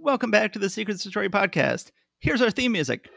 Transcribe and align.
Welcome 0.00 0.30
back 0.30 0.52
to 0.52 0.60
the 0.60 0.70
Secrets 0.70 1.04
of 1.04 1.10
Story 1.10 1.28
podcast. 1.28 1.90
Here's 2.20 2.40
our 2.40 2.52
theme 2.52 2.70
music. 2.70 3.08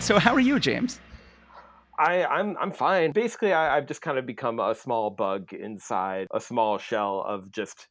So, 0.00 0.18
how 0.18 0.34
are 0.34 0.40
you, 0.40 0.60
James? 0.60 1.00
I, 1.98 2.22
I'm 2.22 2.54
I'm 2.60 2.70
fine. 2.70 3.12
Basically, 3.12 3.54
I, 3.54 3.78
I've 3.78 3.86
just 3.86 4.02
kind 4.02 4.18
of 4.18 4.26
become 4.26 4.60
a 4.60 4.74
small 4.74 5.08
bug 5.08 5.54
inside 5.54 6.26
a 6.34 6.40
small 6.40 6.76
shell 6.76 7.24
of 7.26 7.50
just 7.50 7.88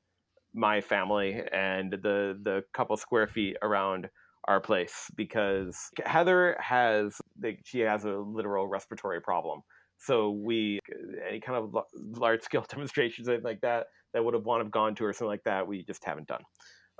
my 0.54 0.82
family 0.82 1.42
and 1.52 1.94
the 1.94 2.40
the 2.44 2.62
couple 2.76 2.96
square 2.96 3.26
feet 3.26 3.58
around 3.64 4.08
our 4.48 4.60
place 4.60 5.10
because 5.16 5.90
Heather 6.06 6.58
has 6.60 7.16
like, 7.42 7.62
she 7.64 7.80
has 7.80 8.06
a 8.06 8.12
literal 8.12 8.68
respiratory 8.68 9.20
problem. 9.20 9.62
So 10.04 10.32
we 10.32 10.80
any 11.28 11.40
kind 11.40 11.58
of 11.58 11.86
large 11.96 12.42
scale 12.42 12.66
demonstrations 12.70 13.30
like 13.44 13.62
that 13.62 13.88
that 14.14 14.24
would 14.24 14.34
have 14.34 14.44
want 14.44 14.60
to 14.60 14.66
have 14.66 14.72
gone 14.72 14.96
to 14.96 15.06
or 15.06 15.14
something 15.14 15.28
like 15.28 15.44
that 15.46 15.68
we 15.68 15.84
just 15.84 16.04
haven't 16.04 16.28
done. 16.28 16.42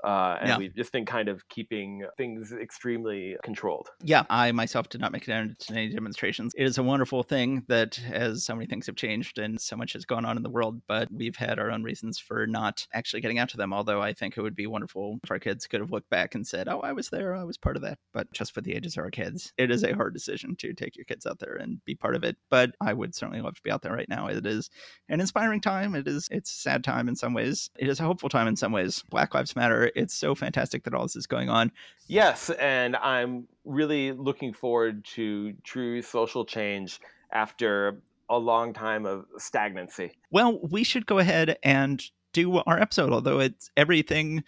Uh, 0.04 0.36
and 0.40 0.48
Yeah. 0.50 0.58
we've 0.58 0.74
just 0.74 0.92
been 0.92 1.06
kind 1.06 1.28
of 1.28 1.48
keeping 1.48 2.04
things 2.18 2.52
extremely 2.52 3.36
controlled. 3.42 3.88
Yeah, 4.02 4.24
I 4.28 4.52
myself 4.52 4.88
did 4.88 5.00
not 5.00 5.12
make 5.12 5.26
it 5.28 5.32
out 5.32 5.58
to 5.58 5.72
any 5.72 5.88
demonstrations. 5.94 6.52
It 6.56 6.64
is 6.64 6.76
a 6.78 6.82
wonderful 6.82 7.22
thing 7.22 7.62
that 7.68 7.98
as 8.10 8.44
so 8.44 8.54
many 8.54 8.66
things 8.66 8.86
have 8.86 8.96
changed 8.96 9.38
and 9.38 9.60
so 9.60 9.76
much 9.76 9.94
has 9.94 10.04
gone 10.04 10.24
on 10.24 10.36
in 10.36 10.42
the 10.42 10.50
world, 10.50 10.82
but 10.86 11.08
we've 11.10 11.36
had 11.36 11.58
our 11.58 11.70
own 11.70 11.82
reasons 11.82 12.18
for 12.18 12.46
not 12.46 12.86
actually 12.92 13.22
getting 13.22 13.38
out 13.38 13.48
to 13.50 13.56
them. 13.56 13.72
Although 13.72 14.02
I 14.02 14.12
think 14.12 14.36
it 14.36 14.42
would 14.42 14.54
be 14.54 14.66
wonderful 14.66 15.18
if 15.24 15.30
our 15.30 15.38
kids 15.38 15.66
could 15.66 15.80
have 15.80 15.90
looked 15.90 16.10
back 16.10 16.34
and 16.34 16.46
said, 16.46 16.68
Oh, 16.68 16.80
I 16.80 16.92
was 16.92 17.08
there, 17.08 17.34
I 17.34 17.44
was 17.44 17.56
part 17.56 17.76
of 17.76 17.82
that. 17.82 17.98
But 18.12 18.30
just 18.32 18.52
for 18.52 18.60
the 18.60 18.74
ages 18.74 18.96
of 18.96 19.04
our 19.04 19.10
kids, 19.10 19.52
it 19.56 19.70
is 19.70 19.84
a 19.84 19.94
hard 19.94 20.12
decision 20.12 20.56
to 20.56 20.74
take 20.74 20.96
your 20.96 21.04
kids 21.06 21.24
out 21.26 21.38
there 21.38 21.54
and 21.54 21.82
be 21.84 21.94
part 21.94 22.14
of 22.14 22.24
it. 22.24 22.36
But 22.50 22.72
I 22.80 22.92
would 22.92 23.14
certainly 23.14 23.40
love 23.40 23.54
to 23.54 23.62
be 23.62 23.70
out 23.70 23.82
there 23.82 23.92
right 23.94 24.08
now. 24.08 24.26
It 24.26 24.44
is 24.46 24.68
an 25.08 25.20
inspiring 25.20 25.60
time. 25.60 25.94
It 25.94 26.06
is 26.06 26.28
it's 26.30 26.50
a 26.52 26.60
sad 26.60 26.84
time 26.84 27.08
in 27.08 27.16
some 27.16 27.32
ways. 27.34 27.70
It 27.78 27.88
is 27.88 28.00
a 28.00 28.04
hopeful 28.04 28.28
time 28.28 28.48
in 28.48 28.56
some 28.56 28.72
ways. 28.72 29.02
Black 29.08 29.34
Lives 29.34 29.56
Matter. 29.56 29.90
It's 29.94 30.14
so 30.14 30.34
fantastic 30.34 30.84
that 30.84 30.94
all 30.94 31.02
this 31.02 31.16
is 31.16 31.26
going 31.26 31.48
on. 31.48 31.72
Yes, 32.06 32.50
and 32.50 32.96
I'm 32.96 33.46
really 33.64 34.12
looking 34.12 34.52
forward 34.52 35.04
to 35.14 35.54
true 35.64 36.02
social 36.02 36.44
change 36.44 37.00
after 37.32 38.00
a 38.28 38.38
long 38.38 38.72
time 38.72 39.06
of 39.06 39.26
stagnancy. 39.38 40.12
Well, 40.30 40.60
we 40.70 40.84
should 40.84 41.06
go 41.06 41.18
ahead 41.18 41.56
and 41.62 42.02
do 42.32 42.58
our 42.58 42.80
episode, 42.80 43.12
although 43.12 43.40
it's 43.40 43.70
everything 43.76 44.44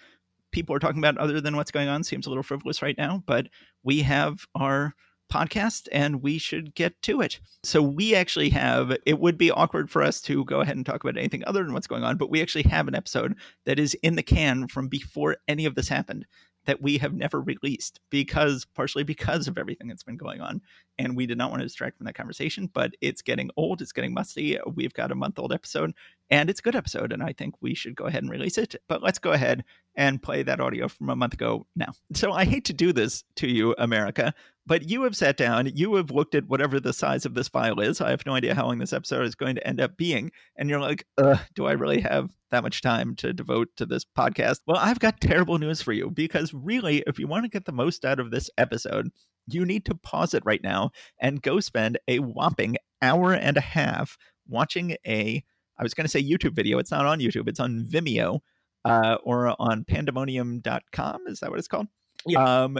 people 0.51 0.75
are 0.75 0.79
talking 0.79 0.99
about 0.99 1.19
other 1.19 1.41
than 1.41 1.57
what's 1.57 1.71
going 1.71 1.89
on 1.89 2.03
seems 2.03 2.27
a 2.27 2.31
little 2.31 2.43
frivolous 2.43 2.83
right 2.83 2.97
now, 2.97 3.23
but 3.27 3.49
we 3.83 4.01
have 4.01 4.47
our 4.55 4.95
podcast 5.33 5.89
and 5.93 6.23
we 6.23 6.39
should 6.39 6.75
get 6.75 7.01
to 7.03 7.21
it. 7.21 7.41
So 7.63 7.83
we 7.83 8.15
actually 8.15 8.51
have 8.51 8.97
it 9.05 9.19
would 9.19 9.39
be 9.39 9.51
awkward 9.51 9.91
for 9.91 10.03
us 10.03 10.21
to 10.23 10.45
go 10.45 10.61
ahead 10.61 10.77
and 10.77 10.87
talk 10.87 11.03
about 11.03 11.17
anything 11.17 11.45
other 11.47 11.63
than 11.63 11.73
what's 11.73 11.87
going 11.87 12.05
on, 12.05 12.17
but 12.17 12.31
we 12.31 12.43
actually 12.43 12.65
have 12.65 12.89
an 12.89 12.95
episode 12.95 13.35
that 13.65 13.79
is 13.79 13.95
in 14.03 14.17
the 14.17 14.23
can 14.23 14.69
from 14.69 14.89
before 14.89 15.37
any 15.49 15.67
of 15.67 15.75
this 15.75 15.89
happened 15.89 16.27
that 16.67 16.83
we 16.83 16.99
have 16.99 17.15
never 17.15 17.41
released 17.41 18.01
because 18.11 18.65
partially 18.75 19.05
because 19.05 19.49
of 19.49 19.57
everything 19.57 19.89
that's 19.89 20.03
been 20.03 20.17
going 20.17 20.41
on 20.41 20.61
and 20.99 21.17
we 21.17 21.27
did 21.27 21.39
not 21.39 21.51
want 21.51 21.61
to 21.61 21.67
distract 21.67 21.97
from 21.97 22.07
that 22.07 22.15
conversation 22.15 22.69
but 22.73 22.93
it's 23.01 23.23
getting 23.23 23.51
old 23.57 23.81
it's 23.81 23.93
getting 23.93 24.13
musty 24.13 24.59
we've 24.75 24.93
got 24.93 25.11
a 25.11 25.15
month 25.15 25.39
old 25.39 25.53
episode 25.53 25.93
and 26.31 26.51
it's 26.51 26.61
a 26.61 26.63
good 26.63 26.77
episode 26.77 27.13
and 27.13 27.23
i 27.23 27.33
think 27.33 27.55
we 27.61 27.75
should 27.75 27.95
go 27.95 28.05
ahead 28.05 28.23
and 28.23 28.31
release 28.31 28.59
it 28.59 28.75
but 28.89 29.03
let's 29.03 29.19
go 29.19 29.33
ahead 29.33 29.65
and 29.95 30.23
play 30.23 30.43
that 30.43 30.61
audio 30.61 30.89
from 30.89 31.09
a 31.09 31.17
month 31.17 31.35
ago 31.35 31.67
now 31.75 31.93
so 32.13 32.33
i 32.33 32.45
hate 32.45 32.65
to 32.65 32.73
do 32.73 32.93
this 32.93 33.25
to 33.37 33.49
you 33.49 33.75
america 33.79 34.35
but 34.67 34.89
you 34.89 35.03
have 35.03 35.17
sat 35.17 35.37
down 35.37 35.71
you 35.75 35.95
have 35.95 36.11
looked 36.11 36.35
at 36.35 36.47
whatever 36.47 36.81
the 36.81 36.93
size 36.93 37.25
of 37.25 37.35
this 37.35 37.49
file 37.49 37.81
is 37.81 38.01
i 38.01 38.11
have 38.11 38.27
no 38.27 38.35
idea 38.35 38.55
how 38.55 38.67
long 38.67 38.79
this 38.79 38.93
episode 38.93 39.25
is 39.25 39.35
going 39.35 39.55
to 39.55 39.67
end 39.67 39.81
up 39.81 39.97
being 39.97 40.31
and 40.57 40.69
you're 40.69 40.81
like 40.81 41.07
Ugh, 41.19 41.39
do 41.55 41.67
i 41.67 41.73
really 41.73 42.01
have 42.01 42.31
that 42.51 42.63
much 42.63 42.83
time 42.83 43.15
to 43.17 43.33
devote 43.33 43.69
to 43.77 43.87
this 43.87 44.05
podcast 44.05 44.61
well 44.67 44.79
i've 44.79 45.01
got 45.01 45.21
terrible 45.21 45.59
news 45.59 45.83
for 45.83 45.93
you 45.93 46.11
because 46.11 46.53
really 46.55 47.03
if 47.07 47.19
you 47.19 47.27
want 47.27 47.45
to 47.45 47.51
get 47.51 47.65
the 47.65 47.73
most 47.73 48.05
out 48.05 48.21
of 48.21 48.31
this 48.31 48.51
episode 48.59 49.11
you 49.49 49.65
need 49.65 49.85
to 49.85 49.95
pause 49.95 50.35
it 50.35 50.43
right 50.45 50.63
now 50.63 50.91
and 51.21 51.43
go 51.43 51.61
spend 51.61 51.99
a 52.09 52.19
whopping 52.19 52.77
hour 53.03 53.33
and 53.33 53.57
a 53.57 53.61
half 53.63 54.17
watching 54.49 54.97
a 55.07 55.43
I 55.79 55.83
was 55.83 55.95
going 55.95 56.05
to 56.05 56.11
say 56.11 56.23
YouTube 56.23 56.55
video. 56.55 56.79
It's 56.79 56.91
not 56.91 57.07
on 57.07 57.21
YouTube. 57.21 57.49
It's 57.49 57.61
on 57.61 57.85
Vimeo 57.85 58.41
uh, 58.85 59.17
or 59.23 59.55
on 59.61 59.85
pandemonium.com. 59.85 61.27
Is 61.27 61.41
that 61.41 61.51
what 61.51 61.59
it's 61.59 61.69
called? 61.69 61.89
Yeah. 62.27 62.63
Um, 62.63 62.79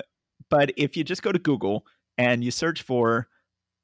but 0.51 0.73
if 0.77 0.97
you 0.97 1.05
just 1.05 1.23
go 1.23 1.33
to 1.33 1.39
Google 1.39 1.85
and 2.19 2.43
you 2.45 2.51
search 2.51 2.83
for, 2.83 3.29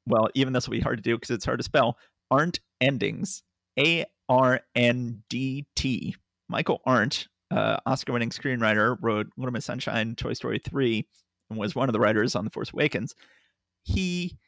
well, 0.07 0.29
even 0.35 0.53
this 0.53 0.67
will 0.67 0.73
be 0.73 0.81
hard 0.81 0.99
to 0.99 1.03
do 1.03 1.17
because 1.17 1.31
it's 1.31 1.45
hard 1.45 1.59
to 1.59 1.65
spell, 1.65 1.99
Arndt 2.31 2.61
Endings, 2.81 3.43
A 3.79 4.05
R 4.29 4.61
N 4.75 5.23
D 5.29 5.67
T. 5.77 6.15
Michael 6.49 6.81
Arndt, 6.85 7.29
uh, 7.51 7.79
Oscar 7.87 8.13
winning 8.13 8.31
screenwriter, 8.31 8.97
wrote 9.01 9.29
Little 9.37 9.53
Miss 9.53 9.65
Sunshine, 9.65 10.15
Toy 10.15 10.33
Story 10.35 10.59
3, 10.63 11.07
and 11.51 11.59
was 11.59 11.75
one 11.75 11.89
of 11.89 11.93
the 11.93 12.01
writers 12.01 12.35
on 12.35 12.45
The 12.45 12.51
Force 12.51 12.73
Awakens. 12.73 13.15
He 13.85 14.39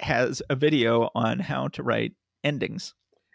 has 0.00 0.42
a 0.50 0.56
video 0.56 1.10
on 1.14 1.38
how 1.40 1.68
to 1.68 1.82
write 1.82 2.12
endings. 2.44 2.94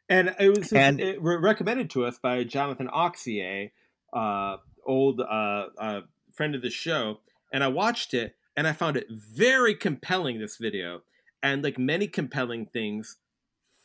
And 0.09 0.35
it 0.39 0.49
was 0.57 0.71
And- 0.73 0.99
it 0.99 1.21
re- 1.21 1.37
recommended 1.37 1.89
to 1.91 2.05
us 2.05 2.17
by 2.19 2.43
Jonathan 2.43 2.87
Auxier, 2.87 3.71
uh, 4.13 4.57
old 4.85 5.21
uh, 5.21 5.67
uh, 5.77 6.01
friend 6.33 6.55
of 6.55 6.61
the 6.61 6.69
show. 6.69 7.19
And 7.53 7.63
I 7.63 7.67
watched 7.67 8.13
it 8.13 8.35
and 8.57 8.67
I 8.67 8.73
found 8.73 8.97
it 8.97 9.07
very 9.09 9.75
compelling, 9.75 10.39
this 10.39 10.57
video. 10.57 11.03
And 11.41 11.63
like 11.63 11.77
many 11.77 12.07
compelling 12.07 12.65
things, 12.65 13.17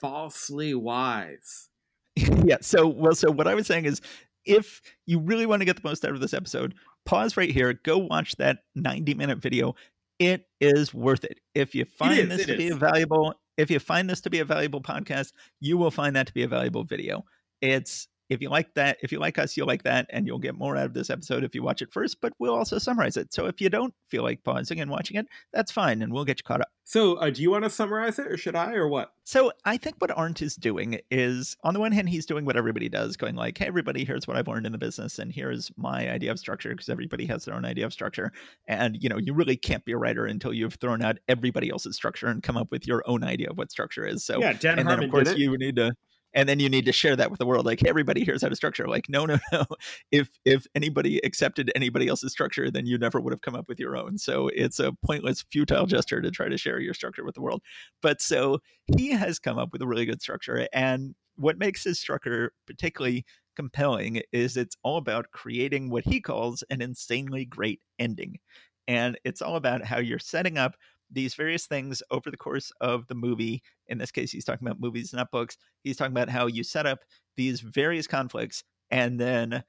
falsely 0.01 0.75
wise. 0.75 1.69
yeah. 2.17 2.57
So, 2.61 2.89
well, 2.89 3.15
so 3.15 3.31
what 3.31 3.47
I 3.47 3.55
was 3.55 3.67
saying 3.67 3.85
is 3.85 4.01
if 4.45 4.81
you 5.07 5.21
really 5.21 5.47
want 5.47 5.61
to 5.61 5.67
get 5.67 5.77
the 5.77 5.87
most 5.89 6.05
out 6.05 6.13
of 6.13 6.21
this 6.21 6.35
episode, 6.35 6.75
pause 7.05 7.37
right 7.37 7.51
here, 7.51 7.75
go 7.75 7.99
watch 7.99 8.37
that 8.37 8.59
90 8.75 9.15
minute 9.15 9.39
video. 9.39 9.75
It 10.19 10.47
is 10.61 10.93
worth 10.93 11.25
it. 11.25 11.39
If 11.55 11.75
you 11.75 11.85
find 11.85 12.19
is, 12.19 12.39
this 12.39 12.47
to 12.47 12.57
be 12.57 12.71
a 12.71 12.75
valuable, 12.75 13.35
if 13.57 13.71
you 13.71 13.79
find 13.79 14.11
this 14.11 14.21
to 14.23 14.31
be 14.31 14.41
a 14.41 14.45
valuable 14.45 14.81
podcast, 14.81 15.33
you 15.61 15.77
will 15.77 15.91
find 15.91 16.17
that 16.17 16.27
to 16.27 16.33
be 16.33 16.43
a 16.43 16.49
valuable 16.49 16.85
video. 16.85 17.25
It's 17.61 18.09
if 18.29 18.43
you 18.43 18.51
like 18.51 18.75
that, 18.75 18.99
if 19.03 19.13
you 19.13 19.19
like 19.19 19.39
us, 19.39 19.57
you'll 19.57 19.67
like 19.67 19.83
that, 19.85 20.07
and 20.11 20.27
you'll 20.27 20.39
get 20.39 20.57
more 20.57 20.77
out 20.77 20.87
of 20.87 20.95
this 20.95 21.11
episode 21.11 21.45
if 21.45 21.55
you 21.55 21.63
watch 21.63 21.83
it 21.83 21.93
first, 21.93 22.21
but 22.21 22.33
we'll 22.39 22.55
also 22.55 22.79
summarize 22.79 23.17
it. 23.17 23.33
So 23.33 23.47
if 23.47 23.61
you 23.61 23.71
don't 23.71 23.95
feel 24.09 24.23
like 24.23 24.45
pausing 24.45 24.81
and 24.81 24.91
watching 24.91 25.17
it, 25.17 25.27
that's 25.53 25.73
fine, 25.73 26.03
and 26.03 26.13
we'll 26.13 26.25
get 26.25 26.39
you 26.39 26.45
caught 26.45 26.61
up. 26.61 26.69
So, 26.85 27.17
uh, 27.17 27.29
do 27.29 27.43
you 27.43 27.51
want 27.51 27.65
to 27.65 27.71
summarize 27.71 28.19
it 28.19 28.29
or 28.29 28.39
should 28.39 28.57
I 28.57 28.73
or 28.73 28.89
what? 28.89 29.13
So 29.25 29.53
I 29.67 29.77
think 29.77 29.97
what 29.99 30.11
Arndt 30.11 30.41
is 30.41 30.57
doing 30.57 31.01
is, 31.11 31.55
on 31.63 31.75
the 31.75 31.81
one 31.81 31.93
hand, 31.93 32.09
he's 32.09 32.25
doing 32.25 32.47
what 32.47 32.57
everybody 32.57 32.89
does, 32.89 33.17
going 33.17 33.35
like, 33.35 33.59
"Hey, 33.59 33.67
everybody, 33.67 34.07
here's 34.07 34.27
what 34.27 34.39
I've 34.39 34.49
learned 34.49 34.65
in 34.65 34.73
the 34.73 34.79
business, 34.79 35.19
and 35.19 35.31
here's 35.31 35.71
my 35.77 36.11
idea 36.11 36.31
of 36.31 36.39
structure," 36.39 36.71
because 36.71 36.89
everybody 36.89 37.27
has 37.27 37.45
their 37.45 37.55
own 37.55 37.67
idea 37.67 37.85
of 37.85 37.93
structure, 37.93 38.33
and 38.67 38.97
you 39.03 39.11
know, 39.11 39.19
you 39.19 39.35
really 39.35 39.57
can't 39.57 39.85
be 39.85 39.93
a 39.93 39.99
writer 39.99 40.25
until 40.25 40.55
you've 40.55 40.77
thrown 40.77 41.03
out 41.03 41.19
everybody 41.29 41.69
else's 41.69 41.95
structure 41.95 42.27
and 42.27 42.43
come 42.43 42.57
up 42.57 42.71
with 42.71 42.87
your 42.87 43.03
own 43.07 43.23
idea 43.23 43.51
of 43.51 43.59
what 43.59 43.71
structure 43.71 44.07
is. 44.07 44.25
So, 44.25 44.41
yeah, 44.41 44.55
Dan 44.55 44.79
and 44.79 44.89
then 44.89 44.99
Harmon 44.99 45.05
of 45.05 45.11
course 45.11 45.35
you 45.37 45.57
need 45.59 45.77
to. 45.77 45.93
And 46.35 46.49
then 46.49 46.61
you 46.61 46.69
need 46.69 46.85
to 46.85 46.93
share 46.93 47.17
that 47.17 47.31
with 47.31 47.39
the 47.39 47.47
world, 47.47 47.67
like 47.67 47.81
hey, 47.81 47.89
everybody 47.89 48.25
here's 48.25 48.43
how 48.43 48.49
to 48.49 48.57
structure. 48.57 48.87
Like, 48.87 49.09
no, 49.09 49.27
no, 49.27 49.39
no. 49.53 49.65
If 50.11 50.29
if 50.45 50.67
anybody 50.75 51.19
accepted 51.25 51.73
anybody 51.75 52.09
else's 52.09 52.33
structure, 52.33 52.71
then 52.71 52.87
you 52.87 52.99
never 52.99 53.21
would 53.21 53.33
have 53.33 53.41
come 53.41 53.55
up 53.55 53.69
with 53.69 53.81
your 53.81 53.97
own. 53.97 54.19
So 54.19 54.49
it's 54.49 54.79
a 54.79 54.93
pointless, 55.05 55.45
futile 55.51 55.87
gesture 55.87 56.21
to 56.21 56.31
try 56.31 56.49
to 56.49 56.59
share 56.59 56.81
your 56.81 56.95
structure 56.95 57.25
with 57.25 57.35
the 57.35 57.43
world. 57.43 57.63
But 58.03 58.21
so 58.21 58.59
he 58.97 59.11
has 59.11 59.39
come 59.39 59.59
up 59.59 59.73
with 59.73 59.83
a 59.83 59.87
really 59.87 60.07
good 60.07 60.21
structure. 60.21 60.69
And 60.73 61.15
what 61.37 61.59
makes 61.59 61.85
his 61.85 62.01
structure 62.01 62.53
particularly 62.67 63.25
compelling 63.57 64.23
is 64.33 64.57
it's 64.57 64.77
all 64.83 64.99
about 64.99 65.31
creating 65.33 65.91
what 65.91 66.05
he 66.05 66.21
calls 66.21 66.63
an 66.71 66.81
insanely 66.81 67.45
great 67.45 67.81
ending. 67.99 68.39
And 68.87 69.19
it's 69.25 69.43
all 69.43 69.57
about 69.57 69.85
how 69.85 69.99
you're 69.99 70.19
setting 70.19 70.59
up 70.59 70.77
these 71.11 71.35
various 71.35 71.67
things 71.67 72.03
over 72.11 72.31
the 72.31 72.37
course 72.37 72.71
of 72.81 73.07
the 73.07 73.15
movie. 73.15 73.63
In 73.87 73.99
this 73.99 74.11
case, 74.11 74.31
he's 74.31 74.45
talking 74.45 74.67
about 74.67 74.81
movies, 74.81 75.13
not 75.13 75.31
books. 75.31 75.57
He's 75.83 75.97
talking 75.97 76.13
about 76.13 76.29
how 76.29 76.47
you 76.47 76.65
set 76.65 76.87
up 76.87 77.01
these 77.37 77.61
various 77.61 78.07
conflicts 78.07 78.65
and 78.91 79.19
then 79.21 79.63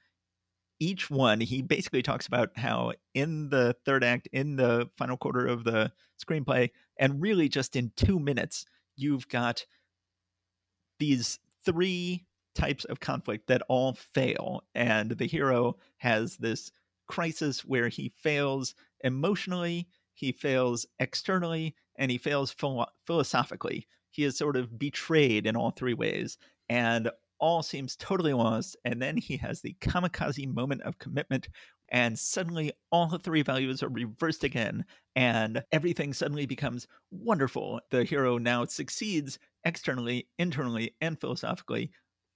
each 0.80 1.10
one 1.10 1.42
he 1.42 1.62
basically 1.62 2.02
talks 2.02 2.26
about 2.26 2.50
how 2.56 2.94
in 3.14 3.50
the 3.50 3.76
third 3.86 4.04
act 4.04 4.28
in 4.32 4.56
the 4.56 4.90
final 4.98 5.18
quarter 5.18 5.46
of 5.46 5.64
the 5.64 5.92
screenplay 6.24 6.70
and 6.98 7.22
really 7.22 7.50
just 7.50 7.76
in 7.76 7.92
two 7.96 8.18
minutes 8.18 8.66
you've 8.96 9.28
got 9.28 9.66
these 11.00 11.40
three 11.66 12.26
types 12.56 12.86
of 12.86 13.00
conflict 13.00 13.48
that 13.48 13.62
all 13.68 13.94
fail 13.94 14.64
and 14.74 15.12
the 15.12 15.28
hero 15.28 15.76
has 15.98 16.38
this 16.38 16.72
crisis 17.08 17.66
where 17.66 17.90
he 17.90 18.12
fails 18.18 18.74
emotionally 19.04 19.88
he 20.20 20.32
fails 20.32 20.86
externally 21.00 21.76
and 21.98 22.12
he 22.12 22.18
fails 22.18 22.52
philo- 22.52 22.88
philosophically 23.06 23.88
he 24.12 24.24
is 24.24 24.38
sort 24.38 24.58
of 24.58 24.78
betrayed 24.78 25.46
in 25.46 25.56
all 25.56 25.72
three 25.72 25.94
ways 25.94 26.38
and 26.68 27.10
all 27.40 27.64
seems 27.64 27.96
totally 27.96 28.34
lost. 28.34 28.76
And 28.84 29.02
then 29.02 29.18
he 29.18 29.38
has 29.38 29.62
the 29.62 29.76
kamikaze 29.82 30.54
moment 30.54 30.82
of 30.82 31.00
commitment. 31.00 31.48
And 31.90 32.20
suddenly, 32.20 32.74
all 32.92 33.08
the 33.08 33.18
three 33.18 33.42
values 33.42 33.82
are 33.82 33.90
reversed 33.90 34.44
again. 34.44 34.86
And 35.16 35.64
everything 35.72 36.14
suddenly 36.14 36.46
becomes 36.46 36.88
wonderful. 37.12 37.80
The 37.90 38.04
hero 38.04 38.38
now 38.38 38.66
succeeds 38.66 39.40
externally, 39.64 40.28
internally, 40.38 40.96
and 41.02 41.20
philosophically, 41.20 41.92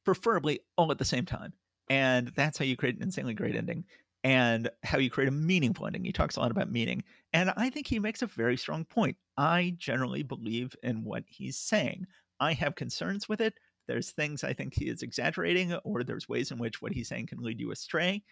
preferably 0.05 0.61
all 0.77 0.91
at 0.91 0.97
the 0.97 1.05
same 1.05 1.25
time. 1.25 1.53
And 1.89 2.31
that's 2.35 2.57
how 2.57 2.65
you 2.65 2.77
create 2.77 2.95
an 2.95 3.03
insanely 3.03 3.33
great 3.33 3.55
ending 3.55 3.83
and 4.23 4.69
how 4.83 4.97
you 4.97 5.09
create 5.09 5.27
a 5.27 5.31
meaningful 5.31 5.85
ending. 5.85 6.05
He 6.05 6.13
talks 6.13 6.37
a 6.37 6.39
lot 6.39 6.51
about 6.51 6.71
meaning. 6.71 7.03
And 7.33 7.51
I 7.57 7.69
think 7.69 7.87
he 7.87 7.99
makes 7.99 8.21
a 8.21 8.27
very 8.27 8.57
strong 8.57 8.85
point. 8.85 9.17
I 9.37 9.75
generally 9.77 10.23
believe 10.23 10.75
in 10.83 11.03
what 11.03 11.23
he's 11.27 11.57
saying. 11.57 12.07
I 12.39 12.53
have 12.53 12.75
concerns 12.75 13.27
with 13.27 13.41
it. 13.41 13.55
There's 13.87 14.11
things 14.11 14.43
I 14.43 14.53
think 14.53 14.73
he 14.73 14.87
is 14.87 15.01
exaggerating, 15.01 15.73
or 15.83 16.03
there's 16.03 16.29
ways 16.29 16.51
in 16.51 16.57
which 16.57 16.81
what 16.81 16.93
he's 16.93 17.09
saying 17.09 17.27
can 17.27 17.39
lead 17.39 17.59
you 17.59 17.71
astray. 17.71 18.23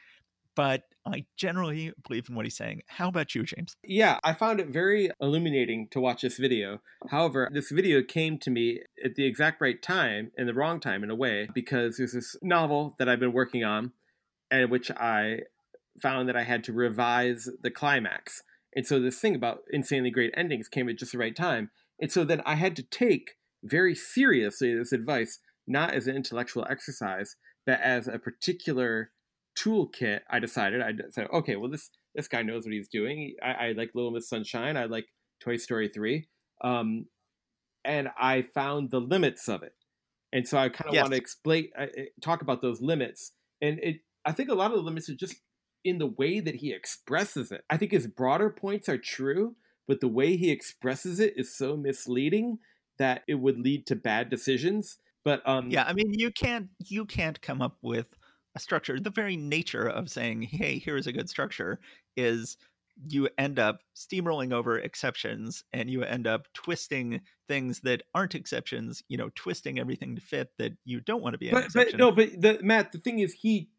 But 0.56 0.84
I 1.06 1.26
generally 1.38 1.94
believe 2.08 2.30
in 2.30 2.36
what 2.36 2.46
he's 2.46 2.58
saying. 2.58 2.82
How 2.88 3.08
about 3.08 3.36
you, 3.36 3.44
James? 3.44 3.74
Yeah, 3.84 4.20
I 4.24 4.34
found 4.34 4.60
it 4.60 4.68
very 4.68 5.10
illuminating 5.22 5.88
to 5.92 6.02
watch 6.02 6.22
this 6.22 6.38
video. 6.38 6.82
However, 7.10 7.50
this 7.54 7.70
video 7.70 8.02
came 8.04 8.38
to 8.40 8.50
me 8.50 8.82
at 9.04 9.16
the 9.16 9.26
exact 9.26 9.62
right 9.62 9.82
time 9.82 10.32
and 10.38 10.48
the 10.48 10.54
wrong 10.54 10.80
time 10.80 11.04
in 11.04 11.10
a 11.10 11.16
way 11.16 11.48
because 11.54 11.98
there's 11.98 12.14
this 12.14 12.36
novel 12.42 12.96
that 13.00 13.08
I've 13.08 13.20
been 13.20 13.34
working 13.34 13.64
on 13.64 13.94
and 14.50 14.70
which 14.70 14.92
I 14.92 15.40
found 16.00 16.30
that 16.30 16.38
I 16.38 16.44
had 16.44 16.64
to 16.66 16.74
revise 16.74 17.50
the 17.62 17.72
climax. 17.72 18.44
And 18.76 18.86
so 18.86 19.00
this 19.00 19.20
thing 19.20 19.36
about 19.36 19.60
insanely 19.72 20.12
great 20.12 20.34
endings 20.38 20.68
came 20.68 20.88
at 20.88 20.98
just 20.98 21.12
the 21.12 21.18
right 21.18 21.36
time. 21.36 21.72
And 22.00 22.12
so 22.12 22.24
then 22.24 22.42
I 22.46 22.56
had 22.56 22.76
to 22.78 22.84
take 22.84 23.32
very 23.64 23.96
seriously 23.96 24.74
this 24.76 24.92
advice, 24.92 25.40
not 25.68 25.94
as 25.94 26.08
an 26.08 26.16
intellectual 26.16 26.66
exercise, 26.70 27.36
but 27.66 27.80
as 27.82 28.08
a 28.08 28.18
particular 28.18 29.12
toolkit. 29.58 30.22
I 30.30 30.40
decided 30.40 30.82
I 30.82 30.94
said, 31.10 31.28
okay, 31.34 31.56
well 31.56 31.70
this 31.70 31.90
this 32.16 32.28
guy 32.28 32.42
knows 32.42 32.66
what 32.66 32.74
he's 32.74 32.90
doing. 32.90 33.36
I, 33.42 33.52
I 33.52 33.72
like 33.74 33.92
Little 33.94 34.12
Miss 34.12 34.28
Sunshine. 34.28 34.78
I 34.78 34.86
like 34.86 35.06
Toy 35.42 35.58
Story 35.58 35.88
three, 35.88 36.28
um, 36.64 37.06
and 37.86 38.10
I 38.20 38.42
found 38.42 38.92
the 38.92 39.00
limits 39.00 39.48
of 39.48 39.64
it. 39.64 39.74
And 40.34 40.48
so 40.48 40.58
I 40.58 40.70
kind 40.70 40.90
of 40.90 40.94
yes. 40.94 41.04
want 41.04 41.14
to 41.14 41.20
explain, 41.20 41.70
uh, 41.78 41.86
talk 42.22 42.42
about 42.42 42.62
those 42.62 42.82
limits. 42.82 43.34
And 43.62 43.80
it, 43.80 43.98
I 44.26 44.32
think 44.32 44.50
a 44.50 44.54
lot 44.56 44.72
of 44.72 44.78
the 44.78 44.84
limits 44.84 45.10
are 45.10 45.16
just 45.16 45.36
in 45.84 45.98
the 45.98 46.08
way 46.08 46.40
that 46.40 46.56
he 46.56 46.72
expresses 46.72 47.52
it. 47.52 47.64
I 47.70 47.78
think 47.78 47.92
his 47.92 48.08
broader 48.08 48.50
points 48.50 48.88
are 48.90 48.98
true, 48.98 49.56
but 49.88 50.00
the 50.00 50.08
way 50.08 50.38
he 50.38 50.52
expresses 50.52 51.20
it 51.20 51.34
is 51.36 51.56
so 51.56 51.76
misleading 51.76 52.60
that 52.98 53.24
it 53.28 53.36
would 53.36 53.60
lead 53.60 53.88
to 53.88 53.96
bad 53.96 54.30
decisions. 54.30 54.98
But 55.24 55.48
um 55.48 55.70
Yeah, 55.70 55.84
I 55.84 55.94
mean 55.94 56.14
you 56.14 56.32
can't 56.32 56.70
you 56.80 57.06
can't 57.06 57.42
come 57.42 57.62
up 57.62 57.78
with 57.82 58.08
a 58.56 58.60
structure. 58.60 59.00
The 59.00 59.10
very 59.10 59.38
nature 59.38 59.88
of 59.88 60.10
saying, 60.10 60.44
"Hey, 60.44 60.80
here's 60.80 61.08
a 61.08 61.14
good 61.14 61.30
structure," 61.30 61.80
is 62.18 62.58
you 63.10 63.30
end 63.38 63.58
up 63.58 63.80
steamrolling 63.96 64.54
over 64.54 64.78
exceptions 64.78 65.64
and 65.74 65.90
you 65.90 66.04
end 66.04 66.28
up 66.28 66.48
twisting 66.54 67.22
things 67.48 67.80
that 67.82 68.04
aren't 68.14 68.36
exceptions 68.36 69.02
you 69.08 69.18
know 69.18 69.30
twisting 69.36 69.80
everything 69.80 70.16
to 70.16 70.22
fit 70.22 70.50
that 70.58 70.74
you 70.86 71.00
don't 71.00 71.24
want 71.24 71.34
to 71.34 71.38
be 71.38 71.50
but, 71.50 71.68
but 71.74 71.98
no 71.98 72.12
but 72.12 72.30
the, 72.40 72.60
matt 72.62 72.92
the 72.92 73.00
thing 73.00 73.20
is 73.20 73.34
he 73.34 73.70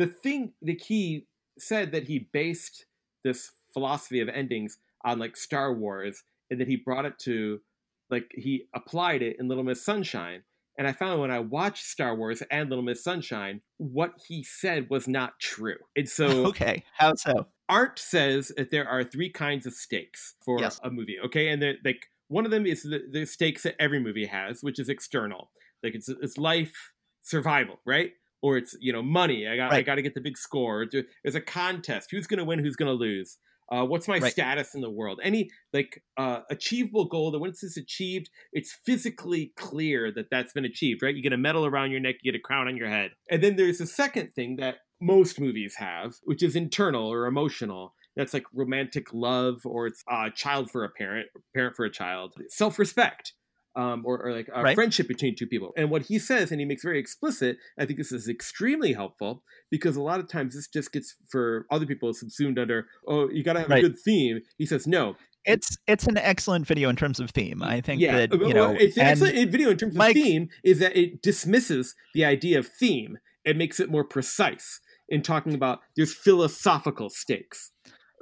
the 0.00 0.06
thing 0.06 0.54
that 0.62 0.80
he 0.80 1.26
said 1.58 1.92
that 1.92 2.04
he 2.08 2.30
based 2.32 2.86
this 3.22 3.50
philosophy 3.74 4.20
of 4.20 4.30
endings 4.30 4.78
on 5.04 5.18
like 5.18 5.36
Star 5.36 5.74
Wars 5.74 6.24
and 6.50 6.58
that 6.58 6.68
he 6.68 6.76
brought 6.76 7.04
it 7.04 7.18
to 7.20 7.60
like 8.08 8.32
he 8.34 8.64
applied 8.74 9.20
it 9.20 9.36
in 9.38 9.46
Little 9.46 9.62
Miss 9.62 9.84
Sunshine. 9.84 10.42
And 10.78 10.88
I 10.88 10.92
found 10.92 11.20
when 11.20 11.30
I 11.30 11.40
watched 11.40 11.84
Star 11.84 12.14
Wars 12.14 12.42
and 12.50 12.70
Little 12.70 12.82
Miss 12.82 13.04
Sunshine, 13.04 13.60
what 13.76 14.14
he 14.26 14.42
said 14.42 14.88
was 14.88 15.06
not 15.06 15.38
true. 15.38 15.76
And 15.94 16.08
so 16.08 16.46
Okay, 16.46 16.82
how 16.96 17.14
so? 17.16 17.48
Arndt 17.68 17.98
says 17.98 18.52
that 18.56 18.70
there 18.70 18.88
are 18.88 19.04
three 19.04 19.28
kinds 19.28 19.66
of 19.66 19.74
stakes 19.74 20.34
for 20.42 20.60
yes. 20.60 20.80
a 20.82 20.90
movie. 20.90 21.18
Okay, 21.26 21.50
and 21.50 21.62
like 21.84 22.06
one 22.28 22.46
of 22.46 22.50
them 22.50 22.64
is 22.64 22.84
the, 22.84 23.02
the 23.12 23.26
stakes 23.26 23.64
that 23.64 23.76
every 23.78 24.00
movie 24.00 24.26
has, 24.26 24.62
which 24.62 24.78
is 24.78 24.88
external. 24.88 25.50
Like 25.82 25.94
it's 25.94 26.08
it's 26.08 26.38
life 26.38 26.92
survival, 27.20 27.80
right? 27.84 28.12
Or 28.42 28.56
it's 28.56 28.76
you 28.80 28.92
know 28.92 29.02
money. 29.02 29.46
I 29.46 29.56
got 29.56 29.70
right. 29.70 29.78
I 29.78 29.82
got 29.82 29.96
to 29.96 30.02
get 30.02 30.14
the 30.14 30.20
big 30.20 30.36
score. 30.36 30.86
There's 30.90 31.34
a 31.34 31.40
contest. 31.40 32.08
Who's 32.10 32.26
going 32.26 32.38
to 32.38 32.44
win? 32.44 32.58
Who's 32.58 32.76
going 32.76 32.88
to 32.88 32.94
lose? 32.94 33.38
Uh, 33.70 33.84
what's 33.84 34.08
my 34.08 34.18
right. 34.18 34.32
status 34.32 34.74
in 34.74 34.80
the 34.80 34.90
world? 34.90 35.20
Any 35.22 35.50
like 35.72 36.02
uh, 36.16 36.40
achievable 36.50 37.04
goal 37.04 37.30
that 37.30 37.38
once 37.38 37.62
it's 37.62 37.76
achieved, 37.76 38.28
it's 38.52 38.76
physically 38.84 39.52
clear 39.56 40.10
that 40.12 40.26
that's 40.30 40.52
been 40.52 40.64
achieved. 40.64 41.02
Right? 41.02 41.14
You 41.14 41.22
get 41.22 41.32
a 41.32 41.38
medal 41.38 41.66
around 41.66 41.92
your 41.92 42.00
neck, 42.00 42.16
you 42.22 42.32
get 42.32 42.38
a 42.38 42.42
crown 42.42 42.66
on 42.66 42.76
your 42.76 42.88
head, 42.88 43.12
and 43.30 43.42
then 43.42 43.56
there's 43.56 43.80
a 43.80 43.86
second 43.86 44.34
thing 44.34 44.56
that 44.56 44.76
most 45.00 45.40
movies 45.40 45.76
have, 45.76 46.16
which 46.24 46.42
is 46.42 46.56
internal 46.56 47.06
or 47.06 47.26
emotional. 47.26 47.94
That's 48.16 48.34
like 48.34 48.44
romantic 48.52 49.14
love, 49.14 49.60
or 49.64 49.86
it's 49.86 50.02
a 50.10 50.14
uh, 50.14 50.30
child 50.30 50.68
for 50.70 50.84
a 50.84 50.90
parent, 50.90 51.28
parent 51.54 51.76
for 51.76 51.84
a 51.84 51.90
child, 51.90 52.34
self 52.48 52.78
respect 52.78 53.34
um, 53.76 54.02
or, 54.04 54.20
or, 54.22 54.32
like 54.32 54.48
a 54.52 54.62
right. 54.62 54.74
friendship 54.74 55.08
between 55.08 55.36
two 55.36 55.46
people. 55.46 55.72
And 55.76 55.90
what 55.90 56.02
he 56.02 56.18
says, 56.18 56.50
and 56.50 56.60
he 56.60 56.66
makes 56.66 56.82
very 56.82 56.98
explicit, 56.98 57.58
I 57.78 57.86
think 57.86 57.98
this 57.98 58.12
is 58.12 58.28
extremely 58.28 58.92
helpful 58.92 59.42
because 59.70 59.96
a 59.96 60.02
lot 60.02 60.20
of 60.20 60.28
times 60.28 60.54
this 60.54 60.66
just 60.66 60.92
gets 60.92 61.14
for 61.28 61.66
other 61.70 61.86
people 61.86 62.12
subsumed 62.12 62.58
under, 62.58 62.86
oh, 63.06 63.30
you 63.30 63.44
got 63.44 63.54
to 63.54 63.60
have 63.60 63.70
right. 63.70 63.84
a 63.84 63.88
good 63.88 63.98
theme. 63.98 64.40
He 64.58 64.66
says, 64.66 64.86
no. 64.86 65.16
It's 65.46 65.78
it's 65.86 66.06
an 66.06 66.18
excellent 66.18 66.66
video 66.66 66.90
in 66.90 66.96
terms 66.96 67.18
of 67.18 67.30
theme. 67.30 67.62
I 67.62 67.80
think 67.80 68.02
yeah. 68.02 68.26
that 68.26 68.32
you 68.34 68.52
know 68.52 68.76
it's 68.78 68.98
an 68.98 69.06
excellent 69.06 69.50
video 69.50 69.70
in 69.70 69.78
terms 69.78 69.94
of 69.94 69.98
Mike, 69.98 70.12
theme 70.12 70.50
is 70.62 70.80
that 70.80 70.94
it 70.94 71.22
dismisses 71.22 71.94
the 72.12 72.26
idea 72.26 72.58
of 72.58 72.66
theme. 72.66 73.16
It 73.42 73.56
makes 73.56 73.80
it 73.80 73.90
more 73.90 74.04
precise 74.04 74.80
in 75.08 75.22
talking 75.22 75.54
about 75.54 75.80
there's 75.96 76.12
philosophical 76.12 77.08
stakes. 77.08 77.72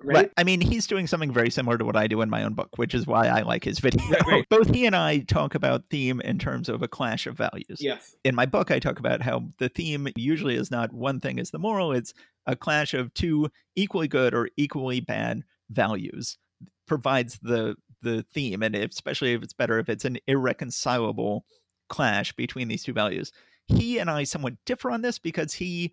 Right? 0.02 0.30
I 0.36 0.44
mean, 0.44 0.60
he's 0.60 0.86
doing 0.86 1.06
something 1.06 1.32
very 1.32 1.50
similar 1.50 1.76
to 1.76 1.84
what 1.84 1.96
I 1.96 2.06
do 2.06 2.20
in 2.20 2.30
my 2.30 2.44
own 2.44 2.54
book, 2.54 2.70
which 2.76 2.94
is 2.94 3.06
why 3.06 3.26
I 3.26 3.42
like 3.42 3.64
his 3.64 3.80
video. 3.80 4.06
Right, 4.08 4.22
right. 4.26 4.48
Both 4.48 4.72
he 4.72 4.86
and 4.86 4.94
I 4.94 5.18
talk 5.20 5.54
about 5.54 5.84
theme 5.90 6.20
in 6.20 6.38
terms 6.38 6.68
of 6.68 6.82
a 6.82 6.88
clash 6.88 7.26
of 7.26 7.36
values. 7.36 7.78
Yes. 7.80 8.14
In 8.24 8.34
my 8.34 8.46
book, 8.46 8.70
I 8.70 8.78
talk 8.78 8.98
about 9.00 9.22
how 9.22 9.48
the 9.58 9.68
theme 9.68 10.08
usually 10.16 10.54
is 10.54 10.70
not 10.70 10.92
one 10.92 11.18
thing 11.18 11.38
is 11.38 11.50
the 11.50 11.58
moral, 11.58 11.92
it's 11.92 12.14
a 12.46 12.54
clash 12.54 12.94
of 12.94 13.12
two 13.14 13.48
equally 13.74 14.08
good 14.08 14.34
or 14.34 14.48
equally 14.56 15.00
bad 15.00 15.42
values 15.70 16.38
provides 16.86 17.38
the 17.42 17.76
the 18.00 18.24
theme 18.32 18.62
and 18.62 18.74
especially 18.74 19.34
if 19.34 19.42
it's 19.42 19.52
better 19.52 19.78
if 19.78 19.88
it's 19.88 20.04
an 20.04 20.16
irreconcilable 20.28 21.44
clash 21.88 22.32
between 22.32 22.68
these 22.68 22.84
two 22.84 22.92
values. 22.92 23.32
He 23.66 23.98
and 23.98 24.08
I 24.10 24.24
somewhat 24.24 24.54
differ 24.64 24.90
on 24.90 25.02
this 25.02 25.18
because 25.18 25.52
he 25.52 25.92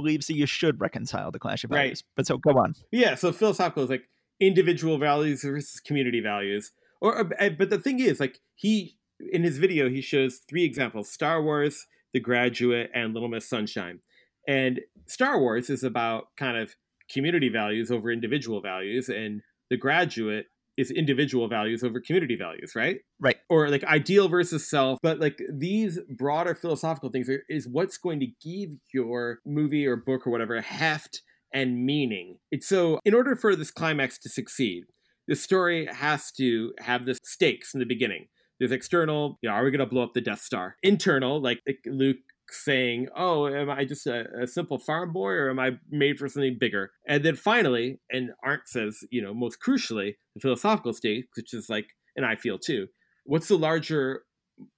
believes 0.00 0.26
that 0.26 0.34
you 0.34 0.46
should 0.46 0.80
reconcile 0.80 1.30
the 1.30 1.38
clash 1.38 1.64
of 1.64 1.70
values. 1.70 2.02
Right. 2.02 2.12
But 2.16 2.26
so 2.26 2.38
go 2.38 2.58
on. 2.58 2.74
Yeah, 2.90 3.14
so 3.14 3.32
philosophical 3.32 3.84
is 3.84 3.90
like 3.90 4.08
individual 4.40 4.98
values 4.98 5.42
versus 5.42 5.80
community 5.80 6.20
values. 6.20 6.72
Or 7.00 7.20
uh, 7.20 7.50
but 7.50 7.70
the 7.70 7.78
thing 7.78 8.00
is 8.00 8.20
like 8.20 8.40
he 8.54 8.96
in 9.32 9.42
his 9.42 9.58
video 9.58 9.88
he 9.88 10.00
shows 10.00 10.40
three 10.48 10.64
examples: 10.64 11.10
Star 11.10 11.42
Wars, 11.42 11.86
The 12.12 12.20
Graduate, 12.20 12.90
and 12.94 13.14
Little 13.14 13.28
Miss 13.28 13.48
Sunshine. 13.48 14.00
And 14.48 14.80
Star 15.06 15.38
Wars 15.38 15.70
is 15.70 15.84
about 15.84 16.28
kind 16.36 16.56
of 16.56 16.74
community 17.12 17.48
values 17.48 17.90
over 17.90 18.10
individual 18.10 18.60
values 18.60 19.08
and 19.08 19.42
The 19.68 19.76
Graduate 19.76 20.46
is 20.80 20.90
individual 20.90 21.46
values 21.46 21.84
over 21.84 22.00
community 22.00 22.36
values, 22.36 22.72
right? 22.74 22.98
Right. 23.20 23.36
Or 23.48 23.68
like 23.68 23.84
ideal 23.84 24.28
versus 24.28 24.68
self. 24.68 24.98
But 25.02 25.20
like 25.20 25.38
these 25.52 25.98
broader 26.16 26.54
philosophical 26.54 27.10
things 27.10 27.28
are, 27.28 27.42
is 27.48 27.68
what's 27.68 27.98
going 27.98 28.20
to 28.20 28.26
give 28.42 28.70
your 28.94 29.40
movie 29.44 29.86
or 29.86 29.96
book 29.96 30.26
or 30.26 30.30
whatever 30.30 30.60
heft 30.60 31.22
and 31.52 31.84
meaning. 31.84 32.38
It's 32.50 32.66
so 32.66 32.98
in 33.04 33.14
order 33.14 33.36
for 33.36 33.54
this 33.54 33.70
climax 33.70 34.18
to 34.20 34.28
succeed, 34.28 34.84
the 35.28 35.36
story 35.36 35.86
has 35.92 36.32
to 36.32 36.72
have 36.80 37.04
the 37.04 37.18
stakes 37.24 37.74
in 37.74 37.80
the 37.80 37.86
beginning. 37.86 38.26
There's 38.58 38.72
external, 38.72 39.38
you 39.42 39.48
know, 39.48 39.54
are 39.54 39.64
we 39.64 39.70
going 39.70 39.80
to 39.80 39.86
blow 39.86 40.02
up 40.02 40.12
the 40.14 40.20
Death 40.20 40.40
Star? 40.40 40.76
Internal, 40.82 41.40
like 41.40 41.60
Luke 41.86 42.18
saying, 42.52 43.08
"Oh, 43.16 43.46
am 43.46 43.70
I 43.70 43.84
just 43.84 44.06
a, 44.06 44.26
a, 44.42 44.46
simple 44.46 44.78
farm 44.78 45.12
boy, 45.12 45.30
or 45.30 45.50
am 45.50 45.58
I 45.58 45.72
made 45.90 46.18
for 46.18 46.28
something 46.28 46.56
bigger?" 46.58 46.90
And 47.06 47.24
then 47.24 47.36
finally, 47.36 48.00
and 48.10 48.30
Arndt 48.44 48.68
says, 48.68 48.98
you 49.10 49.22
know, 49.22 49.34
most 49.34 49.58
crucially, 49.64 50.14
the 50.34 50.40
philosophical 50.40 50.92
state, 50.92 51.26
which 51.36 51.54
is 51.54 51.68
like, 51.68 51.86
and 52.16 52.26
I 52.26 52.36
feel 52.36 52.58
too, 52.58 52.88
what's 53.24 53.48
the 53.48 53.58
larger 53.58 54.24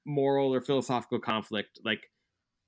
moral 0.07 0.55
or 0.55 0.61
philosophical 0.61 1.19
conflict? 1.19 1.81
Like, 1.85 2.09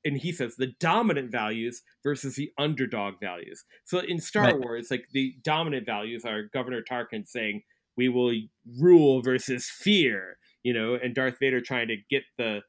and 0.04 0.18
he 0.18 0.32
says 0.32 0.56
the 0.56 0.72
dominant 0.80 1.32
values 1.32 1.82
versus 2.02 2.36
the 2.36 2.50
underdog 2.58 3.14
values. 3.20 3.64
So 3.84 4.00
in 4.00 4.20
Star 4.20 4.44
right. 4.44 4.60
Wars, 4.60 4.88
like 4.90 5.06
the 5.12 5.34
dominant 5.42 5.86
values 5.86 6.24
are 6.24 6.42
Governor 6.52 6.82
Tarkin 6.82 7.26
saying, 7.26 7.62
"We 7.96 8.08
will 8.08 8.34
rule 8.80 9.22
versus 9.22 9.70
fear," 9.70 10.38
you 10.62 10.74
know, 10.74 10.94
and 10.94 11.14
Darth 11.14 11.38
Vader 11.40 11.60
trying 11.60 11.88
to 11.88 11.96
get 12.10 12.24
the 12.36 12.62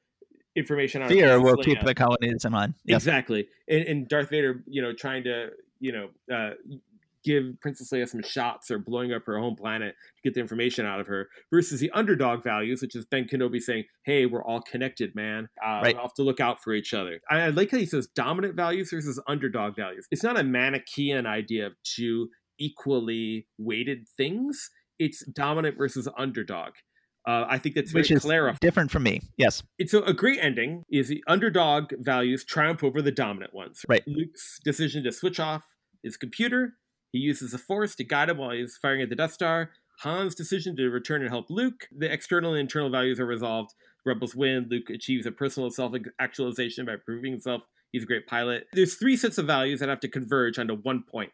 information 0.56 1.02
on 1.02 1.10
fear 1.10 1.40
will 1.40 1.58
keep 1.58 1.82
the 1.82 1.94
colonies 1.94 2.46
in 2.46 2.54
line. 2.54 2.74
Yep. 2.86 2.98
Exactly, 2.98 3.48
and, 3.68 3.84
and, 3.84 4.08
Darth 4.08 4.30
Vader, 4.30 4.64
you 4.68 4.82
know, 4.82 4.94
trying 4.94 5.24
to 5.24 5.50
you 5.80 5.92
know 5.92 6.10
uh, 6.34 6.52
give 7.24 7.60
Princess 7.60 7.90
Leia 7.92 8.08
some 8.08 8.22
shots 8.22 8.70
or 8.70 8.80
blowing 8.80 9.12
up 9.12 9.24
her 9.26 9.38
home 9.40 9.56
planet 9.56 9.96
to 10.16 10.22
get 10.24 10.36
the 10.36 10.40
information 10.40 10.86
out 10.86 11.00
of 11.00 11.08
her, 11.08 11.28
versus 11.52 11.80
the 11.80 11.92
underdog 11.92 12.44
values, 12.44 12.82
which 12.82 12.96
is 12.96 13.06
Ben 13.06 13.26
Kenobi 13.26 13.60
saying, 13.60 13.86
"Hey, 14.04 14.26
we're 14.26 14.44
all 14.44 14.62
connected, 14.62 15.16
man. 15.16 15.50
Uh, 15.64 15.82
right. 15.84 15.96
We 15.96 16.02
have 16.02 16.14
to 16.14 16.24
look 16.24 16.40
out 16.40 16.64
for 16.64 16.74
each 16.74 16.94
other." 16.94 17.20
I, 17.30 17.42
I 17.42 17.50
like 17.50 17.72
how 17.72 17.78
he 17.78 17.86
says 17.86 18.08
dominant 18.08 18.56
values 18.56 18.92
versus 18.92 19.20
underdog 19.28 19.76
values. 19.76 20.08
It's 20.12 20.24
not 20.24 20.40
a 20.40 20.44
Manichaean 20.44 21.26
idea 21.26 21.68
of 21.68 21.74
two 21.84 22.30
equally 22.58 23.48
weighted 23.58 24.08
things. 24.16 24.70
It's 24.98 25.26
dominant 25.26 25.78
versus 25.78 26.08
underdog. 26.18 26.74
Uh, 27.28 27.46
I 27.50 27.58
think 27.58 27.76
that's 27.76 27.94
Which 27.94 28.10
very 28.10 28.20
clarified. 28.20 28.60
Different 28.60 28.92
from 28.92 29.04
me, 29.04 29.22
yes. 29.38 29.64
It's 29.80 29.94
a, 29.94 30.02
a, 30.02 30.14
great 30.14 30.40
ending. 30.40 30.84
Is 30.92 31.08
the 31.08 31.24
underdog 31.28 31.92
values 32.00 32.46
triumph 32.46 32.84
over 32.84 33.02
the 33.02 33.12
dominant 33.12 33.54
ones? 33.54 33.84
Right. 33.90 34.04
Luke's 34.06 34.60
decision 34.64 35.04
to 35.06 35.12
switch 35.12 35.40
off 35.40 35.64
his 36.04 36.18
computer. 36.18 36.74
He 37.12 37.20
uses 37.20 37.52
the 37.52 37.58
Force 37.58 37.96
to 37.96 38.04
guide 38.04 38.30
him 38.30 38.38
while 38.38 38.52
he's 38.52 38.78
firing 38.80 39.02
at 39.02 39.10
the 39.10 39.16
Death 39.16 39.34
Star. 39.34 39.72
Han's 40.02 40.36
decision 40.36 40.76
to 40.76 40.90
return 40.90 41.22
and 41.22 41.32
help 41.32 41.48
Luke. 41.50 41.88
The 41.98 42.12
external 42.12 42.52
and 42.52 42.60
internal 42.60 42.92
values 42.92 43.20
are 43.20 43.26
resolved. 43.26 43.74
Rebels 44.06 44.36
win. 44.36 44.68
Luke 44.70 44.90
achieves 44.90 45.26
a 45.26 45.32
personal 45.32 45.72
self-actualization 45.72 46.86
by 46.86 46.96
proving 47.04 47.32
himself 47.32 47.64
he's 47.96 48.04
a 48.04 48.08
great 48.08 48.28
pilot. 48.28 48.68
There's 48.74 48.96
three 48.96 49.16
sets 49.16 49.38
of 49.38 49.48
values 49.48 49.80
that 49.80 49.90
have 49.90 50.02
to 50.02 50.10
converge 50.10 50.60
onto 50.60 50.76
one 50.76 51.04
point 51.10 51.32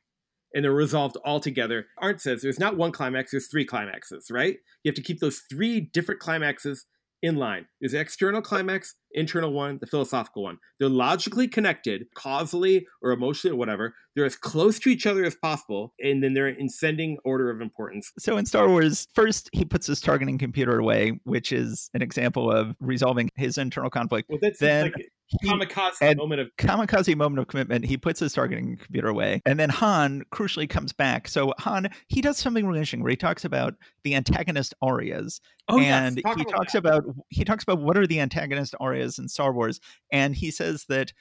and 0.54 0.64
they're 0.64 0.72
resolved 0.72 1.18
all 1.26 1.40
together. 1.40 1.88
Arndt 1.98 2.22
says 2.22 2.42
there's 2.42 2.60
not 2.60 2.78
one 2.78 2.92
climax, 2.92 3.32
there's 3.32 3.48
three 3.48 3.66
climaxes, 3.66 4.28
right? 4.32 4.58
You 4.84 4.90
have 4.90 4.96
to 4.96 5.02
keep 5.02 5.20
those 5.20 5.44
three 5.50 5.80
different 5.80 6.20
climaxes 6.20 6.86
in 7.22 7.36
line. 7.36 7.68
There's 7.80 7.92
the 7.92 8.00
external 8.00 8.42
climax, 8.42 8.96
internal 9.12 9.54
one, 9.54 9.78
the 9.80 9.88
philosophical 9.88 10.44
one. 10.44 10.58
They're 10.80 10.90
logically 10.90 11.48
connected, 11.48 12.06
causally 12.16 12.88
or 13.02 13.12
emotionally 13.12 13.56
or 13.56 13.60
whatever. 13.60 13.94
They're 14.16 14.26
as 14.26 14.36
close 14.36 14.80
to 14.80 14.90
each 14.90 15.06
other 15.06 15.24
as 15.24 15.36
possible, 15.36 15.94
and 16.00 16.24
then 16.24 16.34
they're 16.34 16.48
in 16.48 16.68
sending 16.68 17.18
order 17.24 17.50
of 17.52 17.62
importance. 17.62 18.12
So 18.18 18.38
in 18.38 18.46
Star 18.46 18.68
Wars, 18.68 19.08
first 19.14 19.50
he 19.54 19.66
puts 19.66 19.88
his 19.88 20.02
targeting 20.02 20.38
computer 20.38 20.80
away, 20.80 21.20
which 21.24 21.52
is 21.52 21.90
an 21.94 22.02
example 22.02 22.52
of 22.52 22.76
resolving 22.80 23.30
his 23.36 23.58
internal 23.58 23.90
conflict. 23.90 24.28
Well, 24.30 24.40
that's 24.42 24.60
then 24.60 24.86
like 24.86 25.12
kamikaze 25.44 26.18
moment 26.18 26.42
of 26.42 26.50
kamikaze 26.58 27.16
moment 27.16 27.40
of 27.40 27.48
commitment. 27.48 27.86
He 27.86 27.98
puts 27.98 28.20
his 28.20 28.34
targeting 28.34 28.78
computer 28.78 29.08
away, 29.08 29.42
and 29.46 29.60
then 29.60 29.70
Han 29.70 30.24
crucially 30.32 30.70
comes 30.70 30.94
back. 30.94 31.28
So 31.28 31.54
Han 31.60 31.90
he 32.08 32.22
does 32.22 32.38
something 32.38 32.66
really 32.66 32.80
interesting 32.80 33.02
where 33.02 33.12
he 33.12 33.16
talks 33.16 33.46
about 33.46 33.76
the 34.04 34.16
antagonist 34.16 34.74
arias, 34.82 35.42
oh, 35.70 35.80
and 35.80 36.18
yes. 36.18 36.24
Talk 36.24 36.38
he 36.38 36.44
about 36.44 36.52
talks 36.52 36.74
that. 36.74 36.80
about 36.80 37.04
he 37.30 37.44
talks 37.44 37.64
about 37.64 37.82
what 37.82 37.98
are 37.98 38.08
the 38.08 38.20
antagonist 38.20 38.76
arias 38.80 39.20
in 39.20 39.28
Star 39.28 39.54
Wars, 39.54 39.80
and 40.12 40.36
he 40.36 40.52
says 40.52 40.86
that 40.90 41.14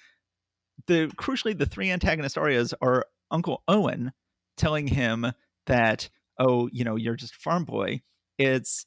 the 0.87 1.09
crucially 1.17 1.57
the 1.57 1.67
three 1.67 1.91
antagonist 1.91 2.39
arias 2.39 2.75
are 2.81 3.07
Uncle 3.31 3.63
Owen 3.69 4.13
telling 4.57 4.87
him 4.87 5.33
that 5.67 6.09
oh 6.39 6.69
you 6.73 6.85
know 6.85 6.97
you're 6.97 7.17
just 7.17 7.35
a 7.35 7.39
farm 7.39 7.65
boy. 7.65 8.03
It's 8.39 8.87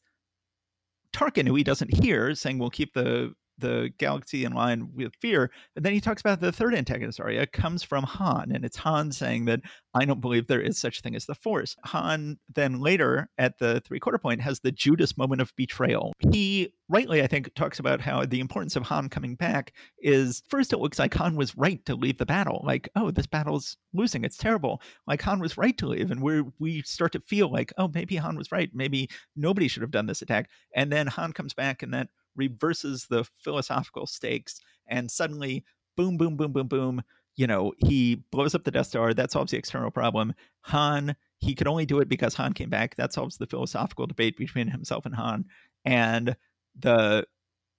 Tarkin 1.13 1.47
who 1.47 1.55
he 1.55 1.63
doesn't 1.63 2.03
hear 2.03 2.33
saying 2.33 2.57
we'll 2.57 2.71
keep 2.71 2.93
the 2.93 3.33
the 3.57 3.91
galaxy 3.97 4.45
in 4.45 4.53
line 4.53 4.89
with 4.93 5.13
fear. 5.21 5.51
And 5.75 5.85
then 5.85 5.93
he 5.93 6.01
talks 6.01 6.21
about 6.21 6.41
the 6.41 6.51
third 6.51 6.73
antagonist 6.75 7.19
aria 7.19 7.45
comes 7.45 7.83
from 7.83 8.03
Han, 8.03 8.51
and 8.53 8.65
it's 8.65 8.77
Han 8.77 9.11
saying 9.11 9.45
that 9.45 9.61
I 9.93 10.05
don't 10.05 10.21
believe 10.21 10.47
there 10.47 10.61
is 10.61 10.77
such 10.77 11.01
thing 11.01 11.15
as 11.15 11.25
the 11.25 11.35
Force. 11.35 11.75
Han 11.85 12.37
then 12.53 12.79
later 12.79 13.29
at 13.37 13.59
the 13.59 13.81
three 13.85 13.99
quarter 13.99 14.17
point 14.17 14.41
has 14.41 14.59
the 14.59 14.71
Judas 14.71 15.17
moment 15.17 15.41
of 15.41 15.55
betrayal. 15.55 16.13
He 16.19 16.73
rightly, 16.89 17.21
I 17.21 17.27
think, 17.27 17.53
talks 17.55 17.79
about 17.79 18.01
how 18.01 18.25
the 18.25 18.39
importance 18.39 18.75
of 18.75 18.83
Han 18.83 19.09
coming 19.09 19.35
back 19.35 19.73
is 19.99 20.43
first 20.49 20.73
it 20.73 20.79
looks 20.79 20.99
like 20.99 21.13
Han 21.13 21.35
was 21.35 21.55
right 21.57 21.83
to 21.85 21.95
leave 21.95 22.17
the 22.17 22.25
battle. 22.25 22.61
Like, 22.65 22.89
oh, 22.95 23.11
this 23.11 23.27
battle's 23.27 23.77
losing, 23.93 24.23
it's 24.23 24.37
terrible. 24.37 24.81
Like 25.07 25.21
Han 25.23 25.39
was 25.39 25.57
right 25.57 25.77
to 25.77 25.87
leave, 25.87 26.11
and 26.11 26.21
we 26.21 26.43
we 26.59 26.81
start 26.83 27.11
to 27.13 27.19
feel 27.19 27.51
like, 27.51 27.71
oh, 27.77 27.89
maybe 27.93 28.15
Han 28.15 28.35
was 28.35 28.51
right. 28.51 28.69
Maybe 28.73 29.09
nobody 29.35 29.67
should 29.67 29.81
have 29.81 29.91
done 29.91 30.07
this 30.07 30.21
attack. 30.21 30.49
And 30.75 30.91
then 30.91 31.07
Han 31.07 31.33
comes 31.33 31.53
back, 31.53 31.83
and 31.83 31.93
that 31.93 32.09
reverses 32.35 33.05
the 33.05 33.23
philosophical 33.37 34.05
stakes 34.05 34.59
and 34.87 35.09
suddenly 35.09 35.63
boom 35.95 36.17
boom 36.17 36.35
boom 36.35 36.51
boom 36.51 36.67
boom 36.67 37.03
you 37.35 37.47
know 37.47 37.73
he 37.77 38.15
blows 38.31 38.53
up 38.53 38.63
the 38.63 38.71
death 38.71 38.87
star 38.87 39.13
that 39.13 39.31
solves 39.31 39.51
the 39.51 39.57
external 39.57 39.91
problem. 39.91 40.33
Han 40.61 41.15
he 41.39 41.55
could 41.55 41.67
only 41.67 41.85
do 41.85 41.99
it 41.99 42.07
because 42.07 42.35
han 42.35 42.53
came 42.53 42.69
back. 42.69 42.95
That 42.95 43.11
solves 43.11 43.37
the 43.37 43.47
philosophical 43.47 44.07
debate 44.07 44.37
between 44.37 44.69
himself 44.69 45.05
and 45.05 45.15
han 45.15 45.45
and 45.83 46.37
the 46.79 47.25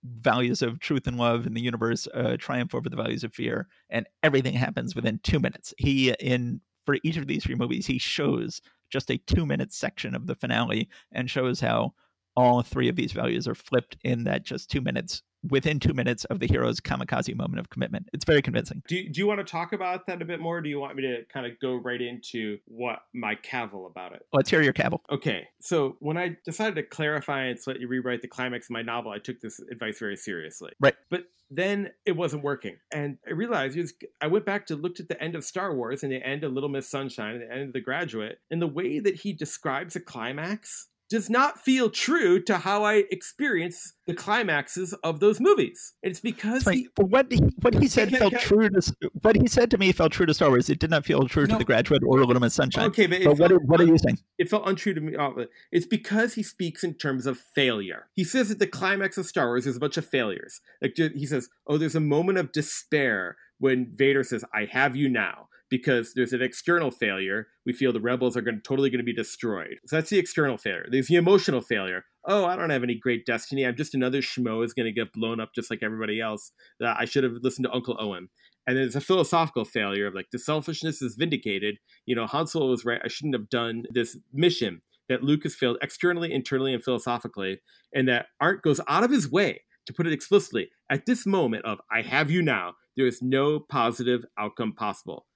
values 0.02 0.60
of 0.60 0.80
truth 0.80 1.06
and 1.06 1.16
love 1.16 1.46
in 1.46 1.54
the 1.54 1.62
universe 1.62 2.06
uh, 2.12 2.36
triumph 2.38 2.74
over 2.74 2.90
the 2.90 2.96
values 2.96 3.24
of 3.24 3.32
fear 3.32 3.68
and 3.88 4.06
everything 4.22 4.52
happens 4.52 4.94
within 4.94 5.18
two 5.22 5.40
minutes. 5.40 5.72
He 5.78 6.12
in 6.20 6.60
for 6.84 6.98
each 7.02 7.16
of 7.16 7.26
these 7.26 7.44
three 7.44 7.54
movies 7.54 7.86
he 7.86 7.98
shows 7.98 8.60
just 8.90 9.10
a 9.10 9.16
two 9.18 9.46
minute 9.46 9.72
section 9.72 10.14
of 10.14 10.26
the 10.26 10.34
finale 10.34 10.88
and 11.12 11.30
shows 11.30 11.60
how 11.60 11.94
all 12.36 12.62
three 12.62 12.88
of 12.88 12.96
these 12.96 13.12
values 13.12 13.46
are 13.46 13.54
flipped 13.54 13.96
in 14.02 14.24
that 14.24 14.44
just 14.44 14.70
two 14.70 14.80
minutes 14.80 15.22
within 15.50 15.78
two 15.78 15.92
minutes 15.92 16.24
of 16.26 16.40
the 16.40 16.46
hero's 16.46 16.80
kamikaze 16.80 17.34
moment 17.36 17.60
of 17.60 17.68
commitment. 17.68 18.08
It's 18.12 18.24
very 18.24 18.42
convincing. 18.42 18.82
Do, 18.88 19.08
do 19.08 19.20
you 19.20 19.26
want 19.26 19.40
to 19.40 19.44
talk 19.44 19.72
about 19.72 20.06
that 20.06 20.22
a 20.22 20.24
bit 20.24 20.40
more? 20.40 20.60
do 20.60 20.68
you 20.68 20.80
want 20.80 20.96
me 20.96 21.02
to 21.02 21.24
kind 21.32 21.46
of 21.46 21.52
go 21.60 21.74
right 21.74 22.00
into 22.00 22.58
what 22.64 23.00
my 23.12 23.34
cavil 23.34 23.86
about 23.86 24.14
it? 24.14 24.22
Let's 24.32 24.48
hear 24.48 24.62
your 24.62 24.72
cavil. 24.72 25.02
Okay. 25.10 25.48
So 25.60 25.96
when 26.00 26.16
I 26.16 26.36
decided 26.44 26.76
to 26.76 26.82
clarify 26.82 27.44
and 27.44 27.60
slightly 27.60 27.84
rewrite 27.84 28.22
the 28.22 28.28
climax 28.28 28.66
of 28.66 28.70
my 28.70 28.82
novel, 28.82 29.12
I 29.12 29.18
took 29.18 29.40
this 29.40 29.60
advice 29.70 29.98
very 29.98 30.16
seriously. 30.16 30.72
Right. 30.80 30.94
But 31.10 31.24
then 31.50 31.90
it 32.06 32.12
wasn't 32.12 32.42
working. 32.42 32.76
And 32.92 33.18
I 33.28 33.32
realized 33.32 33.76
was, 33.76 33.92
I 34.20 34.28
went 34.28 34.46
back 34.46 34.66
to 34.66 34.76
looked 34.76 35.00
at 35.00 35.08
the 35.08 35.22
end 35.22 35.34
of 35.34 35.44
Star 35.44 35.74
Wars 35.74 36.02
and 36.02 36.10
the 36.10 36.26
end 36.26 36.44
of 36.44 36.52
Little 36.52 36.70
Miss 36.70 36.90
Sunshine 36.90 37.34
and 37.34 37.42
the 37.42 37.52
end 37.52 37.62
of 37.68 37.72
The 37.74 37.80
Graduate, 37.80 38.38
and 38.50 38.62
the 38.62 38.66
way 38.66 38.98
that 38.98 39.16
he 39.16 39.32
describes 39.32 39.94
a 39.94 40.00
climax 40.00 40.88
does 41.14 41.30
not 41.30 41.58
feel 41.58 41.88
true 41.90 42.40
to 42.42 42.58
how 42.58 42.84
I 42.84 43.04
experience 43.10 43.94
the 44.06 44.14
climaxes 44.14 44.92
of 45.02 45.20
those 45.20 45.40
movies. 45.40 45.94
It's 46.02 46.20
because 46.20 46.64
he, 46.68 46.88
what 46.96 47.30
he, 47.32 47.38
what 47.62 47.74
he 47.74 47.86
said 47.88 48.08
Can- 48.10 48.18
felt 48.18 48.32
can- 48.34 48.42
true 48.42 48.68
to 48.68 48.92
what 49.22 49.36
he 49.36 49.46
said 49.46 49.70
to 49.70 49.78
me 49.78 49.92
felt 49.92 50.12
true 50.12 50.26
to 50.26 50.34
Star 50.34 50.48
Wars. 50.50 50.68
It 50.68 50.78
did 50.78 50.90
not 50.90 51.04
feel 51.06 51.26
true 51.28 51.46
No. 51.46 51.54
to 51.54 51.58
The 51.58 51.64
Graduate 51.64 52.02
or 52.04 52.18
Little 52.24 52.40
Miss 52.40 52.54
Sunshine. 52.54 52.86
okay, 52.88 53.06
but, 53.06 53.20
But 53.24 53.38
what 53.38 53.38
felt- 53.38 53.52
are, 53.52 53.58
what 53.64 53.80
are 53.80 53.86
you 53.86 53.96
saying? 53.98 54.18
it 54.38 54.48
felt 54.50 54.68
untrue 54.68 54.92
to 54.94 55.00
me. 55.00 55.16
oh, 55.16 55.46
It's 55.72 55.86
because 55.86 56.34
he 56.34 56.42
speaks 56.42 56.84
in 56.84 56.94
terms 56.94 57.26
of 57.26 57.38
failure. 57.54 58.06
He 58.14 58.24
says 58.24 58.48
that 58.50 58.58
the 58.58 58.66
climax 58.66 59.16
of 59.16 59.26
Star 59.26 59.46
Wars 59.46 59.66
is 59.66 59.76
a 59.76 59.80
bunch 59.80 59.96
of 59.96 60.04
failures. 60.06 60.60
Like 60.82 60.96
he 60.96 61.26
says, 61.26 61.48
"Oh, 61.66 61.78
there's 61.78 61.94
a 61.94 62.00
moment 62.00 62.38
of 62.38 62.52
despair 62.52 63.36
when 63.58 63.92
Vader 63.94 64.24
says, 64.24 64.44
"I 64.52 64.66
have 64.66 64.96
you 64.96 65.08
now." 65.08 65.48
Because 65.74 66.14
there's 66.14 66.32
an 66.32 66.40
external 66.40 66.92
failure, 66.92 67.48
we 67.66 67.72
feel 67.72 67.92
the 67.92 68.00
rebels 68.00 68.36
are 68.36 68.42
going 68.42 68.54
to 68.54 68.62
totally 68.62 68.90
going 68.90 69.00
to 69.00 69.04
be 69.04 69.12
destroyed. 69.12 69.78
So 69.86 69.96
that's 69.96 70.08
the 70.08 70.20
external 70.20 70.56
failure. 70.56 70.86
There's 70.88 71.08
the 71.08 71.16
emotional 71.16 71.60
failure. 71.60 72.04
Oh, 72.24 72.44
I 72.44 72.54
don't 72.54 72.70
have 72.70 72.84
any 72.84 72.94
great 72.94 73.26
destiny. 73.26 73.66
I'm 73.66 73.74
just 73.74 73.92
another 73.92 74.20
schmo 74.20 74.58
who's 74.58 74.72
going 74.72 74.86
to 74.86 74.92
get 74.92 75.12
blown 75.12 75.40
up 75.40 75.50
just 75.52 75.70
like 75.70 75.82
everybody 75.82 76.20
else. 76.20 76.52
That 76.78 76.96
I 77.00 77.06
should 77.06 77.24
have 77.24 77.32
listened 77.42 77.64
to 77.64 77.72
Uncle 77.72 77.96
Owen. 77.98 78.28
And 78.68 78.76
there's 78.76 78.94
a 78.94 79.00
philosophical 79.00 79.64
failure 79.64 80.06
of 80.06 80.14
like 80.14 80.28
the 80.30 80.38
selfishness 80.38 81.02
is 81.02 81.16
vindicated. 81.16 81.78
You 82.06 82.14
know, 82.14 82.28
Han 82.28 82.46
Solo 82.46 82.70
was 82.70 82.84
right. 82.84 83.00
I 83.04 83.08
shouldn't 83.08 83.34
have 83.34 83.50
done 83.50 83.82
this 83.90 84.16
mission 84.32 84.80
that 85.08 85.24
Luke 85.24 85.42
has 85.42 85.56
failed 85.56 85.78
externally, 85.82 86.32
internally, 86.32 86.72
and 86.72 86.84
philosophically, 86.84 87.62
and 87.92 88.06
that 88.06 88.26
Arndt 88.40 88.62
goes 88.62 88.80
out 88.86 89.02
of 89.02 89.10
his 89.10 89.28
way 89.28 89.62
to 89.86 89.92
put 89.92 90.06
it 90.06 90.12
explicitly. 90.12 90.68
At 90.88 91.04
this 91.04 91.26
moment 91.26 91.64
of 91.64 91.80
I 91.90 92.02
have 92.02 92.30
you 92.30 92.42
now, 92.42 92.74
there 92.96 93.08
is 93.08 93.20
no 93.20 93.58
positive 93.58 94.24
outcome 94.38 94.72
possible. 94.72 95.26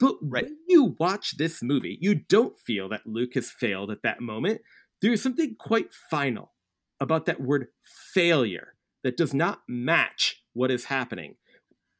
But 0.00 0.16
Right. 0.22 0.44
when 0.44 0.58
you 0.66 0.96
watch 0.98 1.36
this 1.36 1.62
movie, 1.62 1.98
you 2.00 2.14
don't 2.14 2.58
feel 2.58 2.88
that 2.88 3.06
Luke 3.06 3.34
has 3.34 3.50
failed 3.50 3.90
at 3.90 4.02
that 4.02 4.20
moment. 4.20 4.62
There 5.02 5.12
is 5.12 5.22
something 5.22 5.54
quite 5.56 5.92
final 5.92 6.54
about 6.98 7.26
that 7.26 7.40
word 7.40 7.68
failure 8.12 8.74
that 9.04 9.16
does 9.16 9.32
not 9.32 9.62
match 9.68 10.42
what 10.52 10.70
is 10.70 10.86
happening. 10.86 11.36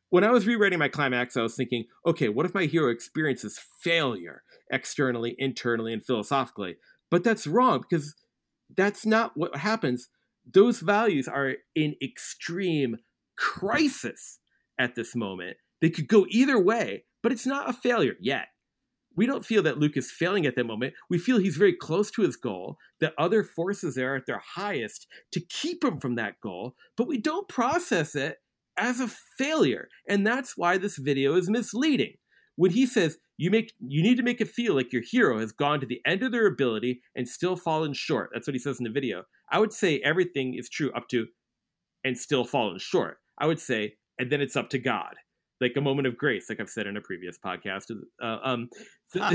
When 0.09 0.25
I 0.25 0.30
was 0.30 0.47
rewriting 0.47 0.78
my 0.78 0.88
climax, 0.88 1.37
I 1.37 1.42
was 1.42 1.54
thinking, 1.54 1.85
okay, 2.04 2.28
what 2.28 2.47
if 2.47 2.54
my 2.54 2.64
hero 2.64 2.90
experiences 2.90 3.61
failure 3.80 4.42
externally, 4.71 5.37
internally, 5.38 5.92
and 5.92 6.04
philosophically? 6.04 6.76
But 7.11 7.23
that's 7.23 7.47
wrong 7.47 7.85
because 7.88 8.16
that's 8.75 9.07
not 9.07 9.37
what 9.37 9.57
happens. 9.57 10.09
Those 10.52 10.80
values 10.80 11.28
are 11.28 11.57
in 11.75 11.95
extreme 12.02 12.97
crisis 13.37 14.38
at 14.78 14.95
this 14.95 15.14
moment. 15.14 15.59
They 15.80 15.90
could 15.90 16.09
go 16.09 16.26
either 16.28 16.59
way, 16.59 17.04
but 17.23 17.33
it's 17.33 17.47
not 17.47 17.69
a 17.69 17.73
failure 17.73 18.15
yet. 18.21 18.49
We 19.17 19.27
don't 19.27 19.45
feel 19.45 19.62
that 19.65 19.79
Luke 19.79 19.97
is 19.97 20.11
failing 20.11 20.47
at 20.47 20.55
that 20.57 20.67
moment. 20.67 20.95
We 21.09 21.19
feel 21.19 21.39
he's 21.39 21.57
very 21.57 21.75
close 21.75 22.11
to 22.12 22.23
his 22.23 22.37
goal, 22.37 22.77
that 23.00 23.12
other 23.19 23.43
forces 23.43 23.99
are 23.99 24.15
at 24.15 24.27
their 24.27 24.43
highest 24.55 25.07
to 25.33 25.41
keep 25.41 25.85
him 25.85 25.99
from 25.99 26.15
that 26.15 26.41
goal, 26.41 26.75
but 26.97 27.09
we 27.09 27.19
don't 27.19 27.49
process 27.49 28.15
it 28.15 28.39
as 28.77 29.00
a 29.00 29.09
failure. 29.37 29.89
And 30.09 30.27
that's 30.27 30.57
why 30.57 30.79
this 30.79 30.97
video 30.97 31.37
is 31.37 31.50
misleading. 31.50 32.15
When 32.57 32.71
he 32.71 32.87
says 32.87 33.19
you 33.41 33.50
make 33.50 33.73
you 33.81 34.03
need 34.03 34.17
to 34.19 34.23
make 34.23 34.43
it 34.43 34.49
feel 34.49 34.75
like 34.75 34.93
your 34.93 35.03
hero 35.03 35.39
has 35.41 35.50
gone 35.50 35.81
to 35.81 35.87
the 35.87 36.03
end 36.05 36.23
of 36.23 36.31
their 36.31 36.47
ability 36.47 37.00
and 37.17 37.27
still 37.27 37.57
fallen 37.57 37.95
short. 37.95 38.29
That's 38.35 38.47
what 38.47 38.55
he 38.55 38.59
says 38.59 38.79
in 38.79 38.85
the 38.85 38.91
video. 38.91 39.23
I 39.50 39.59
would 39.59 39.73
say 39.73 39.99
everything 40.00 40.55
is 40.55 40.69
true 40.69 40.93
up 40.93 41.09
to 41.09 41.27
and 42.05 42.19
still 42.19 42.45
fallen 42.45 42.79
short. 42.79 43.17
I 43.39 43.47
would 43.47 43.59
say, 43.59 43.95
and 44.19 44.31
then 44.31 44.43
it's 44.43 44.57
up 44.57 44.69
to 44.71 44.79
God. 44.79 45.15
Like 45.61 45.73
a 45.76 45.81
moment 45.81 46.07
of 46.07 46.17
grace, 46.17 46.49
like 46.49 46.61
I've 46.61 46.71
said 46.71 46.87
in 46.87 46.97
a 46.97 47.00
previous 47.00 47.38
podcast. 47.38 47.90
Uh, 48.23 48.38
um, 48.43 48.69
so, 49.09 49.21
Huh. 49.21 49.35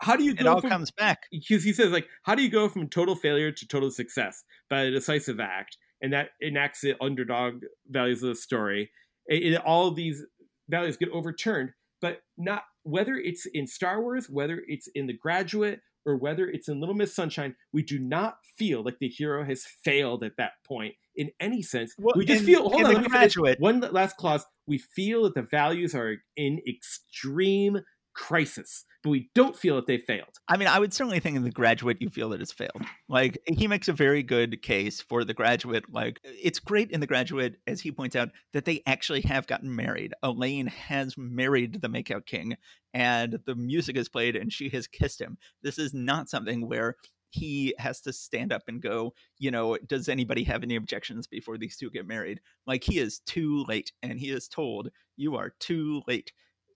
how 0.00 0.16
do 0.16 0.24
you 0.24 0.32
It 0.32 0.46
all 0.46 0.60
from 0.60 0.70
comes 0.70 0.90
back. 0.90 1.24
because 1.30 1.62
he 1.64 1.72
says 1.72 1.90
like 1.92 2.06
how 2.24 2.34
do 2.34 2.42
you 2.42 2.50
go 2.50 2.68
from 2.68 2.88
total 2.88 3.14
failure 3.14 3.52
to 3.52 3.66
total 3.68 3.90
success 3.90 4.42
by 4.68 4.82
a 4.82 4.90
decisive 4.90 5.38
act 5.40 5.76
and 6.02 6.12
that 6.12 6.30
enacts 6.40 6.80
the 6.80 6.94
underdog 7.02 7.62
values 7.88 8.22
of 8.22 8.30
the 8.30 8.34
story 8.34 8.90
and, 9.28 9.42
and 9.44 9.58
all 9.58 9.86
of 9.88 9.96
these 9.96 10.24
values 10.68 10.96
get 10.96 11.10
overturned 11.10 11.70
but 12.00 12.22
not 12.38 12.62
whether 12.82 13.14
it's 13.16 13.46
in 13.52 13.66
star 13.66 14.00
wars 14.00 14.28
whether 14.30 14.62
it's 14.66 14.88
in 14.94 15.06
the 15.06 15.12
graduate 15.16 15.80
or 16.06 16.16
whether 16.16 16.48
it's 16.48 16.66
in 16.68 16.80
little 16.80 16.94
miss 16.94 17.14
sunshine 17.14 17.54
we 17.74 17.82
do 17.82 17.98
not 17.98 18.36
feel 18.56 18.82
like 18.82 18.96
the 19.00 19.08
hero 19.08 19.44
has 19.44 19.64
failed 19.84 20.24
at 20.24 20.32
that 20.38 20.52
point 20.66 20.94
in 21.20 21.30
any 21.38 21.62
sense 21.62 21.94
Well, 21.98 22.14
we 22.16 22.24
just 22.24 22.40
in- 22.40 22.46
feel 22.46 22.62
hold 22.68 22.74
on 22.74 22.82
The 22.82 22.88
let 22.88 23.02
me 23.02 23.08
finish. 23.08 23.34
Graduate- 23.34 23.60
one 23.60 23.80
last 23.80 24.16
clause 24.16 24.44
we 24.66 24.78
feel 24.78 25.24
that 25.24 25.34
the 25.34 25.42
values 25.42 25.94
are 25.94 26.16
in 26.36 26.60
extreme 26.68 27.80
crisis 28.12 28.84
but 29.02 29.10
we 29.10 29.30
don't 29.34 29.56
feel 29.56 29.76
that 29.76 29.86
they 29.86 29.96
failed 29.98 30.34
I 30.48 30.56
mean, 30.56 30.68
I 30.68 30.78
would 30.78 30.92
certainly 30.92 31.20
think 31.20 31.36
in 31.36 31.44
the 31.44 31.50
graduate 31.50 31.98
you 32.02 32.10
feel 32.10 32.30
that 32.30 32.40
it's 32.40 32.52
failed. 32.52 32.82
Like 33.08 33.38
he 33.46 33.68
makes 33.68 33.86
a 33.88 33.92
very 33.92 34.22
good 34.22 34.62
case 34.62 35.00
for 35.00 35.24
the 35.24 35.32
graduate. 35.32 35.84
Like 35.90 36.18
it's 36.24 36.58
great 36.58 36.90
in 36.90 36.98
the 37.00 37.06
graduate, 37.06 37.54
as 37.68 37.80
he 37.80 37.92
points 37.92 38.16
out, 38.16 38.30
that 38.52 38.64
they 38.64 38.82
actually 38.86 39.20
have 39.22 39.46
gotten 39.46 39.74
married. 39.74 40.12
Elaine 40.24 40.66
has 40.66 41.14
married 41.16 41.80
the 41.80 41.88
Makeout 41.88 42.26
King, 42.26 42.56
and 42.92 43.38
the 43.46 43.54
music 43.54 43.96
is 43.96 44.08
played, 44.08 44.34
and 44.34 44.52
she 44.52 44.68
has 44.70 44.88
kissed 44.88 45.20
him. 45.20 45.38
This 45.62 45.78
is 45.78 45.94
not 45.94 46.28
something 46.28 46.66
where 46.68 46.96
he 47.30 47.74
has 47.78 48.00
to 48.02 48.12
stand 48.12 48.52
up 48.52 48.62
and 48.68 48.82
go, 48.82 49.14
you 49.38 49.50
know, 49.50 49.76
does 49.86 50.08
anybody 50.08 50.44
have 50.44 50.62
any 50.62 50.76
objections 50.76 51.26
before 51.26 51.58
these 51.58 51.76
two 51.76 51.90
get 51.90 52.06
married? 52.06 52.40
Like 52.66 52.84
he 52.84 52.98
is 52.98 53.20
too 53.20 53.64
late, 53.68 53.92
and 54.02 54.18
he 54.18 54.30
is 54.30 54.48
told, 54.48 54.90
you 55.16 55.36
are 55.36 55.54
too 55.60 56.02
late. 56.06 56.32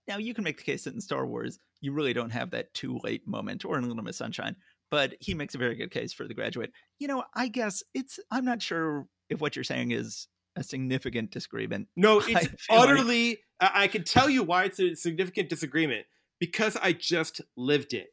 Now 0.07 0.17
you 0.17 0.33
can 0.33 0.43
make 0.43 0.57
the 0.57 0.63
case 0.63 0.83
that 0.83 0.93
in 0.93 1.01
Star 1.01 1.25
Wars 1.25 1.59
you 1.81 1.91
really 1.91 2.13
don't 2.13 2.31
have 2.31 2.51
that 2.51 2.73
too 2.73 2.99
late 3.03 3.27
moment, 3.27 3.65
or 3.65 3.77
in 3.77 3.83
a 3.83 3.87
Little 3.87 4.03
Miss 4.03 4.17
Sunshine. 4.17 4.55
But 4.91 5.15
he 5.19 5.33
makes 5.33 5.55
a 5.55 5.59
very 5.59 5.75
good 5.75 5.91
case 5.91 6.13
for 6.13 6.27
the 6.27 6.33
graduate. 6.33 6.71
You 6.99 7.07
know, 7.07 7.23
I 7.33 7.47
guess 7.47 7.83
it's. 7.93 8.19
I'm 8.31 8.45
not 8.45 8.61
sure 8.61 9.07
if 9.29 9.41
what 9.41 9.55
you're 9.55 9.63
saying 9.63 9.91
is 9.91 10.27
a 10.55 10.63
significant 10.63 11.31
disagreement. 11.31 11.87
No, 11.95 12.19
it's 12.27 12.33
like- 12.33 12.51
utterly. 12.69 13.39
I 13.59 13.71
I 13.73 13.87
can 13.87 14.03
tell 14.03 14.29
you 14.29 14.43
why 14.43 14.65
it's 14.65 14.79
a 14.79 14.95
significant 14.95 15.49
disagreement 15.49 16.05
because 16.39 16.77
I 16.81 16.93
just 16.93 17.41
lived 17.57 17.93
it. 17.93 18.07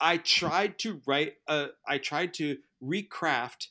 I 0.00 0.18
tried 0.18 0.78
to 0.80 1.00
write 1.06 1.34
a. 1.48 1.68
I 1.86 1.98
tried 1.98 2.34
to 2.34 2.58
recraft 2.82 3.68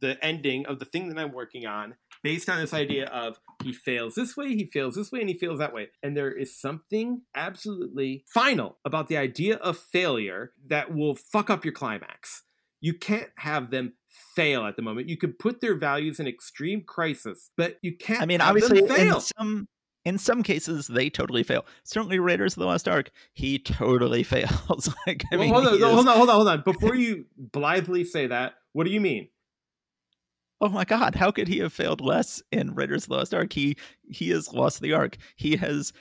the 0.00 0.22
ending 0.24 0.66
of 0.66 0.78
the 0.78 0.84
thing 0.84 1.08
that 1.08 1.18
I'm 1.18 1.32
working 1.32 1.66
on 1.66 1.94
based 2.22 2.48
on 2.48 2.58
this 2.58 2.74
idea 2.74 3.06
of 3.06 3.38
he 3.62 3.72
fails 3.72 4.14
this 4.14 4.36
way, 4.36 4.54
he 4.54 4.64
fails 4.64 4.96
this 4.96 5.12
way, 5.12 5.20
and 5.20 5.28
he 5.28 5.36
fails 5.36 5.58
that 5.58 5.72
way. 5.72 5.88
And 6.02 6.16
there 6.16 6.32
is 6.32 6.58
something 6.58 7.22
absolutely 7.34 8.24
final 8.26 8.78
about 8.84 9.08
the 9.08 9.16
idea 9.16 9.56
of 9.56 9.78
failure 9.78 10.52
that 10.68 10.92
will 10.92 11.14
fuck 11.14 11.50
up 11.50 11.64
your 11.64 11.72
climax. 11.72 12.42
You 12.80 12.94
can't 12.94 13.30
have 13.36 13.70
them 13.70 13.94
fail 14.34 14.66
at 14.66 14.76
the 14.76 14.82
moment. 14.82 15.08
You 15.08 15.16
can 15.16 15.32
put 15.32 15.60
their 15.60 15.74
values 15.74 16.20
in 16.20 16.26
extreme 16.26 16.82
crisis, 16.82 17.50
but 17.56 17.78
you 17.82 17.96
can't. 17.96 18.22
I 18.22 18.26
mean, 18.26 18.40
obviously, 18.40 18.86
fail. 18.86 19.16
in 19.16 19.20
some 19.20 19.68
in 20.04 20.18
some 20.18 20.42
cases 20.42 20.86
they 20.86 21.10
totally 21.10 21.42
fail. 21.42 21.64
Certainly, 21.84 22.18
Raiders 22.18 22.54
of 22.54 22.60
the 22.60 22.66
Lost 22.66 22.88
Ark, 22.88 23.10
he 23.32 23.58
totally 23.58 24.22
fails. 24.24 24.88
like, 25.06 25.24
I 25.32 25.36
well, 25.36 25.40
mean, 25.40 25.52
hold, 25.54 25.66
on, 25.66 25.74
is- 25.74 25.82
hold 25.82 26.08
on, 26.08 26.16
hold 26.16 26.28
on, 26.30 26.34
hold 26.36 26.48
on. 26.48 26.62
Before 26.64 26.94
you 26.94 27.26
blithely 27.36 28.04
say 28.04 28.26
that, 28.28 28.54
what 28.72 28.84
do 28.84 28.92
you 28.92 29.00
mean? 29.00 29.28
oh 30.60 30.68
my 30.68 30.84
god 30.84 31.16
how 31.16 31.30
could 31.32 31.48
he 31.48 31.58
have 31.58 31.72
failed 31.72 32.00
less 32.00 32.40
in 32.52 32.74
raiders 32.76 33.04
of 33.04 33.08
the 33.08 33.16
lost 33.16 33.34
ark 33.34 33.52
he 33.52 33.76
he 34.08 34.30
has 34.30 34.52
lost 34.52 34.80
the 34.80 34.92
ark 34.92 35.16
he 35.36 35.56
has 35.56 35.92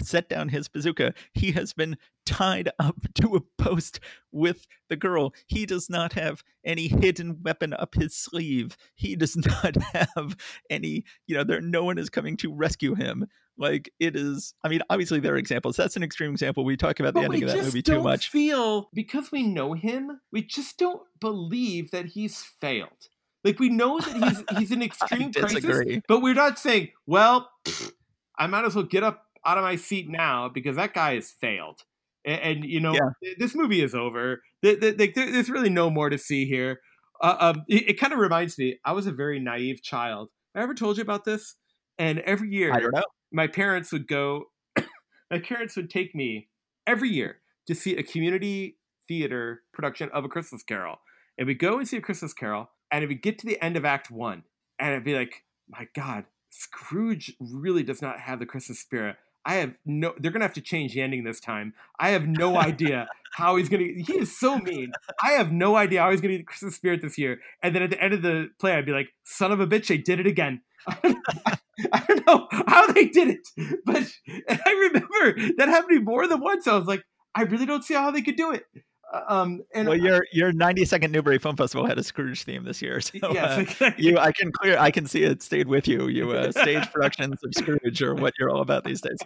set 0.00 0.28
down 0.28 0.48
his 0.48 0.68
bazooka 0.68 1.12
he 1.32 1.52
has 1.52 1.72
been 1.72 1.96
tied 2.24 2.70
up 2.78 2.96
to 3.14 3.34
a 3.34 3.62
post 3.62 3.98
with 4.32 4.66
the 4.88 4.96
girl 4.96 5.34
he 5.46 5.66
does 5.66 5.90
not 5.90 6.12
have 6.12 6.42
any 6.64 6.86
hidden 6.88 7.40
weapon 7.42 7.72
up 7.74 7.94
his 7.94 8.14
sleeve 8.16 8.76
he 8.94 9.16
does 9.16 9.36
not 9.36 9.76
have 9.92 10.36
any 10.70 11.04
you 11.26 11.34
know 11.36 11.44
there 11.44 11.60
no 11.60 11.84
one 11.84 11.98
is 11.98 12.08
coming 12.08 12.36
to 12.36 12.54
rescue 12.54 12.94
him 12.94 13.26
like 13.58 13.90
it 14.00 14.14
is 14.16 14.52
i 14.64 14.68
mean 14.68 14.82
obviously 14.90 15.18
there 15.18 15.34
are 15.34 15.38
examples 15.38 15.76
that's 15.76 15.96
an 15.96 16.02
extreme 16.02 16.30
example 16.30 16.64
we 16.64 16.76
talk 16.76 17.00
about 17.00 17.14
the 17.14 17.20
But 17.20 17.30
we 17.30 17.36
ending 17.36 17.48
of 17.50 17.56
that 17.56 17.64
movie 17.64 17.82
too 17.82 18.02
much 18.02 18.28
feel 18.30 18.90
because 18.94 19.32
we 19.32 19.42
know 19.42 19.72
him. 19.72 20.20
We 20.32 20.42
just 20.42 20.78
don't 20.78 21.02
believe 21.20 21.90
that 21.92 22.06
he's 22.06 22.42
failed. 22.60 23.08
Like 23.44 23.58
we 23.58 23.68
know 23.68 23.98
that 24.00 24.16
he's 24.16 24.44
he's 24.58 24.70
in 24.72 24.82
extreme 24.82 25.32
crisis, 25.32 25.62
disagree. 25.62 26.02
but 26.08 26.20
we're 26.20 26.34
not 26.34 26.58
saying, 26.58 26.88
"Well, 27.06 27.48
pfft, 27.64 27.92
I 28.38 28.46
might 28.46 28.64
as 28.64 28.74
well 28.74 28.84
get 28.84 29.02
up 29.02 29.22
out 29.44 29.56
of 29.56 29.62
my 29.64 29.76
seat 29.76 30.08
now 30.10 30.48
because 30.48 30.76
that 30.76 30.92
guy 30.94 31.14
has 31.14 31.30
failed." 31.30 31.80
And, 32.24 32.40
and 32.40 32.64
you 32.64 32.80
know, 32.80 32.92
Yeah. 32.92 33.10
th- 33.22 33.38
this 33.38 33.54
movie 33.54 33.82
is 33.82 33.94
over. 33.94 34.42
Th- 34.62 34.80
th- 34.80 34.96
th- 34.98 35.14
there's 35.14 35.48
really 35.48 35.70
no 35.70 35.90
more 35.90 36.10
to 36.10 36.18
see 36.18 36.44
here. 36.46 36.80
Uh, 37.22 37.36
um, 37.38 37.64
it, 37.68 37.90
it 37.90 38.00
kind 38.00 38.12
of 38.12 38.18
reminds 38.18 38.58
me. 38.58 38.78
I 38.84 38.92
was 38.92 39.06
a 39.06 39.12
very 39.12 39.38
naive 39.40 39.80
child. 39.82 40.30
I 40.54 40.60
ever 40.62 40.74
told 40.74 40.96
you 40.96 41.02
about 41.02 41.24
this? 41.24 41.54
And 41.98 42.20
every 42.20 42.50
year, 42.50 42.72
i 42.72 42.80
don't 42.80 42.94
know. 42.94 43.02
my 43.32 43.46
parents 43.46 43.92
would 43.92 44.06
go 44.06 44.46
my 45.30 45.38
parents 45.38 45.76
would 45.76 45.90
take 45.90 46.14
me 46.14 46.48
every 46.86 47.08
year 47.08 47.38
to 47.66 47.74
see 47.74 47.96
a 47.96 48.02
community 48.02 48.78
theater 49.08 49.62
production 49.72 50.08
of 50.12 50.24
a 50.24 50.28
christmas 50.28 50.62
carol. 50.62 50.96
And 51.38 51.46
we'd 51.46 51.58
go 51.58 51.78
and 51.78 51.88
see 51.88 51.96
a 51.96 52.00
christmas 52.00 52.32
carol 52.32 52.70
and 52.90 53.02
it 53.02 53.08
would 53.08 53.22
get 53.22 53.38
to 53.40 53.46
the 53.46 53.62
end 53.62 53.76
of 53.76 53.84
act 53.84 54.10
one 54.10 54.44
and 54.78 54.92
it'd 54.92 55.04
be 55.04 55.14
like 55.14 55.44
my 55.68 55.88
god 55.94 56.24
scrooge 56.50 57.34
really 57.40 57.82
does 57.82 58.00
not 58.00 58.20
have 58.20 58.38
the 58.38 58.46
christmas 58.46 58.80
spirit. 58.80 59.16
I 59.44 59.56
have 59.56 59.74
no 59.84 60.12
they're 60.18 60.32
gonna 60.32 60.44
have 60.44 60.54
to 60.54 60.60
change 60.60 60.94
the 60.94 61.02
ending 61.02 61.24
this 61.24 61.40
time. 61.40 61.74
I 62.00 62.10
have 62.10 62.26
no 62.26 62.56
idea 62.56 63.06
how 63.32 63.56
he's 63.56 63.68
gonna 63.68 63.84
he 63.84 64.18
is 64.18 64.36
so 64.36 64.58
mean. 64.58 64.92
I 65.22 65.32
have 65.32 65.52
no 65.52 65.76
idea 65.76 66.00
how 66.00 66.10
he's 66.10 66.20
gonna 66.20 66.34
get 66.34 66.38
the 66.38 66.44
christmas 66.44 66.74
spirit 66.74 67.00
this 67.00 67.16
year. 67.16 67.40
And 67.62 67.74
then 67.74 67.82
at 67.82 67.90
the 67.90 68.02
end 68.02 68.12
of 68.12 68.22
the 68.22 68.50
play 68.58 68.74
i'd 68.74 68.86
be 68.86 68.92
like 68.92 69.08
son 69.24 69.52
of 69.52 69.60
a 69.60 69.66
bitch 69.66 69.86
they 69.86 69.98
did 69.98 70.18
it 70.18 70.26
again 70.26 70.62
I 70.88 72.04
don't 72.08 72.26
know 72.26 72.48
how 72.66 72.86
they 72.92 73.06
did 73.08 73.28
it, 73.28 73.48
but 73.84 74.02
I 74.48 74.70
remember 74.72 75.54
that 75.58 75.68
happening 75.68 76.04
more 76.04 76.26
than 76.26 76.40
once. 76.40 76.66
I 76.66 76.76
was 76.76 76.86
like, 76.86 77.02
I 77.34 77.42
really 77.42 77.66
don't 77.66 77.84
see 77.84 77.94
how 77.94 78.10
they 78.10 78.22
could 78.22 78.36
do 78.36 78.52
it. 78.52 78.64
Uh, 79.12 79.22
Um, 79.28 79.62
and 79.74 79.86
well 79.88 79.96
your 79.96 80.26
your 80.32 80.52
92nd 80.52 81.10
newbury 81.10 81.38
film 81.38 81.56
festival 81.56 81.86
had 81.86 81.96
a 81.98 82.02
scrooge 82.02 82.42
theme 82.42 82.64
this 82.64 82.82
year 82.82 83.00
so 83.00 83.12
uh, 83.22 83.30
yes, 83.32 83.58
exactly. 83.58 84.04
you 84.04 84.18
i 84.18 84.32
can 84.32 84.50
clear 84.52 84.76
i 84.78 84.90
can 84.90 85.06
see 85.06 85.22
it 85.22 85.42
stayed 85.42 85.68
with 85.68 85.86
you 85.86 86.08
you 86.08 86.32
uh, 86.32 86.50
stage 86.50 86.90
productions 86.92 87.38
of 87.44 87.54
scrooge 87.54 88.02
or 88.02 88.14
what 88.14 88.34
you're 88.38 88.50
all 88.50 88.60
about 88.62 88.82
these 88.84 89.00
days 89.00 89.18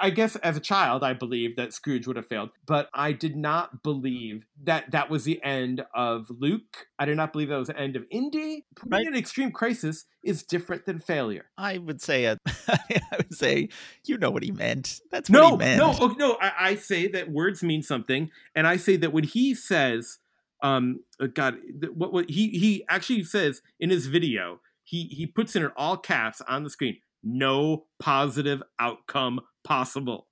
I 0.00 0.10
guess 0.10 0.36
as 0.36 0.54
a 0.54 0.60
child, 0.60 1.02
I 1.02 1.14
believed 1.14 1.56
that 1.56 1.72
Scrooge 1.72 2.06
would 2.06 2.16
have 2.16 2.26
failed, 2.26 2.50
but 2.66 2.90
I 2.92 3.12
did 3.12 3.36
not 3.36 3.82
believe 3.82 4.44
that 4.64 4.90
that 4.90 5.08
was 5.08 5.24
the 5.24 5.42
end 5.42 5.82
of 5.94 6.26
Luke. 6.28 6.86
I 6.98 7.06
did 7.06 7.16
not 7.16 7.32
believe 7.32 7.48
that 7.48 7.56
was 7.56 7.68
the 7.68 7.78
end 7.78 7.96
of 7.96 8.04
Indy. 8.10 8.66
Putting 8.76 8.90
Right. 8.92 9.06
an 9.06 9.16
extreme 9.16 9.50
crisis 9.50 10.04
is 10.22 10.42
different 10.42 10.84
than 10.84 10.98
failure. 10.98 11.46
i 11.56 11.78
would 11.78 12.02
say 12.02 12.26
uh, 12.26 12.36
i 12.68 13.16
would 13.16 13.32
say 13.34 13.68
you 14.04 14.18
know 14.18 14.30
what 14.30 14.42
he 14.42 14.50
meant 14.50 15.00
that's 15.10 15.30
what 15.30 15.38
No, 15.40 15.50
he 15.52 15.56
meant 15.56 15.78
no, 15.78 15.94
oh, 16.00 16.14
no. 16.18 16.36
I, 16.40 16.52
I 16.70 16.74
say 16.74 17.06
that 17.08 17.30
words 17.30 17.62
mean 17.62 17.82
something, 17.82 18.30
and 18.58 18.66
I 18.66 18.76
say 18.76 18.96
that 18.96 19.12
when 19.12 19.22
he 19.22 19.54
says, 19.54 20.18
um, 20.64 21.04
uh, 21.20 21.28
God, 21.32 21.58
what, 21.94 22.12
what 22.12 22.28
he 22.28 22.48
he 22.48 22.84
actually 22.88 23.22
says 23.22 23.62
in 23.78 23.90
his 23.90 24.06
video, 24.06 24.60
he 24.82 25.04
he 25.04 25.26
puts 25.26 25.54
in 25.54 25.64
all 25.76 25.96
caps 25.96 26.42
on 26.48 26.64
the 26.64 26.70
screen, 26.70 26.96
no 27.22 27.84
positive 28.00 28.60
outcome 28.80 29.40
possible. 29.62 30.26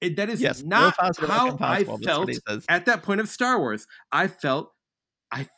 It, 0.00 0.14
that 0.16 0.30
is 0.30 0.40
yes 0.40 0.62
not 0.62 0.96
positive 0.96 1.28
how 1.28 1.56
I 1.60 1.82
felt 1.82 2.20
what 2.20 2.28
he 2.28 2.38
says 2.46 2.64
at 2.68 2.86
that 2.86 3.02
point 3.02 3.20
of 3.20 3.28
Star 3.28 3.58
Wars. 3.58 3.88
I 4.12 4.28
felt, 4.28 4.72
I 5.32 5.48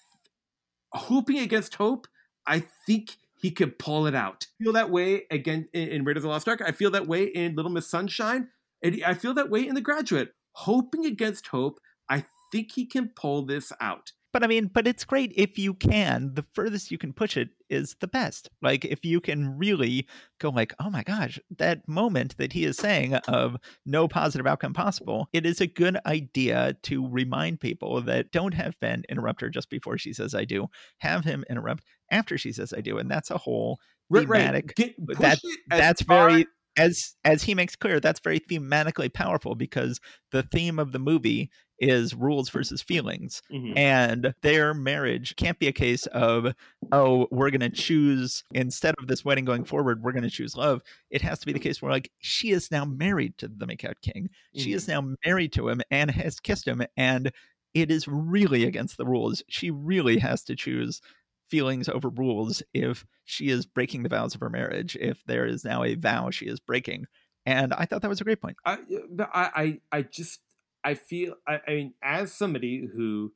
hoping 0.93 1.39
against 1.41 1.75
hope. 1.75 2.07
I 2.47 2.65
think 2.87 3.17
he 3.35 3.51
could 3.51 3.79
pull 3.79 4.07
it 4.07 4.15
out. 4.15 4.47
I 4.59 4.65
feel 4.65 4.73
that 4.73 4.91
way 4.91 5.25
again 5.31 5.69
in, 5.75 5.89
in 5.89 6.05
Raiders 6.05 6.23
of 6.23 6.29
the 6.29 6.29
Lost 6.31 6.49
Ark. 6.49 6.63
I 6.65 6.73
feel 6.73 6.91
that 6.93 7.07
way 7.07 7.25
in 7.25 7.57
Little 7.57 7.71
Miss 7.71 7.87
Sunshine. 7.87 8.49
And 8.83 9.03
I 9.05 9.13
feel 9.13 9.35
that 9.35 9.51
way 9.51 9.69
in 9.69 9.75
The 9.75 9.81
Graduate. 9.83 10.33
Hoping 10.53 11.05
against 11.05 11.49
hope, 11.49 11.81
I 12.09 12.25
think 12.53 12.73
he 12.73 12.87
can 12.87 13.09
pull 13.17 13.45
this 13.45 13.73
out. 13.81 14.13
but 14.33 14.45
i 14.45 14.47
mean 14.47 14.67
but 14.73 14.87
it's 14.87 15.05
great 15.05 15.33
if 15.35 15.59
you 15.59 15.73
can 15.75 16.33
the 16.35 16.45
furthest 16.55 16.91
you 16.91 16.99
can 16.99 17.13
push 17.13 17.37
it 17.37 17.49
is 17.69 17.97
the 18.01 18.07
best 18.07 18.51
like 18.63 18.85
if 18.85 19.05
you 19.05 19.21
can 19.21 19.57
really 19.59 20.07
go 20.39 20.51
like 20.51 20.73
oh 20.79 20.91
my 20.91 21.03
gosh 21.03 21.41
that 21.59 21.87
moment 21.89 22.37
that 22.37 22.53
he 22.53 22.65
is 22.65 22.77
saying 22.77 23.15
of 23.29 23.57
no 23.85 24.07
positive 24.07 24.47
outcome 24.47 24.73
possible 24.75 25.29
it 25.33 25.45
is 25.47 25.61
a 25.61 25.67
good 25.67 25.97
idea 26.07 26.77
to 26.83 27.09
remind 27.09 27.59
people 27.61 28.01
that 28.03 28.31
don't 28.31 28.55
have 28.55 28.79
ben 28.81 29.03
interrupt 29.09 29.41
her 29.41 29.49
just 29.51 29.71
before 29.71 29.97
she 29.99 30.13
says 30.13 30.35
i 30.35 30.45
do 30.45 30.67
have 30.99 31.25
him 31.25 31.45
interrupt 31.51 31.83
after 32.13 32.37
she 32.39 32.53
says 32.53 32.73
i 32.77 32.81
do 32.81 32.99
and 32.99 33.11
that's 33.11 33.31
a 33.31 33.39
whole 33.39 33.79
Right, 34.09 34.23
Thematic. 34.29 34.67
right. 34.67 34.77
Get, 34.77 34.95
That- 35.19 35.41
that's 35.69 36.03
very 36.03 36.47
as 36.77 37.17
as 37.25 37.43
he 37.43 37.55
makes 37.55 37.77
clear 37.77 38.01
that's 38.01 38.21
very 38.21 38.41
thematically 38.41 39.13
powerful 39.13 39.55
because 39.55 40.01
the 40.33 40.43
theme 40.45 40.79
of 40.79 40.93
the 40.93 40.99
movie 40.99 41.51
is 41.79 42.15
rules 42.15 42.49
versus 42.49 42.81
feelings. 42.83 43.43
Mhm. 43.53 43.77
And 43.77 44.35
their 44.43 44.73
marriage 44.73 45.37
can't 45.37 45.59
be 45.59 45.67
a 45.67 45.73
case 45.73 46.07
of, 46.07 46.55
oh, 46.93 47.29
we're 47.31 47.51
going 47.51 47.61
to 47.61 47.69
choose, 47.69 48.45
instead 48.55 48.95
of 48.99 49.09
this 49.09 49.25
wedding 49.27 49.45
going 49.45 49.65
forward, 49.65 50.03
we're 50.03 50.13
going 50.13 50.23
to 50.23 50.31
choose 50.31 50.57
love. 50.57 50.81
It 51.11 51.21
has 51.21 51.39
to 51.41 51.47
be 51.47 51.53
the 51.53 51.59
case 51.59 51.83
where, 51.83 51.93
like, 51.93 52.11
she 52.21 52.51
is 52.51 52.71
now 52.71 52.87
married 52.87 53.37
to 53.39 53.49
the 53.49 53.67
Makeout 53.67 54.01
King. 54.01 54.31
She 54.55 54.73
is 54.73 54.89
now 54.89 55.13
married 55.27 55.53
to 55.53 55.69
him 55.69 55.83
and 55.91 56.11
has 56.11 56.41
kissed 56.41 56.67
him. 56.67 56.83
And 56.97 57.31
it 57.75 57.91
is 57.91 58.09
really 58.09 58.65
against 58.65 58.97
the 58.97 59.05
rules. 59.07 59.43
She 59.49 59.71
really 59.71 60.19
has 60.19 60.43
to 60.45 60.57
choose 60.57 61.03
feelings 61.49 61.89
over 61.89 62.09
rules 62.09 62.63
if 62.75 63.07
she 63.25 63.49
is 63.49 63.67
breaking 63.67 64.03
the 64.03 64.09
vows 64.09 64.35
of 64.35 64.41
her 64.41 64.51
marriage, 64.51 64.97
if 65.01 65.25
there 65.27 65.47
is 65.47 65.65
now 65.65 65.85
a 65.85 65.95
vow 65.95 66.31
she 66.31 66.47
is 66.47 66.61
breaking. 66.61 67.07
And 67.45 67.73
I 67.73 67.85
thought 67.85 68.03
that 68.03 68.09
was 68.09 68.21
a 68.21 68.25
great 68.25 68.41
point. 68.41 68.57
I, 68.65 68.79
I, 69.21 69.29
I, 69.33 69.81
I 69.93 70.03
just, 70.03 70.41
I 70.85 70.95
feel, 70.95 71.35
I, 71.47 71.61
I 71.67 71.71
mean, 71.71 71.95
as 72.03 72.33
somebody 72.33 72.89
who 72.93 73.33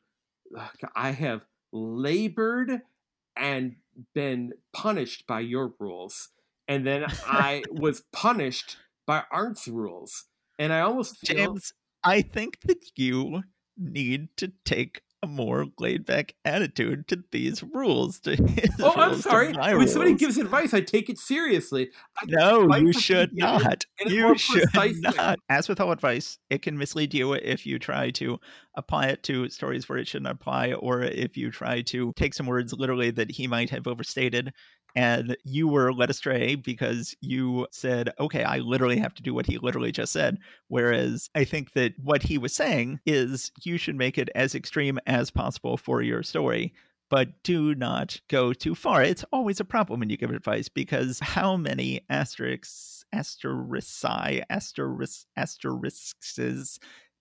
I 0.95 1.11
have 1.11 1.43
labored 1.73 2.83
and 3.37 3.77
been 4.15 4.53
punished 4.73 5.27
by 5.27 5.41
your 5.41 5.75
rules, 5.79 6.29
and 6.67 6.87
then 6.87 7.07
I 7.27 7.63
was 7.71 8.03
punished 8.13 8.77
by 9.07 9.25
Arndt's 9.33 9.69
rules, 9.69 10.25
and 10.59 10.73
I 10.73 10.81
almost 10.81 11.19
feel, 11.19 11.37
James, 11.37 11.73
I 12.03 12.23
think 12.23 12.61
that 12.63 12.85
you 12.97 13.43
need 13.77 14.37
to 14.37 14.53
take 14.65 15.03
a 15.23 15.27
more 15.27 15.67
laid 15.79 16.07
back 16.07 16.35
attitude 16.45 17.07
to 17.09 17.23
these 17.31 17.63
rules. 17.63 18.21
To 18.21 18.37
his 18.37 18.71
oh, 18.81 18.93
I'm 18.97 19.11
rules, 19.11 19.23
to 19.23 19.29
sorry. 19.29 19.53
When 19.53 19.89
somebody 19.89 20.15
gives 20.15 20.39
advice, 20.39 20.73
I 20.73 20.81
take 20.81 21.09
it 21.11 21.19
seriously. 21.19 21.91
I 22.17 22.25
No, 22.27 22.75
you 22.77 22.93
should 22.93 23.37
not. 23.37 23.85
You 24.07 24.37
should 24.39 24.69
not. 24.75 25.39
As 25.49 25.69
with 25.69 25.81
all 25.81 25.93
advice, 25.93 26.39
it 26.49 26.63
can 26.63 26.79
mislead 26.79 27.13
you 27.15 27.35
if 27.35 27.67
you 27.67 27.79
try 27.79 28.11
to 28.13 28.39
apply 28.75 29.07
it 29.07 29.23
to 29.25 29.49
stories 29.51 29.89
where 29.89 29.99
it 29.99 30.09
shouldn't 30.09 30.31
apply, 30.31 30.73
or 30.73 31.03
if 31.03 31.37
you 31.37 31.51
try 31.51 31.83
to 31.83 32.13
take 32.17 32.35
some 32.35 32.47
words 32.47 32.73
literally 32.73 33.11
that 33.11 33.31
he 33.31 33.47
might 33.47 33.71
have 33.71 33.87
overstated. 33.87 34.53
And 34.97 35.37
you 35.45 35.69
were 35.69 35.93
led 35.93 36.11
astray 36.11 36.55
because 36.55 37.15
you 37.21 37.67
said, 37.71 38.11
okay, 38.19 38.43
I 38.45 38.59
literally 38.59 38.99
have 38.99 39.15
to 39.15 39.23
do 39.23 39.35
what 39.35 39.47
he 39.47 39.59
literally 39.59 39.93
just 39.93 40.13
said. 40.13 40.39
Whereas 40.69 41.31
I 41.35 41.45
think 41.45 41.73
that 41.73 41.95
what 42.03 42.23
he 42.23 42.39
was 42.39 42.55
saying 42.55 43.01
is 43.07 43.53
you 43.63 43.79
should 43.79 43.97
make 43.97 44.19
it 44.19 44.29
as 44.35 44.55
extreme 44.55 44.99
as 45.07 45.31
possible 45.31 45.77
for 45.77 46.03
your 46.03 46.23
story 46.23 46.73
but 47.11 47.43
do 47.43 47.75
not 47.75 48.21
go 48.29 48.53
too 48.53 48.75
far. 48.75 49.03
It's 49.03 49.25
always 49.33 49.61
a 49.61 49.65
problem 49.65 50.01
when 50.01 50.11
you 50.11 50.17
give 50.17 50.31
advice 50.31 50.69
because 50.69 51.19
how 51.19 51.57
many 51.57 52.03
asterisks, 52.09 53.05
asteriski, 53.13 54.43
asterisk, 54.49 55.27
asterisks 55.37 56.79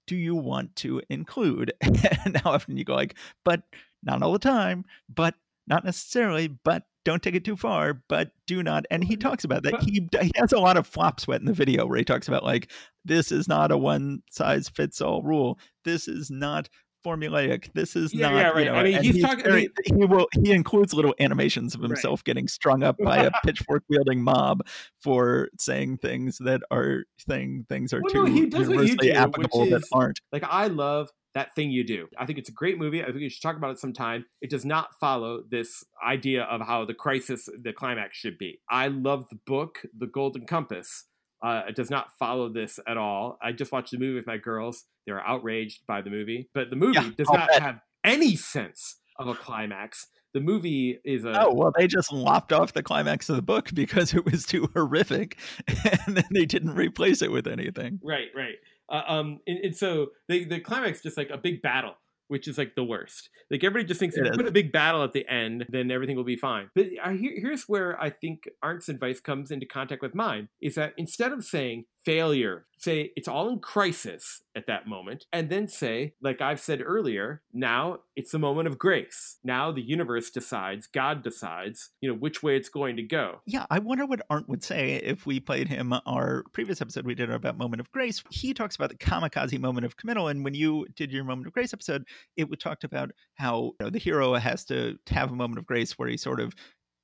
do 0.08 0.15
you 0.15 0.36
want 0.36 0.75
to 0.77 1.01
include? 1.10 1.73
and 1.82 2.38
how 2.38 2.51
often 2.51 2.77
you 2.77 2.86
go 2.86 2.95
like, 2.95 3.15
but 3.43 3.63
not 4.03 4.21
all 4.21 4.32
the 4.32 4.39
time, 4.39 4.86
but 5.13 5.34
not 5.67 5.84
necessarily, 5.84 6.47
but 6.47 6.84
don't 7.10 7.24
take 7.24 7.34
it 7.36 7.43
too 7.43 7.56
far, 7.58 8.04
but 8.08 8.32
do 8.45 8.62
not. 8.62 8.86
And 8.91 9.04
he 9.04 9.17
talks 9.17 9.43
about 9.43 9.63
that. 9.63 9.82
He, 9.82 10.08
he 10.22 10.32
has 10.36 10.54
a 10.54 10.60
lot 10.60 10.78
of 10.78 10.86
flop 10.86 11.19
sweat 11.19 11.39
in 11.41 11.48
the 11.48 11.54
video 11.54 11.86
where 11.88 11.98
he 11.98 12.06
talks 12.06 12.28
about 12.28 12.43
like, 12.43 12.72
this 13.04 13.32
is 13.32 13.48
not 13.48 13.72
a 13.72 13.78
one 13.78 14.22
size 14.30 14.69
fits 14.69 15.02
all 15.02 15.24
rule. 15.24 15.58
This 15.84 16.08
is 16.08 16.30
not 16.30 16.69
formulaic. 17.06 17.72
This 17.74 17.95
is 17.95 18.13
Yeah, 18.13 18.30
not. 18.30 18.36
yeah, 18.36 18.48
you 18.50 18.54
right. 18.54 18.65
know, 18.65 18.74
I 18.74 18.84
mean, 18.84 18.95
and 18.98 19.06
he's 19.06 19.22
talking- 19.24 19.45
I 19.45 19.50
very- 19.50 19.69
he 19.86 19.93
will. 20.06 20.28
He 20.43 20.52
includes 20.52 20.93
little 20.93 21.15
animations 21.19 21.74
of 21.74 21.82
Right. 21.82 21.91
himself 21.91 22.24
getting 22.26 22.48
strung 22.48 22.84
up 22.84 22.98
by 23.04 23.17
a 23.24 23.32
pitchfork 23.45 23.84
wielding 23.89 24.22
mob 24.22 24.62
for 25.02 25.48
saying 25.58 25.98
things 25.98 26.38
that 26.39 26.62
are 26.72 27.06
saying 27.28 27.65
things 27.69 27.93
are 27.93 28.02
Well, 28.02 28.12
too 28.13 28.26
no, 28.28 28.32
he 28.34 28.45
does 28.48 28.67
what 28.67 28.76
you 28.76 28.82
universally 28.84 29.08
do, 29.12 29.13
applicable 29.17 29.65
that 29.69 29.84
is- 29.84 29.89
aren't. 29.93 30.19
Like 30.34 30.43
I 30.43 30.67
love 30.67 31.10
that 31.36 31.54
thing 31.56 31.72
you 31.72 31.84
do. 31.84 32.08
I 32.18 32.26
think 32.26 32.39
it's 32.39 32.50
a 32.50 32.54
great 32.54 32.78
movie. 32.78 33.02
I 33.04 33.08
think 33.08 33.18
we 33.18 33.30
should 33.30 33.42
talk 33.42 33.56
about 33.56 33.72
it 33.72 33.80
sometime. 33.80 34.26
It 34.42 34.50
does 34.50 34.65
not 34.65 34.89
follow 35.00 35.44
this 35.50 35.84
idea 36.06 36.44
of 36.44 36.62
how 36.62 36.86
the 36.86 36.94
crisis, 36.94 37.48
the 37.62 37.72
climax 37.74 38.18
should 38.18 38.38
be. 38.38 38.60
I 38.70 38.88
love 38.88 39.26
the 39.30 39.38
book, 39.46 39.80
The 39.98 40.08
Golden 40.08 40.46
Compass. 40.48 41.06
Uh, 41.42 41.62
it 41.70 41.76
does 41.76 41.89
not 41.89 42.08
follow 42.18 42.50
this 42.52 42.80
at 42.88 42.98
all. 42.98 43.38
I 43.42 43.52
just 43.52 43.72
watched 43.72 43.92
the 43.92 43.98
movie 43.98 44.15
with 44.15 44.28
my 44.28 44.38
girls. 44.38 44.84
They 45.06 45.13
were 45.13 45.26
outraged 45.26 45.82
by 45.88 46.02
the 46.02 46.10
movie, 46.10 46.50
but 46.54 46.70
the 46.70 46.76
movie 46.76 46.94
Yeah, 47.00 47.10
does 47.18 47.28
I'll 47.30 47.38
not 47.38 47.50
bet. 47.50 47.62
have 47.62 47.80
any 48.04 48.36
sense 48.36 48.98
of 49.18 49.28
a 49.28 49.36
climax. 49.36 50.08
The 50.34 50.42
movie 50.42 51.00
is 51.04 51.26
a 51.26 51.32
Oh 51.48 51.54
well, 51.54 51.72
they 51.76 51.88
just 51.88 52.12
lopped 52.13 52.54
off 52.54 52.74
the 52.74 52.84
climax 52.84 53.30
of 53.30 53.36
the 53.36 53.42
book 53.42 53.70
because 53.74 54.13
it 54.13 54.26
was 54.26 54.46
too 54.46 54.70
horrific, 54.74 55.39
and 56.06 56.18
then 56.18 56.28
they 56.32 56.46
didn't 56.46 56.76
replace 56.76 57.22
it 57.22 57.32
with 57.32 57.48
anything. 57.48 58.00
Right, 58.04 58.28
right. 58.36 58.56
Uh, 58.91 59.02
um, 59.08 59.39
and, 59.47 59.60
and 59.60 59.75
so 59.75 60.08
the 60.28 60.45
the 60.45 60.60
climax 60.60 60.97
is 60.97 61.04
just 61.04 61.17
like 61.17 61.30
a 61.30 61.38
big 61.38 61.62
battle, 61.62 61.93
which 62.28 62.47
is 62.47 62.58
like 62.58 62.75
the 62.75 62.84
worst. 62.84 63.30
Like 63.52 63.63
everybody 63.63 63.86
just 63.86 63.99
thinks 63.99 64.15
if 64.15 64.25
you 64.25 64.32
put 64.32 64.47
a 64.47 64.52
big 64.52 64.71
battle 64.71 65.04
at 65.04 65.13
the 65.13 65.28
end, 65.28 65.65
then 65.69 65.91
everything 65.91 66.15
will 66.15 66.23
be 66.23 66.36
fine. 66.36 66.69
But 66.75 66.88
I, 67.04 67.13
here, 67.13 67.34
here's 67.36 67.63
where 67.63 67.99
I 68.02 68.10
think 68.10 68.43
Arndt's 68.63 68.89
advice 68.89 69.19
comes 69.19 69.52
into 69.52 69.65
contact 69.65 70.02
with 70.02 70.13
mine: 70.15 70.49
is 70.62 70.75
that 70.75 70.93
instead 70.97 71.32
of 71.32 71.43
saying 71.43 71.86
failure, 72.05 72.65
say 72.77 73.12
it's 73.15 73.27
all 73.27 73.49
in 73.49 73.59
crisis 73.59 74.41
at 74.55 74.67
that 74.67 74.88
moment, 74.88 75.25
and 75.33 75.49
then 75.49 75.67
say, 75.67 76.13
like 76.21 76.41
I've 76.41 76.59
said 76.59 76.81
earlier, 76.81 77.41
now 77.51 77.99
it's 78.15 78.33
a 78.33 78.39
moment 78.39 78.67
of 78.67 78.77
grace. 78.77 79.38
Now 79.43 79.71
the 79.71 79.81
universe 79.81 80.29
decides, 80.29 80.88
God 80.88 81.23
decides, 81.23 81.89
you 82.01 82.09
know, 82.09 82.15
which 82.15 82.41
way 82.41 82.55
it's 82.55 82.69
going 82.69 82.95
to 82.95 83.03
go. 83.03 83.41
Yeah, 83.45 83.65
I 83.69 83.79
wonder 83.79 84.05
what 84.05 84.21
Arndt 84.29 84.47
would 84.47 84.63
say 84.63 84.95
if 84.95 85.25
we 85.25 85.39
played 85.39 85.67
him 85.67 85.93
our 86.05 86.43
previous 86.53 86.81
episode 86.81 87.05
we 87.05 87.15
did 87.15 87.29
about 87.29 87.57
Moment 87.57 87.81
of 87.81 87.91
Grace. 87.91 88.23
He 88.29 88.53
talks 88.53 88.75
about 88.75 88.89
the 88.89 88.97
kamikaze 88.97 89.59
moment 89.59 89.85
of 89.85 89.97
committal, 89.97 90.27
and 90.29 90.43
when 90.43 90.53
you 90.53 90.85
did 90.95 91.12
your 91.12 91.23
Moment 91.23 91.47
of 91.47 91.53
Grace 91.53 91.73
episode, 91.73 92.05
it 92.38 92.49
would 92.49 92.59
talked 92.59 92.83
about 92.83 93.12
how 93.35 93.73
you 93.79 93.85
know, 93.85 93.89
the 93.89 93.99
hero 93.99 94.33
has 94.35 94.65
to 94.65 94.97
have 95.09 95.31
a 95.31 95.35
moment 95.35 95.59
of 95.59 95.65
grace 95.65 95.97
where 95.97 96.09
he 96.09 96.17
sort 96.17 96.39
of 96.39 96.53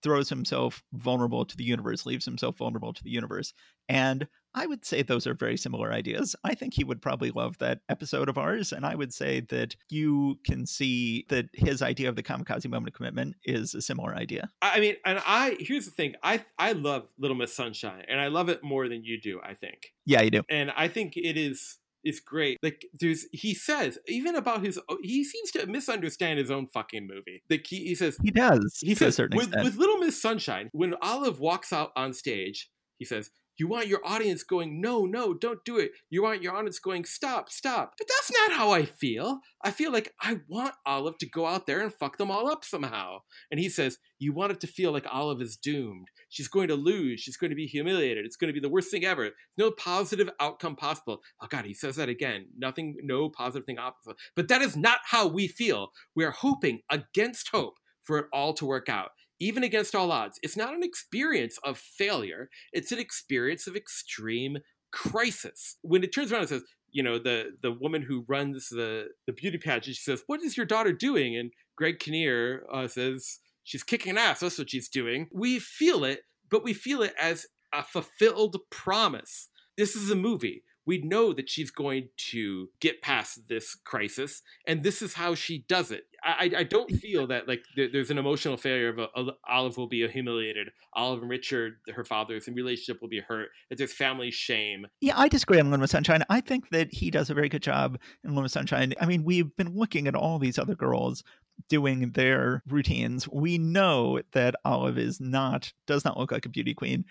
throws 0.04 0.30
himself 0.30 0.84
vulnerable 0.94 1.46
to 1.46 1.58
the 1.58 1.64
universe, 1.64 2.06
leaves 2.06 2.26
himself 2.26 2.58
vulnerable 2.58 2.94
to 2.94 3.04
the 3.04 3.10
universe. 3.10 3.54
And 3.90 4.28
I 4.56 4.66
would 4.66 4.86
say 4.86 5.02
those 5.02 5.28
are 5.28 5.34
very 5.34 5.58
similar 5.58 5.92
ideas. 5.92 6.36
I 6.44 6.56
think 6.56 6.74
he 6.74 6.84
would 6.84 7.02
probably 7.02 7.30
love 7.30 7.58
that 7.58 7.82
episode 7.90 8.30
of 8.30 8.38
ours. 8.38 8.72
And 8.72 8.86
I 8.86 8.96
would 8.96 9.14
say 9.14 9.42
that 9.50 9.76
you 9.90 10.40
can 10.46 10.66
see 10.66 11.26
that 11.30 11.48
his 11.54 11.82
idea 11.82 12.08
of 12.10 12.16
the 12.16 12.24
kamikaze 12.24 12.68
moment 12.70 12.88
of 12.88 12.94
commitment 12.94 13.36
is 13.44 13.76
a 13.76 13.82
similar 13.82 14.16
idea. 14.16 14.50
I 14.62 14.80
mean, 14.80 14.96
and 15.06 15.22
I 15.28 15.58
here's 15.60 15.86
the 15.86 15.92
thing: 15.92 16.16
I 16.24 16.44
I 16.58 16.72
love 16.72 17.10
Little 17.20 17.36
Miss 17.38 17.54
Sunshine, 17.54 18.04
and 18.08 18.20
I 18.20 18.28
love 18.30 18.50
it 18.50 18.64
more 18.64 18.88
than 18.88 19.04
you 19.04 19.20
do. 19.22 19.40
I 19.44 19.54
think, 19.54 19.94
Yeah, 20.06 20.22
you 20.22 20.32
do. 20.32 20.44
and 20.50 20.72
I 20.76 20.88
think 20.88 21.18
it 21.18 21.38
is 21.38 21.78
is 22.06 22.20
great. 22.20 22.60
Like, 22.62 22.86
there's 23.00 23.26
he 23.34 23.54
says 23.54 23.98
even 24.08 24.36
about 24.36 24.64
his 24.64 24.80
oh, 24.88 24.98
he 25.02 25.24
seems 25.24 25.52
to 25.52 25.66
misunderstand 25.68 26.40
his 26.40 26.50
own 26.52 26.68
fucking 26.68 27.08
movie. 27.08 27.44
Like 27.50 27.66
he, 27.68 27.86
he 27.88 27.96
says 27.96 28.18
He 28.24 28.32
does. 28.32 28.78
he 28.82 28.96
says 28.96 29.16
certain 29.16 29.38
with, 29.38 29.54
with 29.64 29.76
Little 29.76 29.98
Miss 29.98 30.22
Sunshine, 30.22 30.70
when 30.72 30.94
Olive 31.02 31.40
walks 31.40 31.74
out 31.74 31.92
on 31.96 32.14
stage, 32.14 32.70
he 33.00 33.06
says. 33.06 33.32
You 33.58 33.68
want 33.68 33.88
your 33.88 34.06
audience 34.06 34.44
going, 34.44 34.82
no, 34.82 35.06
no, 35.06 35.34
don't 35.34 35.64
do 35.64 35.78
it. 35.78 35.92
You 36.10 36.24
want 36.24 36.42
your 36.42 36.56
audience 36.56 36.80
going, 36.80 37.06
stop, 37.06 37.50
stop. 37.50 37.94
But 37.98 38.08
that's 38.08 38.32
not 38.32 38.58
how 38.58 38.72
I 38.72 38.86
feel. 38.86 39.40
I 39.64 39.72
feel 39.72 39.92
like 39.92 40.14
I 40.22 40.40
want 40.48 40.76
Olive 40.86 41.18
to 41.20 41.30
go 41.30 41.46
out 41.46 41.66
there 41.66 41.82
and 41.82 41.94
fuck 41.94 42.18
them 42.18 42.30
all 42.30 42.48
up 42.50 42.66
somehow. 42.66 43.20
And 43.50 43.60
he 43.60 43.70
says, 43.70 43.98
You 44.20 44.34
want 44.34 44.52
it 44.52 44.60
to 44.62 44.68
feel 44.68 44.92
like 44.92 45.06
Olive 45.12 45.42
is 45.42 45.58
doomed. 45.58 46.10
She's 46.30 46.48
going 46.48 46.68
to 46.68 46.76
lose. 46.76 47.20
She's 47.20 47.38
going 47.38 47.50
to 47.50 47.56
be 47.56 47.66
humiliated. 47.66 48.26
It's 48.26 48.36
going 48.36 48.50
to 48.50 48.54
be 48.54 48.60
the 48.60 48.72
worst 48.72 48.92
thing 48.92 49.06
ever. 49.06 49.32
No 49.58 49.72
positive 49.72 50.30
outcome 50.40 50.76
possible. 50.76 51.22
Oh, 51.42 51.48
God, 51.50 51.66
he 51.66 51.74
says 51.74 51.96
that 51.96 52.10
again. 52.10 52.48
Nothing, 52.58 52.98
no 53.04 53.30
positive 53.30 53.66
thing 53.66 53.78
possible. 53.78 54.18
But 54.36 54.50
that 54.50 54.62
is 54.62 54.76
not 54.76 55.00
how 55.06 55.28
we 55.28 55.48
feel. 55.48 55.92
We 56.16 56.26
are 56.26 56.32
hoping 56.32 56.82
against 56.90 57.50
hope 57.50 57.80
for 58.04 58.20
it 58.20 58.28
all 58.32 58.54
to 58.54 58.66
work 58.66 58.88
out, 58.88 59.10
even 59.40 59.64
against 59.64 59.96
all 59.96 60.12
odds. 60.12 60.40
It's 60.42 60.58
not 60.58 60.74
an 60.74 60.84
experience 60.84 61.58
of 61.64 61.78
failure, 61.78 62.50
it's 62.72 62.92
an 62.92 63.00
experience 63.00 63.68
of 63.68 63.76
extreme 63.76 64.58
crisis. 64.92 65.78
When 65.82 66.04
it 66.04 66.14
turns 66.14 66.32
around 66.32 66.42
and 66.42 66.50
says, 66.50 66.64
you 66.92 67.04
know, 67.04 67.20
the 67.20 67.52
the 67.62 67.74
woman 67.74 68.02
who 68.02 68.26
runs 68.28 68.70
the 68.70 69.10
the 69.28 69.34
beauty 69.34 69.58
pageant, 69.58 69.98
she 69.98 70.02
says, 70.02 70.24
"What 70.28 70.42
is 70.42 70.56
your 70.56 70.66
daughter 70.66 70.94
doing?" 70.94 71.36
And 71.36 71.52
Greg 71.76 72.00
Kinnear 72.00 72.66
uh, 72.72 72.88
says, 72.88 73.40
"She's 73.64 73.84
kicking 73.84 74.18
ass. 74.18 74.40
That's 74.40 74.58
what 74.58 74.70
she's 74.70 74.88
doing." 74.88 75.28
We 75.34 75.60
feel 75.60 76.06
it, 76.06 76.22
but 76.50 76.64
we 76.64 76.74
feel 76.74 77.02
it 77.02 77.14
as 77.20 77.48
a 77.74 77.84
fulfilled 77.84 78.56
promise. 78.70 79.50
This 79.78 79.98
is 79.98 80.10
a 80.10 80.16
movie. 80.16 80.64
We 80.86 81.00
know 81.00 81.34
that 81.34 81.50
she's 81.50 81.72
going 81.72 82.10
to 82.32 82.70
get 82.80 83.02
past 83.02 83.48
this 83.48 83.76
crisis, 83.76 84.42
and 84.68 84.84
this 84.84 85.02
is 85.02 85.14
how 85.16 85.36
she 85.36 85.66
does 85.68 85.92
it. 85.92 86.06
I, 86.24 86.52
I- 86.58 86.64
don't 86.64 86.90
feel 86.92 87.28
that 87.28 87.48
like 87.48 87.64
there, 87.76 87.88
there's 87.92 88.10
an 88.10 88.18
emotional 88.18 88.58
failure 88.58 88.90
of 88.90 88.98
a, 89.00 89.32
Olive 89.48 89.78
will 89.78 89.88
be 89.88 90.08
humiliated. 90.08 90.70
Olive 90.94 91.22
and 91.22 91.30
Richard, 91.30 91.76
her 91.94 92.04
father's 92.04 92.48
relationship 92.48 93.00
will 93.02 93.10
be 93.10 93.20
hurt. 93.20 93.50
That 93.70 93.78
there's 93.78 93.94
family 93.94 94.32
shame. 94.32 94.88
Yeah, 95.02 95.14
I 95.18 95.28
disagree 95.28 95.60
on 95.60 95.70
Lima 95.70 95.88
Sunshine. 95.88 96.24
I 96.30 96.42
think 96.42 96.70
that 96.70 96.92
he 96.92 97.12
does 97.12 97.30
a 97.30 97.36
very 97.36 97.50
good 97.50 97.62
job 97.62 98.00
in 98.24 98.36
Lima 98.36 98.50
Sunshine. 98.50 98.94
I 99.00 99.06
mean, 99.06 99.24
we've 99.24 99.56
been 99.56 99.76
looking 99.76 100.08
at 100.08 100.16
all 100.16 100.40
these 100.40 100.58
other 100.58 100.76
girls 100.76 101.24
doing 101.70 102.12
their 102.12 102.64
routines. 102.68 103.30
We 103.30 103.58
know 103.58 104.20
that 104.34 104.56
Olive 104.66 104.98
is 104.98 105.22
not, 105.22 105.72
does 105.88 106.04
not 106.04 106.18
look 106.18 106.32
like 106.32 106.46
a 106.46 106.50
beauty 106.50 106.74
queen. 106.74 107.06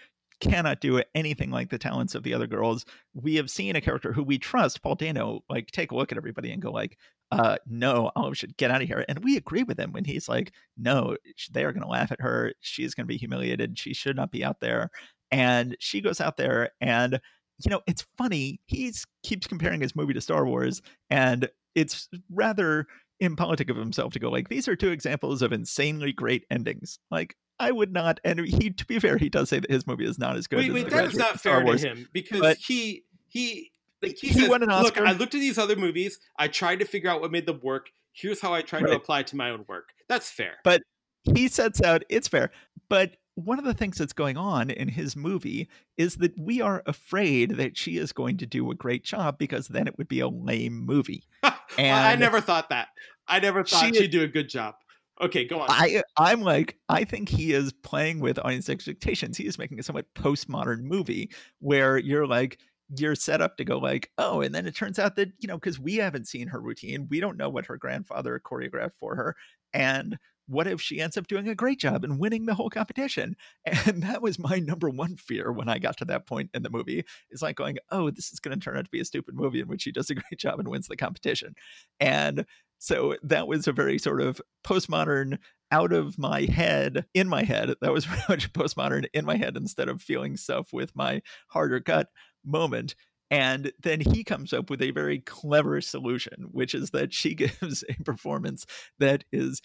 Cannot 0.44 0.80
do 0.80 1.02
anything 1.14 1.50
like 1.50 1.70
the 1.70 1.78
talents 1.78 2.14
of 2.14 2.22
the 2.22 2.34
other 2.34 2.46
girls. 2.46 2.84
We 3.14 3.36
have 3.36 3.50
seen 3.50 3.76
a 3.76 3.80
character 3.80 4.12
who 4.12 4.22
we 4.22 4.38
trust, 4.38 4.82
Paul 4.82 4.94
Dano, 4.94 5.40
like 5.48 5.70
take 5.70 5.90
a 5.90 5.96
look 5.96 6.12
at 6.12 6.18
everybody 6.18 6.52
and 6.52 6.62
go 6.62 6.70
like, 6.70 6.98
uh, 7.32 7.56
no, 7.66 8.12
Olive 8.14 8.36
should 8.36 8.56
get 8.56 8.70
out 8.70 8.82
of 8.82 8.88
here. 8.88 9.04
And 9.08 9.24
we 9.24 9.36
agree 9.36 9.62
with 9.62 9.78
him 9.78 9.92
when 9.92 10.04
he's 10.04 10.28
like, 10.28 10.52
no, 10.76 11.16
they 11.50 11.64
are 11.64 11.72
going 11.72 11.82
to 11.82 11.88
laugh 11.88 12.12
at 12.12 12.20
her. 12.20 12.52
She's 12.60 12.94
going 12.94 13.04
to 13.04 13.12
be 13.12 13.16
humiliated. 13.16 13.78
She 13.78 13.94
should 13.94 14.16
not 14.16 14.30
be 14.30 14.44
out 14.44 14.60
there. 14.60 14.90
And 15.30 15.76
she 15.80 16.00
goes 16.00 16.20
out 16.20 16.36
there 16.36 16.70
and 16.80 17.20
you 17.64 17.70
know, 17.70 17.80
it's 17.86 18.06
funny. 18.18 18.60
He 18.66 18.92
keeps 19.22 19.46
comparing 19.46 19.80
his 19.80 19.94
movie 19.94 20.14
to 20.14 20.20
Star 20.20 20.46
Wars, 20.46 20.82
and 21.10 21.48
it's 21.74 22.08
rather 22.30 22.86
impolitic 23.20 23.70
of 23.70 23.76
himself 23.76 24.12
to 24.12 24.18
go 24.18 24.30
like, 24.30 24.48
these 24.48 24.68
are 24.68 24.76
two 24.76 24.90
examples 24.90 25.42
of 25.42 25.52
insanely 25.52 26.12
great 26.12 26.44
endings. 26.50 26.98
Like, 27.10 27.36
I 27.58 27.70
would 27.70 27.92
not, 27.92 28.20
and 28.24 28.40
he, 28.40 28.70
to 28.70 28.84
be 28.86 28.98
fair, 28.98 29.16
he 29.16 29.28
does 29.28 29.48
say 29.48 29.60
that 29.60 29.70
his 29.70 29.86
movie 29.86 30.04
is 30.04 30.18
not 30.18 30.36
as 30.36 30.46
good. 30.46 30.58
Wait, 30.58 30.68
as 30.68 30.74
wait, 30.74 30.90
that 30.90 31.04
is 31.04 31.14
not 31.14 31.40
fair 31.40 31.62
to 31.62 31.76
him 31.76 32.08
because 32.12 32.56
he 32.58 33.04
he 33.28 33.70
like 34.02 34.16
he, 34.18 34.28
he 34.28 34.40
says, 34.40 34.48
won 34.48 34.62
an 34.62 34.70
Oscar. 34.70 35.00
Look, 35.00 35.08
I 35.08 35.12
looked 35.12 35.34
at 35.34 35.40
these 35.40 35.58
other 35.58 35.76
movies. 35.76 36.18
I 36.38 36.48
tried 36.48 36.80
to 36.80 36.84
figure 36.84 37.10
out 37.10 37.20
what 37.20 37.30
made 37.30 37.46
them 37.46 37.60
work. 37.62 37.90
Here's 38.12 38.40
how 38.40 38.52
I 38.52 38.62
tried 38.62 38.82
right. 38.82 38.90
to 38.90 38.96
apply 38.96 39.22
to 39.24 39.36
my 39.36 39.50
own 39.50 39.64
work. 39.68 39.90
That's 40.08 40.30
fair. 40.30 40.54
But 40.64 40.82
he 41.22 41.48
sets 41.48 41.80
out. 41.80 42.04
It's 42.08 42.28
fair, 42.28 42.50
but 42.88 43.16
one 43.36 43.58
of 43.58 43.64
the 43.64 43.74
things 43.74 43.98
that's 43.98 44.12
going 44.12 44.36
on 44.36 44.70
in 44.70 44.88
his 44.88 45.16
movie 45.16 45.68
is 45.96 46.16
that 46.16 46.38
we 46.38 46.60
are 46.60 46.82
afraid 46.86 47.56
that 47.56 47.76
she 47.76 47.96
is 47.96 48.12
going 48.12 48.36
to 48.36 48.46
do 48.46 48.70
a 48.70 48.74
great 48.74 49.04
job 49.04 49.38
because 49.38 49.68
then 49.68 49.88
it 49.88 49.98
would 49.98 50.08
be 50.08 50.20
a 50.20 50.28
lame 50.28 50.84
movie. 50.84 51.24
And 51.76 52.06
I 52.06 52.14
never 52.14 52.40
thought 52.40 52.68
that. 52.68 52.88
I 53.26 53.40
never 53.40 53.64
thought 53.64 53.86
she, 53.86 53.92
she'd 53.94 54.12
do 54.12 54.22
a 54.22 54.28
good 54.28 54.48
job. 54.48 54.76
Okay, 55.20 55.44
go 55.44 55.60
on. 55.60 55.66
I 55.70 56.02
I'm 56.16 56.42
like 56.42 56.76
I 56.88 57.04
think 57.04 57.28
he 57.28 57.52
is 57.52 57.72
playing 57.72 58.20
with 58.20 58.38
audience 58.38 58.68
expectations. 58.68 59.36
He 59.36 59.46
is 59.46 59.58
making 59.58 59.78
a 59.78 59.82
somewhat 59.82 60.12
postmodern 60.14 60.82
movie 60.82 61.30
where 61.60 61.98
you're 61.98 62.26
like 62.26 62.58
you're 62.96 63.14
set 63.14 63.40
up 63.40 63.56
to 63.56 63.64
go 63.64 63.78
like, 63.78 64.10
oh, 64.18 64.40
and 64.40 64.54
then 64.54 64.66
it 64.66 64.74
turns 64.74 64.98
out 64.98 65.16
that 65.16 65.30
you 65.38 65.46
know 65.46 65.56
because 65.56 65.78
we 65.78 65.96
haven't 65.96 66.28
seen 66.28 66.48
her 66.48 66.60
routine, 66.60 67.06
we 67.10 67.20
don't 67.20 67.36
know 67.36 67.48
what 67.48 67.66
her 67.66 67.76
grandfather 67.76 68.40
choreographed 68.44 68.96
for 68.98 69.14
her, 69.14 69.36
and 69.72 70.18
what 70.46 70.66
if 70.66 70.80
she 70.80 71.00
ends 71.00 71.16
up 71.16 71.26
doing 71.26 71.48
a 71.48 71.54
great 71.54 71.78
job 71.78 72.04
and 72.04 72.18
winning 72.18 72.44
the 72.46 72.54
whole 72.54 72.70
competition? 72.70 73.36
And 73.86 74.02
that 74.02 74.22
was 74.22 74.38
my 74.38 74.58
number 74.58 74.90
one 74.90 75.16
fear 75.16 75.52
when 75.52 75.68
I 75.68 75.78
got 75.78 75.96
to 75.98 76.04
that 76.06 76.26
point 76.26 76.50
in 76.54 76.62
the 76.62 76.70
movie. 76.70 77.04
Is 77.30 77.42
like 77.42 77.56
going, 77.56 77.78
oh, 77.90 78.10
this 78.10 78.32
is 78.32 78.40
going 78.40 78.58
to 78.58 78.62
turn 78.62 78.76
out 78.76 78.84
to 78.84 78.90
be 78.90 79.00
a 79.00 79.04
stupid 79.04 79.34
movie 79.34 79.60
in 79.60 79.68
which 79.68 79.82
she 79.82 79.92
does 79.92 80.10
a 80.10 80.14
great 80.14 80.38
job 80.38 80.58
and 80.58 80.68
wins 80.68 80.88
the 80.88 80.96
competition. 80.96 81.54
And 82.00 82.44
so 82.84 83.16
that 83.22 83.48
was 83.48 83.66
a 83.66 83.72
very 83.72 83.98
sort 83.98 84.20
of 84.20 84.42
postmodern, 84.62 85.38
out 85.72 85.90
of 85.90 86.18
my 86.18 86.42
head, 86.42 87.06
in 87.14 87.30
my 87.30 87.42
head. 87.42 87.72
That 87.80 87.94
was 87.94 88.04
very 88.04 88.20
much 88.28 88.52
postmodern 88.52 89.06
in 89.14 89.24
my 89.24 89.36
head 89.36 89.56
instead 89.56 89.88
of 89.88 90.02
feeling 90.02 90.36
stuff 90.36 90.70
with 90.70 90.94
my 90.94 91.22
harder 91.48 91.80
gut 91.80 92.08
moment. 92.44 92.94
And 93.30 93.72
then 93.82 94.02
he 94.02 94.22
comes 94.22 94.52
up 94.52 94.68
with 94.68 94.82
a 94.82 94.90
very 94.90 95.20
clever 95.20 95.80
solution, 95.80 96.48
which 96.50 96.74
is 96.74 96.90
that 96.90 97.14
she 97.14 97.34
gives 97.34 97.84
a 97.88 97.94
performance 98.04 98.66
that 98.98 99.24
is 99.32 99.62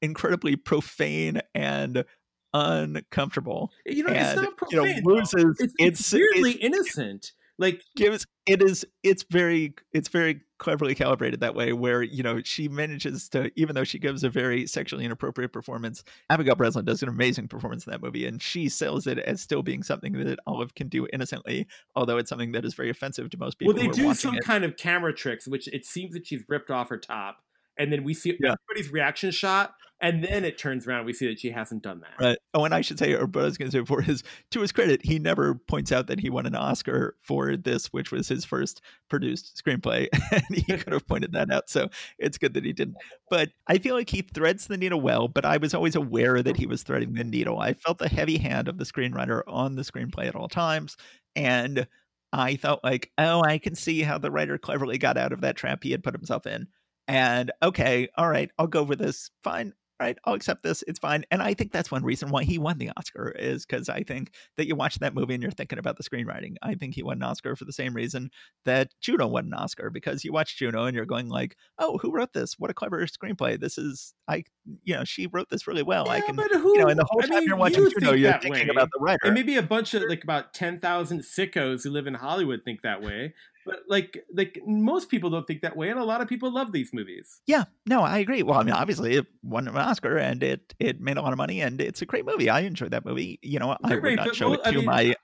incredibly 0.00 0.56
profane 0.56 1.42
and 1.54 2.06
uncomfortable. 2.54 3.70
You 3.84 4.04
know, 4.04 4.14
and, 4.14 4.26
it's 4.26 4.36
not 4.40 4.56
profane. 4.56 4.96
You 4.96 5.02
know, 5.02 5.14
loses. 5.14 5.56
It's, 5.60 5.74
it's, 5.78 6.00
it's 6.00 6.12
weirdly 6.14 6.52
it's, 6.52 6.64
innocent. 6.64 7.32
Like 7.62 7.82
gives 7.96 8.26
it 8.44 8.60
is. 8.60 8.84
It's 9.04 9.24
very. 9.30 9.74
It's 9.92 10.08
very 10.08 10.40
cleverly 10.58 10.94
calibrated 10.96 11.40
that 11.40 11.54
way, 11.54 11.72
where 11.72 12.02
you 12.02 12.24
know 12.24 12.42
she 12.42 12.68
manages 12.68 13.28
to, 13.30 13.52
even 13.54 13.76
though 13.76 13.84
she 13.84 14.00
gives 14.00 14.24
a 14.24 14.28
very 14.28 14.66
sexually 14.66 15.04
inappropriate 15.04 15.52
performance, 15.52 16.02
Abigail 16.28 16.56
Breslin 16.56 16.84
does 16.84 17.04
an 17.04 17.08
amazing 17.08 17.46
performance 17.46 17.86
in 17.86 17.92
that 17.92 18.02
movie, 18.02 18.26
and 18.26 18.42
she 18.42 18.68
sells 18.68 19.06
it 19.06 19.20
as 19.20 19.40
still 19.40 19.62
being 19.62 19.84
something 19.84 20.12
that 20.12 20.40
Olive 20.46 20.74
can 20.74 20.88
do 20.88 21.06
innocently, 21.12 21.68
although 21.94 22.18
it's 22.18 22.28
something 22.28 22.50
that 22.52 22.64
is 22.64 22.74
very 22.74 22.90
offensive 22.90 23.30
to 23.30 23.38
most 23.38 23.58
people. 23.58 23.74
Well, 23.74 23.82
they 23.82 23.88
do 23.90 24.12
some 24.12 24.34
it. 24.34 24.44
kind 24.44 24.64
of 24.64 24.76
camera 24.76 25.14
tricks, 25.14 25.46
which 25.46 25.68
it 25.68 25.86
seems 25.86 26.14
that 26.14 26.26
she's 26.26 26.42
ripped 26.48 26.70
off 26.70 26.88
her 26.88 26.98
top 26.98 27.38
and 27.78 27.92
then 27.92 28.04
we 28.04 28.14
see 28.14 28.36
yeah. 28.40 28.54
everybody's 28.68 28.92
reaction 28.92 29.30
shot, 29.30 29.74
and 30.02 30.22
then 30.24 30.44
it 30.44 30.58
turns 30.58 30.86
around. 30.86 31.06
We 31.06 31.12
see 31.12 31.28
that 31.28 31.38
she 31.38 31.50
hasn't 31.50 31.82
done 31.82 32.00
that. 32.00 32.22
Right. 32.22 32.38
Oh, 32.54 32.64
and 32.64 32.74
I 32.74 32.80
should 32.80 32.98
say, 32.98 33.14
or 33.14 33.26
what 33.26 33.42
I 33.42 33.44
was 33.44 33.56
going 33.56 33.70
to 33.70 33.76
say 33.76 33.80
before 33.80 34.02
is, 34.02 34.24
to 34.50 34.60
his 34.60 34.72
credit, 34.72 35.00
he 35.04 35.20
never 35.20 35.54
points 35.54 35.92
out 35.92 36.08
that 36.08 36.18
he 36.18 36.28
won 36.28 36.44
an 36.44 36.56
Oscar 36.56 37.16
for 37.22 37.56
this, 37.56 37.86
which 37.86 38.10
was 38.10 38.26
his 38.26 38.44
first 38.44 38.82
produced 39.08 39.62
screenplay, 39.64 40.08
and 40.32 40.44
he 40.50 40.76
could 40.76 40.92
have 40.92 41.06
pointed 41.06 41.32
that 41.32 41.52
out. 41.52 41.70
So 41.70 41.88
it's 42.18 42.36
good 42.36 42.54
that 42.54 42.64
he 42.64 42.72
didn't. 42.72 42.96
But 43.30 43.50
I 43.68 43.78
feel 43.78 43.94
like 43.94 44.10
he 44.10 44.22
threads 44.22 44.66
the 44.66 44.76
needle 44.76 45.00
well. 45.00 45.28
But 45.28 45.44
I 45.44 45.56
was 45.56 45.72
always 45.72 45.94
aware 45.94 46.42
that 46.42 46.56
he 46.56 46.66
was 46.66 46.82
threading 46.82 47.14
the 47.14 47.24
needle. 47.24 47.60
I 47.60 47.74
felt 47.74 47.98
the 47.98 48.08
heavy 48.08 48.38
hand 48.38 48.66
of 48.66 48.78
the 48.78 48.84
screenwriter 48.84 49.42
on 49.46 49.76
the 49.76 49.82
screenplay 49.82 50.26
at 50.26 50.34
all 50.34 50.48
times, 50.48 50.96
and. 51.36 51.86
I 52.34 52.56
felt 52.56 52.82
like, 52.82 53.10
oh, 53.18 53.42
I 53.42 53.58
can 53.58 53.74
see 53.74 54.00
how 54.00 54.16
the 54.16 54.30
writer 54.30 54.56
cleverly 54.56 54.96
got 54.96 55.18
out 55.18 55.34
of 55.34 55.42
that 55.42 55.54
trap 55.54 55.82
he 55.82 55.90
had 55.90 56.02
put 56.02 56.14
himself 56.14 56.46
in 56.46 56.66
and 57.08 57.50
okay, 57.62 58.08
all 58.16 58.28
right, 58.28 58.50
I'll 58.58 58.66
go 58.66 58.80
over 58.80 58.96
this. 58.96 59.30
Fine. 59.42 59.74
Right, 60.02 60.18
I'll 60.24 60.34
accept 60.34 60.64
this. 60.64 60.82
It's 60.88 60.98
fine. 60.98 61.24
And 61.30 61.40
I 61.40 61.54
think 61.54 61.70
that's 61.70 61.92
one 61.92 62.02
reason 62.02 62.30
why 62.30 62.42
he 62.42 62.58
won 62.58 62.78
the 62.78 62.90
Oscar 62.96 63.30
is 63.38 63.64
because 63.64 63.88
I 63.88 64.02
think 64.02 64.32
that 64.56 64.66
you 64.66 64.74
watch 64.74 64.98
that 64.98 65.14
movie 65.14 65.34
and 65.34 65.40
you're 65.40 65.52
thinking 65.52 65.78
about 65.78 65.96
the 65.96 66.02
screenwriting. 66.02 66.56
I 66.60 66.74
think 66.74 66.96
he 66.96 67.04
won 67.04 67.18
an 67.18 67.22
Oscar 67.22 67.54
for 67.54 67.64
the 67.64 67.72
same 67.72 67.94
reason 67.94 68.30
that 68.64 68.88
Juno 69.00 69.28
won 69.28 69.44
an 69.44 69.54
Oscar 69.54 69.90
because 69.90 70.24
you 70.24 70.32
watch 70.32 70.58
Juno 70.58 70.86
and 70.86 70.96
you're 70.96 71.06
going 71.06 71.28
like, 71.28 71.56
oh, 71.78 71.98
who 71.98 72.10
wrote 72.10 72.32
this? 72.32 72.58
What 72.58 72.68
a 72.68 72.74
clever 72.74 73.06
screenplay. 73.06 73.60
This 73.60 73.78
is 73.78 74.12
I, 74.26 74.42
you 74.82 74.96
know, 74.96 75.04
she 75.04 75.28
wrote 75.28 75.50
this 75.50 75.68
really 75.68 75.84
well. 75.84 76.06
Yeah, 76.06 76.14
I 76.14 76.20
can, 76.20 76.34
but 76.34 76.50
who, 76.50 76.72
you 76.72 76.80
know, 76.80 76.88
and 76.88 76.98
the 76.98 77.06
whole 77.08 77.22
I 77.22 77.28
time 77.28 77.38
mean, 77.38 77.48
you're 77.48 77.56
watching 77.56 77.84
you 77.84 77.90
Juno, 77.90 78.10
think 78.10 78.22
you're 78.22 78.32
thinking 78.40 78.66
way. 78.66 78.72
about 78.72 78.88
the 78.92 78.98
writer. 79.00 79.20
And 79.22 79.34
maybe 79.34 79.56
a 79.56 79.62
bunch 79.62 79.94
of 79.94 80.02
like 80.08 80.24
about 80.24 80.52
ten 80.52 80.80
thousand 80.80 81.20
sickos 81.20 81.84
who 81.84 81.90
live 81.90 82.08
in 82.08 82.14
Hollywood 82.14 82.64
think 82.64 82.82
that 82.82 83.02
way 83.02 83.34
but 83.64 83.80
like 83.88 84.18
like 84.34 84.58
most 84.66 85.08
people 85.08 85.30
don't 85.30 85.46
think 85.46 85.62
that 85.62 85.76
way 85.76 85.88
and 85.88 85.98
a 85.98 86.04
lot 86.04 86.20
of 86.20 86.28
people 86.28 86.52
love 86.52 86.72
these 86.72 86.90
movies. 86.92 87.40
Yeah. 87.46 87.64
No 87.86 88.02
i 88.02 88.18
agree. 88.18 88.42
Well 88.42 88.58
i 88.58 88.62
mean 88.62 88.74
obviously 88.74 89.16
it 89.16 89.26
won 89.42 89.68
an 89.68 89.76
oscar 89.76 90.16
and 90.16 90.42
it 90.42 90.74
it 90.78 91.00
made 91.00 91.16
a 91.16 91.22
lot 91.22 91.32
of 91.32 91.38
money 91.38 91.60
and 91.60 91.80
it's 91.80 92.02
a 92.02 92.06
great 92.06 92.26
movie. 92.26 92.50
I 92.50 92.60
enjoyed 92.60 92.92
that 92.92 93.04
movie. 93.04 93.38
You 93.42 93.58
know 93.58 93.76
i 93.82 93.96
would 93.96 94.16
not 94.16 94.34
show 94.34 94.50
well, 94.50 94.60
it 94.60 94.64
to 94.64 94.68
I 94.68 94.72
mean, 94.72 94.84
my 94.84 95.14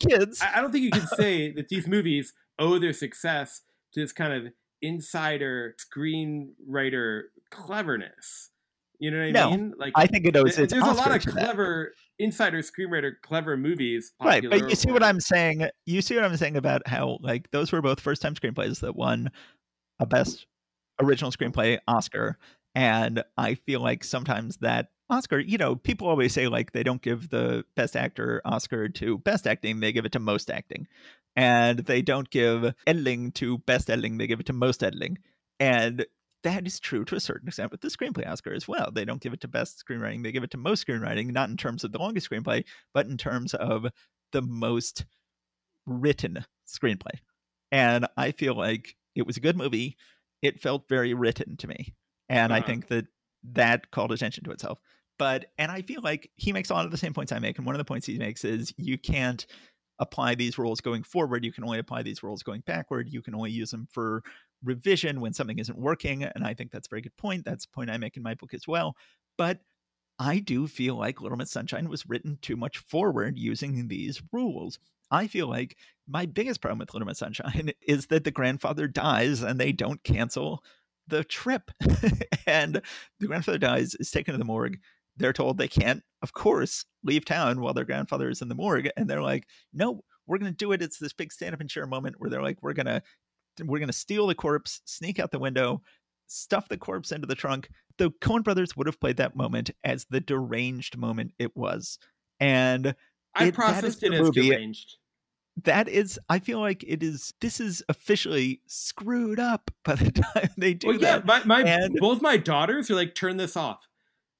kids. 0.00 0.42
I 0.42 0.60
don't 0.60 0.72
think 0.72 0.84
you 0.84 0.90
can 0.90 1.06
say 1.16 1.52
that 1.52 1.68
these 1.68 1.86
movies 1.86 2.32
owe 2.58 2.78
their 2.78 2.92
success 2.92 3.62
to 3.94 4.00
this 4.00 4.12
kind 4.12 4.32
of 4.32 4.52
insider 4.82 5.74
screenwriter 5.80 7.22
cleverness 7.50 8.50
you 8.98 9.10
know 9.10 9.18
what 9.18 9.26
I 9.26 9.30
no, 9.30 9.50
mean? 9.50 9.74
Like 9.78 9.92
I 9.96 10.06
think 10.06 10.26
it 10.26 10.36
owes. 10.36 10.56
There's 10.56 10.72
a 10.72 10.92
lot 10.92 11.14
of 11.14 11.24
clever 11.24 11.92
insider 12.18 12.58
screenwriter 12.58 13.12
clever 13.22 13.56
movies 13.56 14.12
right 14.22 14.44
but 14.48 14.68
you 14.70 14.76
see 14.76 14.92
what 14.92 15.02
i'm 15.02 15.20
saying 15.20 15.68
you 15.84 16.00
see 16.00 16.14
what 16.14 16.24
i'm 16.24 16.36
saying 16.36 16.56
about 16.56 16.86
how 16.86 17.18
like 17.20 17.50
those 17.50 17.72
were 17.72 17.82
both 17.82 17.98
first 17.98 18.22
time 18.22 18.34
screenplays 18.34 18.80
that 18.80 18.94
won 18.94 19.30
a 19.98 20.06
best 20.06 20.46
original 21.02 21.32
screenplay 21.32 21.78
oscar 21.88 22.38
and 22.74 23.24
i 23.36 23.54
feel 23.54 23.80
like 23.80 24.04
sometimes 24.04 24.58
that 24.58 24.90
oscar 25.10 25.40
you 25.40 25.58
know 25.58 25.74
people 25.74 26.08
always 26.08 26.32
say 26.32 26.46
like 26.46 26.70
they 26.70 26.84
don't 26.84 27.02
give 27.02 27.30
the 27.30 27.64
best 27.74 27.96
actor 27.96 28.40
oscar 28.44 28.88
to 28.88 29.18
best 29.18 29.46
acting 29.46 29.80
they 29.80 29.92
give 29.92 30.04
it 30.04 30.12
to 30.12 30.20
most 30.20 30.50
acting 30.50 30.86
and 31.34 31.80
they 31.80 32.00
don't 32.00 32.30
give 32.30 32.72
editing 32.86 33.32
to 33.32 33.58
best 33.58 33.90
editing 33.90 34.18
they 34.18 34.28
give 34.28 34.38
it 34.38 34.46
to 34.46 34.52
most 34.52 34.84
editing 34.84 35.18
and 35.58 36.06
that 36.44 36.66
is 36.66 36.78
true 36.78 37.04
to 37.06 37.16
a 37.16 37.20
certain 37.20 37.48
extent 37.48 37.72
with 37.72 37.80
the 37.80 37.88
screenplay 37.88 38.26
Oscar 38.26 38.52
as 38.52 38.68
well. 38.68 38.90
They 38.92 39.04
don't 39.04 39.20
give 39.20 39.32
it 39.32 39.40
to 39.40 39.48
best 39.48 39.82
screenwriting; 39.84 40.22
they 40.22 40.32
give 40.32 40.44
it 40.44 40.50
to 40.52 40.58
most 40.58 40.86
screenwriting, 40.86 41.32
not 41.32 41.48
in 41.50 41.56
terms 41.56 41.82
of 41.82 41.92
the 41.92 41.98
longest 41.98 42.30
screenplay, 42.30 42.64
but 42.92 43.06
in 43.06 43.16
terms 43.16 43.54
of 43.54 43.86
the 44.32 44.42
most 44.42 45.04
written 45.86 46.44
screenplay. 46.66 47.18
And 47.72 48.06
I 48.16 48.30
feel 48.30 48.54
like 48.54 48.94
it 49.14 49.26
was 49.26 49.36
a 49.36 49.40
good 49.40 49.56
movie. 49.56 49.96
It 50.42 50.60
felt 50.60 50.88
very 50.88 51.14
written 51.14 51.56
to 51.56 51.66
me, 51.66 51.94
and 52.28 52.52
uh-huh. 52.52 52.62
I 52.62 52.66
think 52.66 52.88
that 52.88 53.06
that 53.52 53.90
called 53.90 54.12
attention 54.12 54.44
to 54.44 54.50
itself. 54.50 54.78
But 55.18 55.46
and 55.58 55.72
I 55.72 55.82
feel 55.82 56.02
like 56.02 56.30
he 56.36 56.52
makes 56.52 56.70
a 56.70 56.74
lot 56.74 56.84
of 56.84 56.90
the 56.90 56.96
same 56.96 57.14
points 57.14 57.32
I 57.32 57.38
make, 57.38 57.56
and 57.56 57.66
one 57.66 57.74
of 57.74 57.78
the 57.78 57.84
points 57.84 58.06
he 58.06 58.18
makes 58.18 58.44
is 58.44 58.74
you 58.76 58.98
can't 58.98 59.46
apply 59.98 60.34
these 60.34 60.58
rules 60.58 60.80
going 60.80 61.02
forward. 61.02 61.44
You 61.44 61.52
can 61.52 61.64
only 61.64 61.78
apply 61.78 62.02
these 62.02 62.22
rules 62.22 62.42
going 62.42 62.62
backward. 62.66 63.08
You 63.08 63.22
can 63.22 63.34
only 63.34 63.50
use 63.50 63.70
them 63.70 63.86
for 63.90 64.22
revision 64.62 65.20
when 65.20 65.32
something 65.32 65.58
isn't 65.58 65.78
working. 65.78 66.24
And 66.24 66.44
I 66.44 66.54
think 66.54 66.70
that's 66.70 66.88
a 66.88 66.90
very 66.90 67.02
good 67.02 67.16
point. 67.16 67.44
That's 67.44 67.64
a 67.64 67.70
point 67.70 67.90
I 67.90 67.98
make 67.98 68.16
in 68.16 68.22
my 68.22 68.34
book 68.34 68.54
as 68.54 68.66
well. 68.66 68.96
But 69.36 69.60
I 70.18 70.38
do 70.38 70.66
feel 70.66 70.96
like 70.96 71.20
Little 71.20 71.38
Miss 71.38 71.50
Sunshine 71.50 71.88
was 71.88 72.08
written 72.08 72.38
too 72.40 72.56
much 72.56 72.78
forward 72.78 73.38
using 73.38 73.88
these 73.88 74.22
rules. 74.32 74.78
I 75.10 75.26
feel 75.26 75.48
like 75.48 75.76
my 76.08 76.26
biggest 76.26 76.60
problem 76.60 76.78
with 76.78 76.94
Little 76.94 77.06
Miss 77.06 77.18
Sunshine 77.18 77.72
is 77.86 78.06
that 78.06 78.24
the 78.24 78.30
grandfather 78.30 78.88
dies 78.88 79.42
and 79.42 79.60
they 79.60 79.72
don't 79.72 80.02
cancel 80.02 80.62
the 81.06 81.24
trip. 81.24 81.70
and 82.46 82.80
the 83.20 83.26
grandfather 83.26 83.58
dies, 83.58 83.94
is 83.96 84.10
taken 84.10 84.32
to 84.32 84.38
the 84.38 84.44
morgue. 84.44 84.78
They're 85.16 85.32
told 85.32 85.58
they 85.58 85.68
can't, 85.68 86.02
of 86.22 86.32
course, 86.32 86.84
leave 87.04 87.24
town 87.24 87.60
while 87.60 87.74
their 87.74 87.84
grandfather 87.84 88.28
is 88.28 88.42
in 88.42 88.48
the 88.48 88.54
morgue. 88.54 88.88
And 88.96 89.08
they're 89.08 89.22
like, 89.22 89.46
no, 89.72 90.02
we're 90.26 90.38
going 90.38 90.50
to 90.52 90.56
do 90.56 90.72
it. 90.72 90.82
It's 90.82 90.98
this 90.98 91.12
big 91.12 91.32
stand 91.32 91.54
up 91.54 91.60
and 91.60 91.70
share 91.70 91.86
moment 91.86 92.16
where 92.18 92.30
they're 92.30 92.42
like, 92.42 92.58
we're 92.62 92.72
going 92.72 92.86
to 92.86 93.02
we're 93.64 93.78
going 93.78 93.86
to 93.88 93.92
steal 93.92 94.26
the 94.26 94.34
corpse, 94.34 94.80
sneak 94.84 95.20
out 95.20 95.30
the 95.30 95.38
window, 95.38 95.80
stuff 96.26 96.68
the 96.68 96.76
corpse 96.76 97.12
into 97.12 97.26
the 97.28 97.36
trunk. 97.36 97.68
The 97.98 98.10
Coen 98.20 98.42
brothers 98.42 98.76
would 98.76 98.88
have 98.88 98.98
played 98.98 99.18
that 99.18 99.36
moment 99.36 99.70
as 99.84 100.06
the 100.10 100.20
deranged 100.20 100.96
moment 100.98 101.32
it 101.38 101.56
was. 101.56 101.98
And 102.40 102.96
I 103.36 103.46
It- 103.46 103.54
processed 103.54 104.02
it 104.02 104.12
as 104.12 104.20
movie. 104.22 104.48
deranged. 104.50 104.96
that 105.62 105.88
is 105.88 106.18
i 106.28 106.40
feel 106.40 106.58
like 106.58 106.82
it 106.84 107.00
is 107.00 107.32
this 107.40 107.60
is 107.60 107.80
officially 107.88 108.60
screwed 108.66 109.38
up 109.38 109.70
by 109.84 109.94
the 109.94 110.10
time 110.34 110.48
they 110.58 110.74
do 110.74 110.88
Well, 110.88 110.96
yeah, 110.98 111.20
my, 111.24 111.44
my 111.44 111.62
and- 111.62 111.94
both 112.00 112.20
my 112.20 112.36
daughters 112.36 112.90
are 112.90 112.96
like, 112.96 113.14
turn 113.14 113.36
this 113.36 113.56
off. 113.56 113.86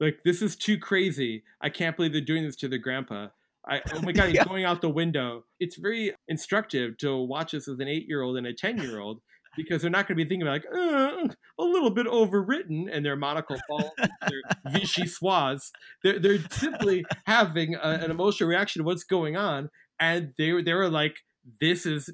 Like 0.00 0.18
this 0.24 0.42
is 0.42 0.56
too 0.56 0.78
crazy. 0.78 1.42
I 1.60 1.68
can't 1.70 1.96
believe 1.96 2.12
they're 2.12 2.20
doing 2.20 2.44
this 2.44 2.56
to 2.56 2.68
their 2.68 2.78
grandpa. 2.78 3.28
I, 3.66 3.80
oh 3.94 4.02
my 4.02 4.12
god, 4.12 4.26
he's 4.26 4.34
Yeah. 4.36 4.44
going 4.44 4.64
out 4.64 4.80
the 4.82 4.88
window. 4.90 5.44
It's 5.60 5.76
very 5.76 6.14
instructive 6.28 6.98
to 6.98 7.16
watch 7.16 7.52
this 7.52 7.66
with 7.66 7.80
an 7.80 7.88
eight-year-old 7.88 8.36
and 8.36 8.46
a 8.46 8.52
ten-year-old 8.52 9.20
because 9.56 9.80
they're 9.82 9.90
not 9.90 10.08
going 10.08 10.18
to 10.18 10.24
be 10.24 10.28
thinking 10.28 10.42
about 10.46 10.62
like 10.64 10.66
uh, 10.76 11.28
a 11.60 11.62
little 11.64 11.90
bit 11.90 12.06
overwritten 12.06 12.88
and 12.90 13.06
their 13.06 13.14
monocle 13.16 13.56
falls, 13.68 13.90
their 14.28 14.42
vichyssoise. 14.66 15.70
They're 16.02 16.18
they're 16.18 16.38
simply 16.50 17.04
having 17.26 17.74
a, 17.76 17.78
an 18.02 18.10
emotional 18.10 18.48
reaction 18.50 18.80
to 18.80 18.84
what's 18.84 19.04
going 19.04 19.36
on, 19.36 19.70
and 20.00 20.32
they 20.38 20.52
were 20.52 20.62
they 20.62 20.74
were 20.74 20.90
like, 20.90 21.16
this 21.60 21.86
is 21.86 22.10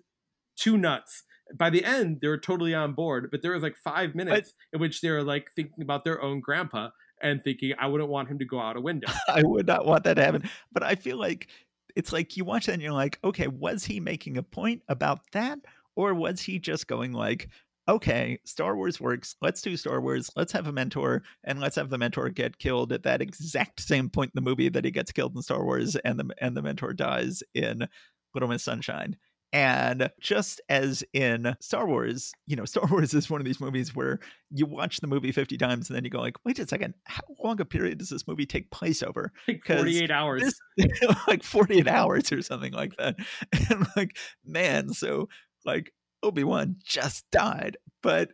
too 0.57 0.77
nuts. 0.77 1.25
By 1.57 1.71
the 1.71 1.85
end, 1.85 2.19
they 2.21 2.29
were 2.29 2.39
totally 2.39 2.75
on 2.75 2.93
board, 2.93 3.29
but 3.33 3.43
there 3.43 3.53
was 3.53 3.63
like 3.63 3.77
five 3.77 4.15
minutes 4.15 4.53
in 4.73 4.81
which 4.81 5.01
they 5.01 5.11
were 5.11 5.25
like 5.25 5.49
thinking 5.57 5.83
about 5.83 6.05
their 6.05 6.23
own 6.23 6.41
grandpa 6.41 6.91
and 7.23 7.43
thinking, 7.43 7.75
I 7.79 7.87
wouldn't 7.87 8.11
want 8.11 8.29
him 8.29 8.39
to 8.39 8.45
go 8.45 8.61
out 8.61 8.77
a 8.77 8.81
window. 8.81 9.09
i 9.29 9.43
would 9.43 9.67
not 9.67 9.87
want 9.87 10.05
that 10.05 10.15
to 10.15 10.25
happen. 10.25 10.49
But 10.73 10.83
i 10.83 10.95
feel 10.95 11.19
like 11.19 11.49
it's 11.97 12.13
like 12.13 12.37
you 12.37 12.45
watch 12.45 12.67
that 12.67 12.75
and 12.75 12.83
you're 12.83 12.93
like 12.93 13.19
okay 13.25 13.49
was 13.49 13.85
he 13.85 14.01
making 14.01 14.37
a 14.37 14.43
point 14.43 14.83
about 14.89 15.21
that 15.33 15.59
or 15.97 16.15
was 16.15 16.41
he 16.41 16.59
just 16.59 16.87
going 16.87 17.13
like 17.13 17.49
okay 17.89 18.39
star 18.45 18.77
wars 18.77 19.01
works. 19.01 19.37
Let's 19.41 19.63
do 19.63 19.77
star 19.77 20.01
wars. 20.01 20.31
Let's 20.37 20.53
have 20.53 20.67
a 20.67 20.73
mentor 20.73 21.23
and 21.45 21.61
let's 21.61 21.77
have 21.77 21.91
the 21.91 21.99
mentor 21.99 22.29
get 22.29 22.59
killed 22.59 22.93
at 22.93 23.03
that 23.03 23.21
exact 23.21 23.81
same 23.81 24.09
point 24.09 24.31
in 24.35 24.43
the 24.43 24.49
movie 24.49 24.69
that 24.69 24.85
he 24.85 24.91
gets 24.91 25.13
killed 25.13 25.35
in 25.35 25.43
star 25.43 25.65
wars 25.65 25.97
and 25.97 26.19
the 26.19 26.31
and 26.41 26.57
the 26.57 26.63
mentor 26.63 26.93
dies 26.93 27.43
in 27.55 27.87
little 28.35 28.49
miss 28.49 28.63
sunshine 28.63 29.17
and 29.53 30.11
just 30.21 30.61
as 30.69 31.03
in 31.13 31.55
Star 31.61 31.87
Wars, 31.87 32.33
you 32.47 32.57
know, 32.57 32.65
Star 32.67 32.87
Wars 32.91 33.15
is 33.15 33.29
one 33.31 33.41
of 33.41 33.45
these 33.45 33.61
movies 33.61 33.95
where 33.95 34.19
you 34.51 34.67
watch 34.67 34.99
the 35.01 35.07
movie 35.07 35.33
50 35.33 35.57
times 35.59 35.89
and 35.89 35.97
then 35.97 36.05
you 36.05 36.11
go 36.11 36.21
like, 36.21 36.37
wait 36.45 36.59
a 36.59 36.67
second, 36.67 36.95
how 37.05 37.23
long 37.43 37.61
a 37.61 37.65
period 37.65 37.99
does 37.99 38.11
this 38.11 38.27
movie 38.29 38.47
take 38.47 38.71
place 38.71 39.03
over? 39.03 39.33
Like 39.49 39.63
'Cause 39.65 39.77
48 39.79 40.11
hours. 40.11 40.43
This 40.77 40.91
like 41.29 41.43
48 41.43 41.89
hours 41.89 42.33
or 42.33 42.43
something 42.43 42.73
like 42.73 42.97
that. 42.99 43.17
And 43.71 43.87
like, 43.97 44.17
man, 44.45 44.91
so 44.91 45.29
like 45.65 45.93
Obi-Wan 46.23 46.77
just 46.85 47.31
died, 47.31 47.77
but 48.03 48.33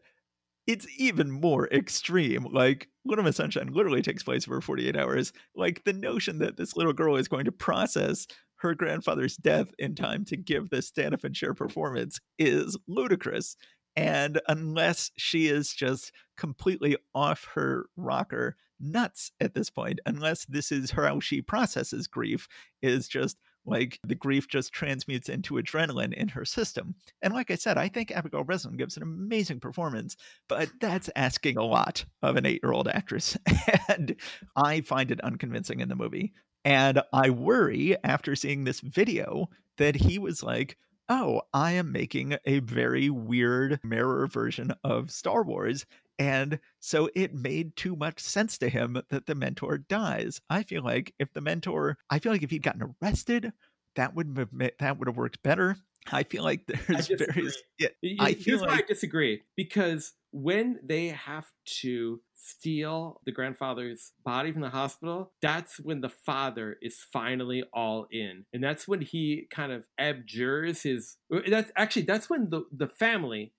it's 0.67 0.87
even 0.99 1.31
more 1.31 1.69
extreme. 1.69 2.45
Like 2.53 2.89
Little 3.05 3.25
Miss 3.25 3.37
Sunshine 3.37 3.69
literally 3.73 4.03
takes 4.03 4.23
place 4.25 4.49
over 4.49 4.61
48 4.61 4.97
hours. 4.97 5.33
Like 5.55 5.85
the 5.85 5.93
notion 5.93 6.39
that 6.41 6.57
this 6.57 6.77
little 6.77 6.93
girl 6.93 7.17
is 7.17 7.29
going 7.29 7.45
to 7.45 7.53
process 7.53 8.27
her 8.57 8.75
grandfather's 8.75 9.37
death 9.37 9.73
in 9.79 9.95
time 9.95 10.25
to 10.27 10.37
give 10.37 10.71
this 10.71 10.87
stand 10.87 11.15
up 11.15 11.25
and 11.25 11.37
share 11.37 11.55
performance 11.55 12.21
is 12.39 12.77
ludicrous. 12.87 13.57
And 13.97 14.41
unless 14.49 15.11
she 15.17 15.47
is 15.47 15.73
just 15.73 16.13
completely 16.37 16.97
off 17.15 17.49
her 17.55 17.87
rocker 17.97 18.57
nuts 18.79 19.33
at 19.41 19.55
this 19.55 19.71
point, 19.71 20.01
unless 20.05 20.45
this 20.47 20.71
is 20.71 20.91
how 20.91 21.21
she 21.21 21.41
processes 21.41 22.07
grief, 22.07 22.47
is 22.83 23.09
just 23.09 23.39
like 23.67 23.99
the 24.05 24.15
grief 24.15 24.49
just 24.49 24.73
transmutes 24.73 25.29
into 25.29 25.55
adrenaline 25.55 26.13
in 26.15 26.29
her 26.29 26.45
system. 26.45 26.95
And 27.21 27.35
like 27.35 27.51
I 27.51 27.57
said, 27.57 27.77
I 27.77 27.89
think 27.89 28.13
Abigail 28.13 28.45
Breslin 28.45 28.77
gives 28.77 28.97
an 28.97 29.03
amazing 29.03 29.61
performance, 29.61 30.17
but 30.49 30.71
that's 30.81 31.11
asking 31.17 31.57
a 31.57 31.65
lot 31.65 32.05
of 32.23 32.37
an 32.37 32.47
eight 32.47 32.61
year 32.63 32.73
old 32.73 32.89
actress. 32.89 33.37
and 33.89 34.15
I 34.55 34.83
find 34.83 35.11
it 35.11 35.21
unconvincing 35.21 35.81
in 35.81 35.89
the 35.89 35.97
movie. 35.97 36.33
And 36.67 37.01
I 37.13 37.31
worry 37.31 37.97
after 38.03 38.35
seeing 38.35 38.65
this 38.65 38.81
video 38.81 39.49
that 39.79 39.95
he 39.95 40.19
was 40.19 40.43
like, 40.43 40.77
oh, 41.09 41.43
I 41.55 41.71
am 41.73 41.93
making 41.93 42.37
a 42.45 42.59
very 42.59 43.09
weird 43.09 43.79
mirror 43.85 44.27
version 44.27 44.75
of 44.83 45.13
Star 45.13 45.45
Wars. 45.45 45.87
And 46.19 46.59
so 46.81 47.09
it 47.15 47.33
made 47.33 47.77
too 47.77 47.95
much 47.95 48.19
sense 48.19 48.59
to 48.59 48.69
him 48.69 49.01
that 49.11 49.27
the 49.27 49.37
mentor 49.37 49.79
dies. 49.79 50.41
I 50.51 50.65
feel 50.65 50.83
like 50.83 51.15
if 51.21 51.33
the 51.33 51.41
mentor, 51.41 51.99
I 52.11 52.19
feel 52.19 52.33
like 52.33 52.43
if 52.43 52.51
he'd 52.51 52.65
gotten 52.65 52.97
arrested, 53.01 53.53
that 53.95 54.17
would 54.17 54.37
have 54.37 54.71
that 54.81 54.99
would 54.99 55.07
have 55.07 55.17
worked 55.17 55.45
better. 55.45 55.77
I 56.11 56.25
feel 56.25 56.43
like 56.43 56.67
there's 56.67 57.07
various. 57.19 57.57
Yeah, 57.79 57.89
I 58.19 58.35
feel 58.35 58.59
Here's 58.59 58.63
why 58.63 58.79
I 58.79 58.83
disagree 58.83 59.43
because 59.57 60.15
when 60.37 60.79
they 60.87 61.09
have 61.09 61.47
to 61.65 62.21
steal 62.35 63.23
the 63.25 63.33
grandfather's 63.33 64.13
body 64.23 64.53
from 64.53 64.61
the 64.61 64.69
hospital, 64.69 65.33
that's 65.41 65.81
when 65.81 66.03
the 66.03 66.11
father 66.11 66.77
is 66.83 66.99
finally 67.11 67.65
all 67.73 68.07
in, 68.11 68.45
and 68.53 68.63
that's 68.63 68.87
when 68.87 69.01
he 69.01 69.49
kind 69.51 69.73
of 69.73 69.85
abjures 69.99 70.83
his. 70.83 71.17
That's 71.49 71.73
actually 71.75 72.03
that's 72.03 72.29
when 72.29 72.51
the 72.51 72.65
the 72.71 72.87
family, 72.87 73.55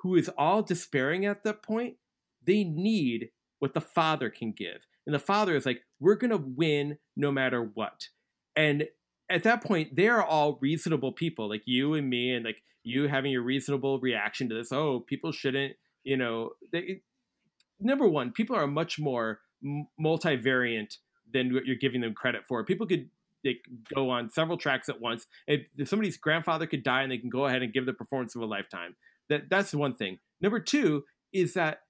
who 0.00 0.14
is 0.14 0.28
all 0.36 0.62
despairing 0.62 1.24
at 1.24 1.42
that 1.44 1.62
point, 1.62 1.96
they 2.46 2.64
need 2.64 3.30
what 3.58 3.72
the 3.72 3.80
father 3.80 4.28
can 4.28 4.52
give, 4.52 4.86
and 5.06 5.14
the 5.14 5.18
father 5.18 5.56
is 5.56 5.64
like, 5.64 5.80
"We're 6.00 6.16
gonna 6.16 6.36
win 6.36 6.98
no 7.16 7.32
matter 7.32 7.62
what," 7.62 8.08
and 8.54 8.88
at 9.30 9.44
that 9.44 9.64
point 9.64 9.96
they 9.96 10.08
are 10.08 10.22
all 10.22 10.58
reasonable 10.60 11.12
people 11.12 11.48
like 11.48 11.62
you 11.64 11.94
and 11.94 12.10
me 12.10 12.34
and 12.34 12.44
like 12.44 12.62
you 12.82 13.08
having 13.08 13.34
a 13.34 13.40
reasonable 13.40 14.00
reaction 14.00 14.50
to 14.50 14.54
this. 14.54 14.70
Oh 14.70 15.00
people 15.00 15.32
shouldn't 15.32 15.76
you 16.04 16.16
know 16.16 16.50
they, 16.72 17.00
number 17.78 18.08
one 18.08 18.32
people 18.32 18.56
are 18.56 18.66
much 18.66 18.98
more 18.98 19.40
multivariant 20.00 20.96
than 21.32 21.54
what 21.54 21.66
you're 21.66 21.76
giving 21.76 22.00
them 22.00 22.14
credit 22.14 22.42
for 22.48 22.64
people 22.64 22.86
could 22.86 23.08
they 23.42 23.56
go 23.94 24.10
on 24.10 24.30
several 24.30 24.58
tracks 24.58 24.88
at 24.88 25.00
once 25.00 25.26
if, 25.46 25.62
if 25.76 25.88
somebody's 25.88 26.16
grandfather 26.16 26.66
could 26.66 26.82
die 26.82 27.02
and 27.02 27.10
they 27.10 27.18
can 27.18 27.30
go 27.30 27.46
ahead 27.46 27.62
and 27.62 27.72
give 27.72 27.86
the 27.86 27.92
performance 27.92 28.34
of 28.34 28.42
a 28.42 28.46
lifetime 28.46 28.96
that 29.28 29.48
that's 29.48 29.74
one 29.74 29.94
thing 29.94 30.18
number 30.40 30.60
two 30.60 31.04
is 31.32 31.54
that 31.54 31.80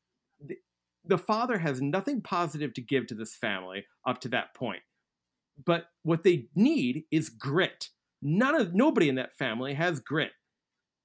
the, 0.45 0.57
the 1.05 1.19
father 1.19 1.59
has 1.59 1.81
nothing 1.81 2.21
positive 2.21 2.75
to 2.75 2.81
give 2.81 3.07
to 3.07 3.15
this 3.15 3.35
family 3.35 3.85
up 4.07 4.21
to 4.21 4.29
that 4.29 4.55
point 4.55 4.83
but 5.65 5.87
what 6.03 6.23
they 6.23 6.47
need 6.55 7.05
is 7.11 7.29
grit. 7.29 7.89
None 8.23 8.55
of 8.55 8.75
nobody 8.75 9.09
in 9.09 9.15
that 9.17 9.37
family 9.37 9.75
has 9.75 10.01
grit. 10.01 10.33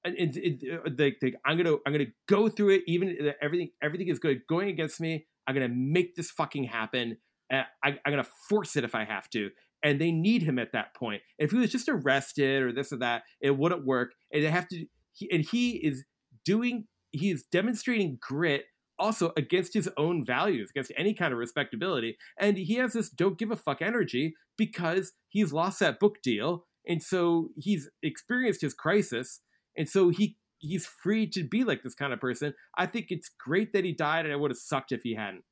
It, 0.06 0.36
it, 0.36 0.80
uh, 0.86 0.90
they, 0.96 1.16
they, 1.20 1.34
I'm 1.44 1.56
gonna 1.56 1.76
I'm 1.86 1.92
gonna 1.92 2.06
go 2.28 2.48
through 2.48 2.70
it. 2.70 2.82
Even 2.86 3.16
everything 3.42 3.70
everything 3.82 4.08
is 4.08 4.18
good 4.18 4.42
going 4.48 4.68
against 4.68 5.00
me. 5.00 5.26
I'm 5.46 5.54
gonna 5.54 5.68
make 5.68 6.14
this 6.14 6.30
fucking 6.30 6.64
happen. 6.64 7.18
Uh, 7.52 7.62
I, 7.84 7.98
I'm 8.04 8.12
gonna 8.12 8.26
force 8.48 8.76
it 8.76 8.84
if 8.84 8.94
I 8.94 9.04
have 9.04 9.28
to. 9.30 9.50
And 9.82 10.00
they 10.00 10.10
need 10.10 10.42
him 10.42 10.58
at 10.58 10.72
that 10.72 10.94
point. 10.94 11.22
If 11.38 11.50
he 11.52 11.58
was 11.58 11.70
just 11.70 11.88
arrested 11.88 12.62
or 12.62 12.72
this 12.72 12.92
or 12.92 12.96
that, 12.98 13.22
it 13.40 13.56
wouldn't 13.56 13.86
work. 13.86 14.12
And 14.32 14.42
they 14.42 14.50
have 14.50 14.68
to. 14.68 14.86
He, 15.12 15.30
and 15.30 15.44
he 15.44 15.72
is 15.72 16.04
doing. 16.44 16.86
He 17.12 17.30
is 17.30 17.44
demonstrating 17.50 18.18
grit 18.20 18.64
also 18.98 19.32
against 19.36 19.74
his 19.74 19.88
own 19.96 20.24
values, 20.24 20.70
against 20.70 20.92
any 20.96 21.14
kind 21.14 21.32
of 21.32 21.38
respectability. 21.38 22.16
And 22.38 22.56
he 22.56 22.74
has 22.74 22.92
this 22.92 23.10
don't 23.10 23.38
give 23.38 23.50
a 23.50 23.56
fuck 23.56 23.82
energy 23.82 24.34
because 24.56 25.12
he's 25.28 25.52
lost 25.52 25.80
that 25.80 26.00
book 26.00 26.22
deal. 26.22 26.64
And 26.88 27.02
so 27.02 27.50
he's 27.56 27.90
experienced 28.02 28.60
his 28.60 28.74
crisis. 28.74 29.40
And 29.76 29.88
so 29.88 30.08
he 30.08 30.36
he's 30.58 30.86
free 30.86 31.26
to 31.28 31.44
be 31.44 31.64
like 31.64 31.82
this 31.82 31.94
kind 31.94 32.12
of 32.12 32.20
person. 32.20 32.54
I 32.76 32.86
think 32.86 33.06
it's 33.10 33.28
great 33.28 33.72
that 33.72 33.84
he 33.84 33.92
died, 33.92 34.24
and 34.24 34.32
it 34.32 34.40
would 34.40 34.50
have 34.50 34.58
sucked 34.58 34.92
if 34.92 35.02
he 35.02 35.14
hadn't. 35.14 35.44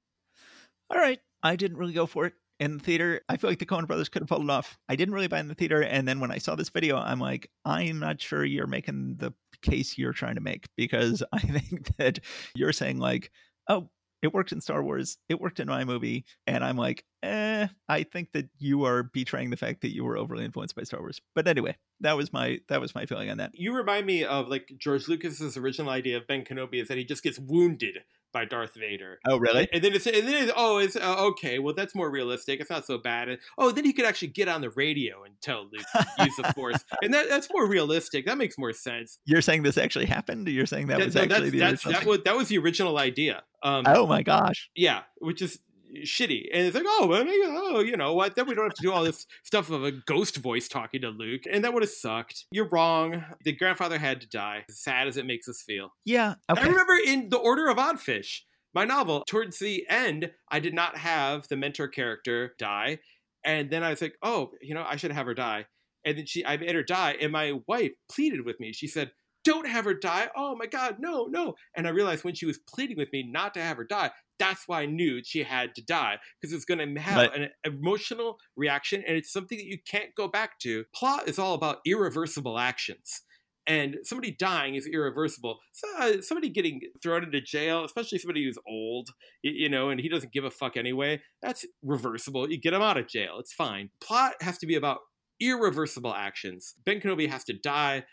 all 0.91 0.99
right, 0.99 1.21
I 1.43 1.57
didn't 1.57 1.79
really 1.79 1.93
go 1.93 2.07
for 2.07 2.27
it 2.27 2.35
in 2.61 2.79
the 2.79 2.85
theater. 2.85 3.21
I 3.29 3.37
feel 3.37 3.51
like 3.51 3.59
the 3.59 3.67
Coen 3.67 3.87
brothers 3.87 4.09
could 4.09 4.23
have 4.23 4.29
pulled 4.29 4.45
it 4.45 4.51
off. 4.51 4.79
I 4.89 4.97
didn't 4.97 5.15
really 5.15 5.29
buy 5.29 5.41
in 5.41 5.49
the 5.49 5.55
theater. 5.55 5.83
And 5.83 6.07
then 6.07 6.21
when 6.21 6.31
I 6.31 6.39
saw 6.39 6.55
this 6.55 6.71
video, 6.71 6.97
I'm 6.97 7.21
like, 7.21 7.51
I'm 7.65 7.99
not 7.99 8.21
sure 8.21 8.45
you're 8.45 8.67
making 8.67 9.17
the 9.19 9.33
case 9.63 9.99
you're 9.99 10.13
trying 10.13 10.37
to 10.37 10.41
make 10.41 10.67
because 10.77 11.23
I 11.33 11.41
think 11.41 11.97
that 11.97 12.21
you're 12.55 12.73
saying, 12.73 12.99
like, 12.99 13.31
oh, 13.69 13.89
it 14.25 14.33
worked 14.33 14.53
in 14.53 14.61
Star 14.61 14.83
Wars, 14.83 15.19
it 15.29 15.39
worked 15.41 15.61
in 15.61 15.69
my 15.69 15.85
movie. 15.85 16.25
And 16.47 16.65
I'm 16.65 16.79
like, 16.79 17.05
eh, 17.23 17.69
I 17.89 18.03
think 18.05 18.33
that 18.33 18.49
you 18.59 18.85
are 18.85 19.03
betraying 19.03 19.51
the 19.51 19.57
fact 19.57 19.83
that 19.83 19.95
you 19.95 20.03
were 20.03 20.17
overly 20.17 20.45
influenced 20.45 20.75
by 20.75 20.83
Star 20.85 21.01
Wars. 21.01 21.21
But 21.35 21.47
anyway, 21.47 21.77
that 22.01 22.17
was 22.17 22.33
my 22.33 22.61
that 22.69 22.81
was 22.81 22.95
my 22.95 23.05
feeling 23.05 23.31
on 23.31 23.37
that. 23.37 23.51
You 23.55 23.77
remind 23.77 24.07
me 24.07 24.25
of 24.25 24.49
like 24.49 24.73
George 24.79 25.09
Lucas's 25.09 25.57
original 25.57 25.91
idea 25.91 26.17
of 26.17 26.27
Ben 26.27 26.43
Kenobi 26.43 26.81
is 26.81 26.89
that 26.89 26.97
he 26.97 27.05
just 27.05 27.23
gets 27.23 27.39
wounded 27.39 27.99
by 28.35 28.45
Darth 28.45 28.75
Vader. 28.75 29.19
Oh, 29.27 29.39
really? 29.39 29.67
And 29.73 29.83
then 29.83 29.95
it's 29.95 30.07
and 30.07 30.29
then 30.29 30.35
it's, 30.45 30.53
oh 30.55 30.77
it's 30.77 30.97
uh, 30.97 31.17
okay 31.29 31.59
well 31.59 31.73
that's 31.73 31.95
more 31.95 32.11
realistic 32.11 32.61
it's 32.61 32.69
not 32.69 32.85
so 32.85 32.99
bad 32.99 33.31
and 33.31 33.39
oh 33.57 33.71
then 33.71 33.85
he 33.87 33.95
could 33.95 34.05
actually 34.05 34.29
get 34.29 34.49
on 34.49 34.61
the 34.61 34.69
radio 34.71 35.25
and 35.25 35.35
tell 35.41 35.63
Luke 35.73 35.87
use 36.19 36.37
the 36.37 36.53
Force 36.53 36.85
and 37.01 37.15
that 37.15 37.31
that's 37.31 37.49
more 37.51 37.67
realistic 37.67 38.27
that 38.27 38.37
makes 38.37 38.59
more 38.59 38.75
sense. 38.75 39.19
You're 39.25 39.41
saying 39.41 39.63
this 39.63 39.79
actually 39.79 40.07
happened? 40.07 40.49
You're 40.49 40.67
saying 40.67 40.89
that, 40.89 40.99
That- 40.99 41.07
was 41.07 41.15
no, 41.15 41.23
actually 41.23 41.51
the 41.51 41.63
original 41.65 41.93
that 41.93 42.05
was 42.05 42.21
that 42.25 42.37
was 42.37 42.49
the 42.49 42.59
original 42.59 42.99
idea. 42.99 43.43
Um, 43.63 43.85
Oh 43.87 44.07
my 44.07 44.23
gosh. 44.23 44.69
yeah, 44.77 45.03
which 45.19 45.41
is 45.41 45.59
shitty. 46.03 46.47
And 46.53 46.67
it's 46.67 46.75
like, 46.75 46.85
oh, 46.87 47.07
well, 47.07 47.25
maybe, 47.25 47.43
oh, 47.45 47.81
you 47.81 47.97
know 47.97 48.15
what? 48.15 48.35
Then 48.35 48.47
we 48.47 48.55
don't 48.55 48.65
have 48.65 48.75
to 48.75 48.83
do 48.83 48.93
all 48.93 49.05
this 49.05 49.27
stuff 49.43 49.71
of 49.71 49.85
a 49.85 49.93
ghost 49.93 50.37
voice 50.39 50.69
talking 50.69 51.03
to 51.03 51.11
Luke, 51.11 51.43
and 51.51 51.65
that 51.65 51.73
would 51.73 51.83
have 51.83 51.91
sucked. 51.91 52.47
You're 52.51 52.69
wrong. 52.69 53.25
The 53.45 53.53
grandfather 53.53 53.99
had 53.99 54.21
to 54.23 54.29
die. 54.29 54.65
As 54.69 54.81
sad 54.81 55.09
as 55.09 55.17
it 55.17 55.27
makes 55.27 55.49
us 55.49 55.63
feel. 55.67 55.91
Yeah. 56.05 56.35
I 56.49 56.61
remember 56.61 56.95
in 57.05 57.29
The 57.29 57.39
Order 57.39 57.69
of 57.69 57.77
Oddfish, 57.77 58.41
my 58.75 58.85
novel, 58.85 59.23
towards 59.27 59.59
the 59.59 59.87
end, 59.89 60.31
I 60.51 60.61
did 60.61 60.75
not 60.75 60.99
have 60.99 61.47
the 61.49 61.57
mentor 61.57 61.89
character 61.89 62.55
die. 62.59 62.99
And 63.45 63.71
then 63.71 63.83
I 63.83 63.91
was 63.91 64.03
like, 64.03 64.15
oh, 64.23 64.51
you 64.61 64.75
know, 64.75 64.85
I 64.89 64.97
should 64.97 65.13
have 65.13 65.27
her 65.27 65.35
die. 65.35 65.67
and 66.05 66.19
then 66.19 66.27
she 66.27 66.45
I 66.45 66.57
made 66.57 66.75
her 66.75 66.83
die, 66.83 67.17
and 67.21 67.33
my 67.33 67.61
wife 67.67 67.93
pleaded 68.11 68.45
with 68.45 68.61
me. 68.61 68.73
She 68.73 68.87
said, 68.87 69.11
"Don't 69.45 69.69
have 69.69 69.85
her 69.85 69.95
die." 69.95 70.31
Oh 70.37 70.57
my 70.57 70.67
God, 70.67 70.97
no, 70.99 71.27
no! 71.27 71.55
And 71.77 71.87
I 71.87 71.91
realized 71.91 72.25
when 72.25 72.35
she 72.35 72.47
was 72.47 72.59
pleading 72.59 72.97
with 72.97 73.13
me 73.13 73.23
not 73.31 73.55
to 73.55 73.61
have 73.63 73.77
her 73.77 73.85
die, 73.85 74.11
that's 74.39 74.67
why 74.67 74.83
I 74.83 74.87
knew 74.87 75.23
she 75.25 75.45
had 75.45 75.75
to 75.77 75.83
die 75.83 76.19
because 76.41 76.53
it's 76.53 76.65
going 76.65 76.95
to 76.95 77.01
have 77.01 77.17
Right. 77.31 77.41
an 77.43 77.49
emotional 77.65 78.39
reaction, 78.57 79.05
and 79.07 79.17
it's 79.17 79.33
something 79.33 79.59
that 79.59 79.67
you 79.67 79.79
can't 79.87 80.15
go 80.17 80.27
back 80.29 80.59
to. 80.61 80.85
Plot 80.95 81.29
is 81.29 81.39
all 81.39 81.55
about 81.55 81.79
irreversible 81.87 82.59
actions. 82.59 83.23
And 83.67 83.97
somebody 84.03 84.31
dying 84.31 84.75
is 84.75 84.87
irreversible. 84.87 85.59
So, 85.73 85.89
uh, 85.97 86.21
somebody 86.21 86.51
getting 86.51 86.83
thrown 87.03 87.25
into 87.25 87.41
jail, 87.41 87.83
especially 87.85 88.19
somebody 88.19 88.45
who's 88.45 88.59
old, 88.69 89.09
you 89.43 89.71
know, 89.71 89.89
and 89.89 89.99
he 89.99 90.11
doesn't 90.11 90.35
give 90.35 90.45
a 90.45 90.51
fuck 90.51 90.77
anyway, 90.77 91.23
that's 91.41 91.65
reversible. 91.83 92.51
You 92.51 92.61
get 92.61 92.75
him 92.75 92.83
out 92.83 92.99
of 92.99 93.09
jail. 93.09 93.37
It's 93.39 93.55
fine. 93.55 93.89
Plot 94.03 94.35
has 94.43 94.59
to 94.59 94.67
be 94.67 94.75
about 94.75 94.99
irreversible 95.41 96.15
actions. 96.15 96.75
Ben 96.85 97.01
Kenobi 97.01 97.29
has 97.29 97.45
to 97.45 97.55
die. 97.55 98.05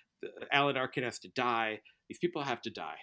Alan 0.51 0.77
Arkin 0.77 1.03
has 1.03 1.19
to 1.19 1.29
die. 1.29 1.81
These 2.09 2.19
people 2.19 2.41
have 2.43 2.61
to 2.63 2.69
die. 2.69 2.97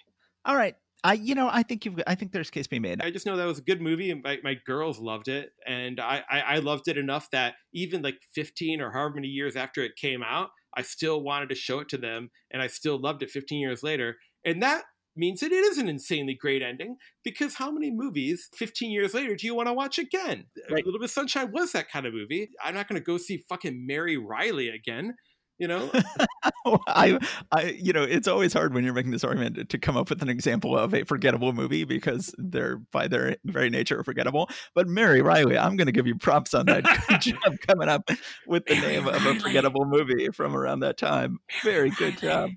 All 0.44 0.56
right. 0.56 0.76
I 1.04 1.12
you 1.12 1.34
know 1.36 1.48
I 1.50 1.62
think 1.62 1.84
you've 1.84 2.00
I 2.08 2.16
think 2.16 2.32
there's 2.32 2.50
case 2.50 2.66
being 2.66 2.82
made. 2.82 3.00
I 3.00 3.10
just 3.10 3.24
know 3.24 3.36
that 3.36 3.44
was 3.44 3.58
a 3.58 3.62
good 3.62 3.80
movie, 3.80 4.10
and 4.10 4.20
my, 4.22 4.38
my 4.42 4.56
girls 4.66 4.98
loved 4.98 5.28
it, 5.28 5.50
and 5.66 6.00
I, 6.00 6.24
I 6.28 6.40
I 6.40 6.58
loved 6.58 6.88
it 6.88 6.98
enough 6.98 7.30
that 7.30 7.54
even 7.72 8.02
like 8.02 8.18
15 8.34 8.80
or 8.80 8.90
however 8.90 9.14
many 9.14 9.28
years 9.28 9.54
after 9.54 9.82
it 9.82 9.92
came 9.94 10.24
out, 10.24 10.50
I 10.76 10.82
still 10.82 11.22
wanted 11.22 11.50
to 11.50 11.54
show 11.54 11.78
it 11.78 11.88
to 11.90 11.98
them, 11.98 12.30
and 12.50 12.60
I 12.60 12.66
still 12.66 12.98
loved 13.00 13.22
it 13.22 13.30
15 13.30 13.60
years 13.60 13.84
later, 13.84 14.16
and 14.44 14.60
that 14.62 14.84
means 15.14 15.40
that 15.40 15.52
it 15.52 15.64
is 15.64 15.78
an 15.78 15.88
insanely 15.88 16.34
great 16.34 16.62
ending 16.62 16.96
because 17.24 17.54
how 17.54 17.70
many 17.70 17.90
movies 17.90 18.48
15 18.56 18.90
years 18.90 19.14
later 19.14 19.34
do 19.34 19.46
you 19.46 19.54
want 19.54 19.66
to 19.68 19.72
watch 19.72 19.98
again 19.98 20.46
Right. 20.70 20.82
a 20.82 20.86
little 20.86 21.00
bit 21.00 21.06
of 21.06 21.10
sunshine 21.10 21.50
was 21.52 21.72
that 21.72 21.90
kind 21.90 22.06
of 22.06 22.14
movie 22.14 22.50
i'm 22.64 22.74
not 22.74 22.86
going 22.88 23.00
to 23.00 23.04
go 23.04 23.18
see 23.18 23.42
fucking 23.48 23.84
mary 23.84 24.16
reilly 24.16 24.68
again 24.68 25.16
you 25.58 25.68
know 25.68 25.90
I, 26.86 27.18
I, 27.52 27.76
you 27.80 27.92
know, 27.92 28.02
it's 28.02 28.28
always 28.28 28.52
hard 28.52 28.74
when 28.74 28.84
you're 28.84 28.94
making 28.94 29.10
this 29.10 29.24
argument 29.24 29.68
to 29.68 29.78
come 29.78 29.96
up 29.96 30.10
with 30.10 30.22
an 30.22 30.28
example 30.28 30.76
of 30.76 30.94
a 30.94 31.04
forgettable 31.04 31.52
movie 31.52 31.84
because 31.84 32.34
they're 32.38 32.76
by 32.92 33.08
their 33.08 33.36
very 33.44 33.70
nature 33.70 34.02
forgettable. 34.04 34.48
But 34.74 34.88
Mary 34.88 35.22
Reilly, 35.22 35.56
I'm 35.56 35.76
going 35.76 35.86
to 35.86 35.92
give 35.92 36.06
you 36.06 36.16
props 36.16 36.54
on 36.54 36.66
that 36.66 36.84
good 37.08 37.20
job 37.20 37.58
coming 37.66 37.88
up 37.88 38.10
with 38.46 38.66
the 38.66 38.76
name 38.76 39.06
of 39.06 39.24
a 39.24 39.34
forgettable 39.36 39.84
movie 39.84 40.28
from 40.28 40.56
around 40.56 40.80
that 40.80 40.98
time. 40.98 41.38
Very 41.62 41.90
good 41.90 42.18
job. 42.18 42.50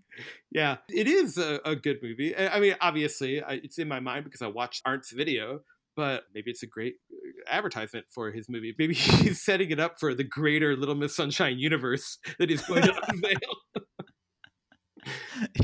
Yeah, 0.52 0.78
it 0.90 1.08
is 1.08 1.38
a, 1.38 1.62
a 1.64 1.76
good 1.76 2.00
movie. 2.04 2.36
I 2.36 2.58
I 2.58 2.60
mean, 2.60 2.76
obviously, 2.82 3.42
I, 3.42 3.54
it's 3.54 3.80
in 3.80 3.88
my 3.88 4.00
mind 4.00 4.26
because 4.26 4.42
I 4.42 4.48
watched 4.48 4.84
Arndt's 4.86 5.12
video, 5.12 5.62
but 5.96 6.24
maybe 6.34 6.52
it's 6.52 6.64
a 6.64 6.68
great 6.68 6.96
uh, 7.12 7.52
advertisement 7.52 8.06
for 8.10 8.32
his 8.32 8.50
movie. 8.50 8.74
Maybe 8.80 8.94
he's 8.94 9.42
setting 9.42 9.72
it 9.72 9.80
up 9.80 10.00
for 10.00 10.14
the 10.14 10.24
greater 10.24 10.76
Little 10.76 10.96
Miss 10.96 11.16
Sunshine 11.16 11.60
universe 11.60 12.18
that 12.40 12.50
he's 12.50 12.62
going 12.62 12.84
to 12.84 13.02
unveil. 13.10 13.40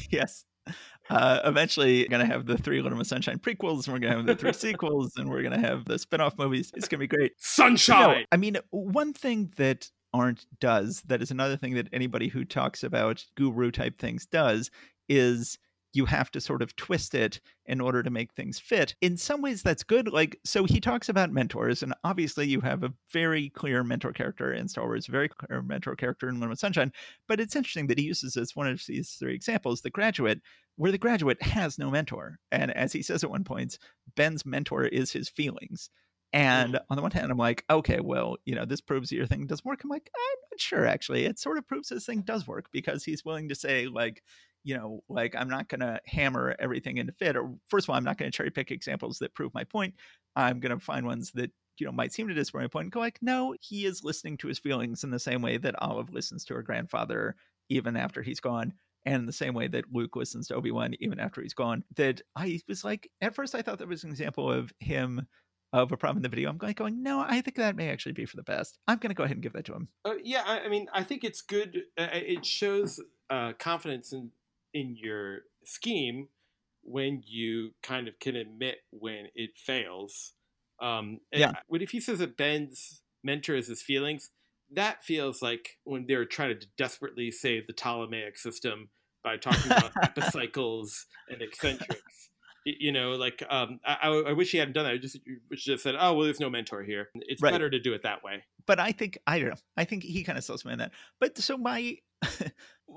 yes. 0.10 0.46
Uh, 1.10 1.40
eventually, 1.46 2.02
we're 2.04 2.10
going 2.10 2.26
to 2.28 2.32
have 2.32 2.46
the 2.46 2.58
three 2.58 2.82
Little 2.82 2.98
Miss 2.98 3.08
Sunshine 3.08 3.40
prequels, 3.40 3.86
and 3.86 3.94
we're 3.94 4.00
going 4.00 4.12
to 4.12 4.18
have 4.18 4.26
the 4.26 4.36
three 4.36 4.52
sequels, 4.52 5.14
and 5.16 5.30
we're 5.30 5.42
going 5.42 5.54
to 5.54 5.66
have 5.66 5.86
the 5.86 5.98
spin 5.98 6.20
off 6.20 6.38
movies. 6.38 6.72
It's 6.76 6.90
going 6.90 7.00
to 7.00 7.08
be 7.08 7.16
great. 7.16 7.32
Sunshine! 7.38 8.26
I 8.32 8.38
mean, 8.38 8.58
one 8.72 9.14
thing 9.14 9.54
that 9.56 9.90
Arndt 10.14 10.46
does, 10.60 11.02
that 11.08 11.22
is 11.22 11.32
another 11.32 11.56
thing 11.56 11.76
that 11.76 11.88
anybody 11.94 12.28
who 12.28 12.44
talks 12.44 12.84
about 12.84 13.24
guru 13.36 13.72
type 13.72 14.00
things 14.00 14.26
does, 14.26 14.70
is 15.08 15.58
you 15.94 16.06
have 16.06 16.30
to 16.32 16.42
sort 16.42 16.62
of 16.62 16.76
twist 16.76 17.16
it 17.16 17.40
in 17.66 17.82
order 17.82 18.04
to 18.04 18.10
make 18.10 18.34
things 18.34 18.60
fit. 18.60 18.96
In 19.02 19.18
some 19.18 19.42
ways, 19.42 19.62
that's 19.64 19.84
good. 19.84 20.08
Like, 20.12 20.40
so 20.44 20.66
he 20.66 20.80
talks 20.80 21.10
about 21.10 21.32
mentors, 21.32 21.84
and 21.84 21.94
obviously, 22.04 22.48
you 22.48 22.62
have 22.62 22.84
a 22.84 22.94
very 23.12 23.50
clear 23.50 23.84
mentor 23.84 24.12
character 24.12 24.54
in 24.54 24.68
Star 24.68 24.86
Wars, 24.86 25.08
a 25.08 25.12
very 25.12 25.30
clear 25.30 25.62
mentor 25.62 25.96
character 25.96 26.30
in 26.30 26.40
Little 26.40 26.56
Sunshine. 26.56 26.92
But 27.28 27.40
it's 27.40 27.56
interesting 27.56 27.88
that 27.88 28.00
he 28.00 28.06
uses 28.06 28.38
as 28.38 28.56
one 28.56 28.68
of 28.68 28.82
these 28.88 29.12
three 29.12 29.36
examples 29.36 29.82
the 29.82 29.90
graduate, 29.90 30.42
where 30.76 30.92
the 30.92 30.98
graduate 30.98 31.42
has 31.42 31.80
no 31.80 31.90
mentor. 31.90 32.38
And 32.52 32.72
as 32.76 32.94
he 32.94 33.02
says 33.02 33.24
at 33.24 33.32
one 33.32 33.44
point, 33.44 33.80
Ben's 34.16 34.46
mentor 34.46 34.86
is 34.86 35.12
his 35.12 35.30
feelings. 35.30 35.90
And 36.34 36.74
mm. 36.74 36.80
on 36.90 36.98
the 36.98 37.02
one 37.02 37.12
hand, 37.12 37.32
I'm 37.32 37.38
like, 37.38 37.64
okay, 37.70 38.00
well, 38.02 38.38
you 38.46 38.54
know, 38.54 38.66
this 38.66 38.82
proves 38.82 39.12
your 39.12 39.26
thing 39.26 39.48
doesn't 39.48 39.66
work. 39.66 39.84
I'm 39.84 39.90
like, 39.90 40.10
I'm 40.16 40.38
not 40.52 40.60
sure, 40.60 40.86
actually. 40.86 41.26
It 41.26 41.40
sort 41.40 41.58
of 41.58 41.68
proves 41.68 41.90
this 41.90 42.06
thing 42.06 42.22
does 42.22 42.46
work 42.46 42.66
because 42.72 43.04
he's 43.04 43.26
willing 43.26 43.50
to 43.50 43.56
say, 43.56 43.88
like, 43.88 44.22
you 44.64 44.76
know, 44.76 45.04
like, 45.10 45.36
I'm 45.36 45.50
not 45.50 45.70
going 45.70 45.82
to 45.82 46.00
hammer 46.06 46.56
everything 46.60 46.98
into 46.98 47.14
fit. 47.14 47.36
Or, 47.36 47.54
first 47.68 47.86
of 47.86 47.90
all, 47.90 47.96
I'm 47.96 48.04
not 48.04 48.18
going 48.18 48.32
to 48.32 48.36
cherry 48.36 48.52
pick 48.52 48.72
examples 48.72 49.20
that 49.20 49.34
prove 49.34 49.54
my 49.54 49.64
point. 49.64 49.96
I'm 50.36 50.60
going 50.60 50.78
to 50.78 50.84
find 50.84 51.06
ones 51.06 51.32
that, 51.32 51.52
you 51.78 51.86
know, 51.86 51.92
might 51.92 52.14
seem 52.14 52.28
to 52.28 52.34
disprove 52.34 52.64
my 52.64 52.68
point 52.68 52.86
and 52.86 52.92
go, 52.92 53.00
like, 53.00 53.20
no, 53.22 53.56
he 53.62 53.86
is 53.86 54.04
listening 54.04 54.38
to 54.38 54.48
his 54.48 54.60
feelings 54.60 55.04
in 55.04 55.12
the 55.12 55.20
same 55.20 55.42
way 55.42 55.58
that 55.58 55.82
Olive 55.82 56.12
listens 56.12 56.44
to 56.46 56.54
her 56.56 56.64
grandfather 56.64 57.36
even 57.70 57.96
after 57.96 58.22
he's 58.22 58.40
gone 58.40 58.74
and 59.06 59.28
the 59.28 59.34
same 59.34 59.54
way 59.54 59.68
that 59.68 59.86
Luke 59.94 60.16
listens 60.16 60.48
to 60.48 60.56
Obi 60.56 60.72
Wan 60.72 60.96
even 61.00 61.20
after 61.20 61.42
he's 61.42 61.54
gone. 61.54 61.84
That 61.96 62.22
I 62.36 62.60
was 62.68 62.84
like, 62.84 63.10
at 63.22 63.36
first, 63.36 63.56
I 63.56 63.62
thought 63.62 63.80
that 63.80 63.88
was 63.88 64.04
an 64.04 64.10
example 64.10 64.52
of 64.52 64.74
him 64.80 65.28
of 65.74 65.92
a 65.92 65.98
problem 65.98 66.18
in 66.18 66.24
the 66.24 66.30
video. 66.30 66.50
I'm 66.50 66.58
like 66.62 66.78
going, 66.78 67.04
no, 67.04 67.20
I 67.20 67.42
think 67.42 67.58
that 67.58 67.76
may 67.76 67.90
actually 67.90 68.14
be 68.14 68.26
for 68.26 68.38
the 68.38 68.44
best. 68.44 68.80
I'm 68.88 68.98
going 68.98 69.10
to 69.10 69.16
go 69.16 69.24
ahead 69.24 69.36
and 69.36 69.44
give 69.44 69.54
that 69.54 69.66
to 69.66 69.74
him. 69.74 69.88
Uh, 70.06 70.16
yeah, 70.24 70.44
I, 70.46 70.62
I 70.62 70.68
mean, 70.70 70.88
I 70.94 71.04
think 71.04 71.24
it's 71.24 71.42
good. 71.42 71.84
Uh, 71.98 72.08
it 72.14 72.46
shows 72.46 73.02
uh, 73.30 73.54
confidence 73.60 74.14
in 74.14 74.32
in 74.80 74.96
your 74.96 75.40
scheme 75.66 76.28
when 76.84 77.22
you 77.26 77.72
kind 77.84 78.08
of 78.08 78.20
can 78.20 78.36
admit 78.36 78.78
when 78.92 79.28
it 79.36 79.52
fails. 79.58 80.34
Um, 80.82 81.20
and 81.32 81.42
Yeah. 81.42 81.52
What 81.68 81.82
if 81.82 81.90
he 81.92 82.00
says 82.00 82.20
that 82.20 82.38
Ben's 82.38 83.02
mentor 83.24 83.56
is 83.56 83.68
his 83.68 83.82
feelings? 83.82 84.30
That 84.72 85.04
feels 85.04 85.42
like 85.42 85.78
when 85.84 86.06
they're 86.08 86.26
trying 86.26 86.58
to 86.60 86.68
desperately 86.78 87.32
save 87.32 87.68
the 87.68 87.74
Ptolemaic 87.74 88.38
system 88.38 88.90
by 89.24 89.38
talking 89.38 89.72
about 89.72 89.92
epicycles 90.04 91.06
and 91.30 91.42
eccentrics. 91.42 92.30
You 92.66 92.92
know, 92.92 93.12
like 93.12 93.42
um, 93.50 93.80
I, 93.86 94.08
I 94.10 94.34
wish 94.34 94.52
he 94.52 94.58
hadn't 94.58 94.74
done 94.74 94.84
that. 94.84 94.94
I 94.94 94.98
just 94.98 95.18
have 95.70 95.80
said, 95.80 95.96
"Oh, 95.98 96.14
well, 96.14 96.26
there's 96.26 96.42
no 96.42 96.50
mentor 96.50 96.84
here." 96.84 97.08
It's 97.16 97.42
Right. 97.42 97.54
better 97.54 97.70
to 97.70 97.80
do 97.80 97.94
it 97.94 98.04
that 98.04 98.24
way. 98.26 98.44
But 98.66 98.78
I 98.78 98.92
think, 98.92 99.18
I 99.26 99.40
don't 99.40 99.50
know, 99.50 99.56
I 99.78 99.86
think 99.86 100.04
he 100.04 100.22
kind 100.26 100.38
of 100.38 100.44
sells 100.44 100.66
me 100.66 100.74
on 100.74 100.80
that. 100.80 100.92
But 101.22 101.38
so 101.38 101.58
my, 101.58 101.96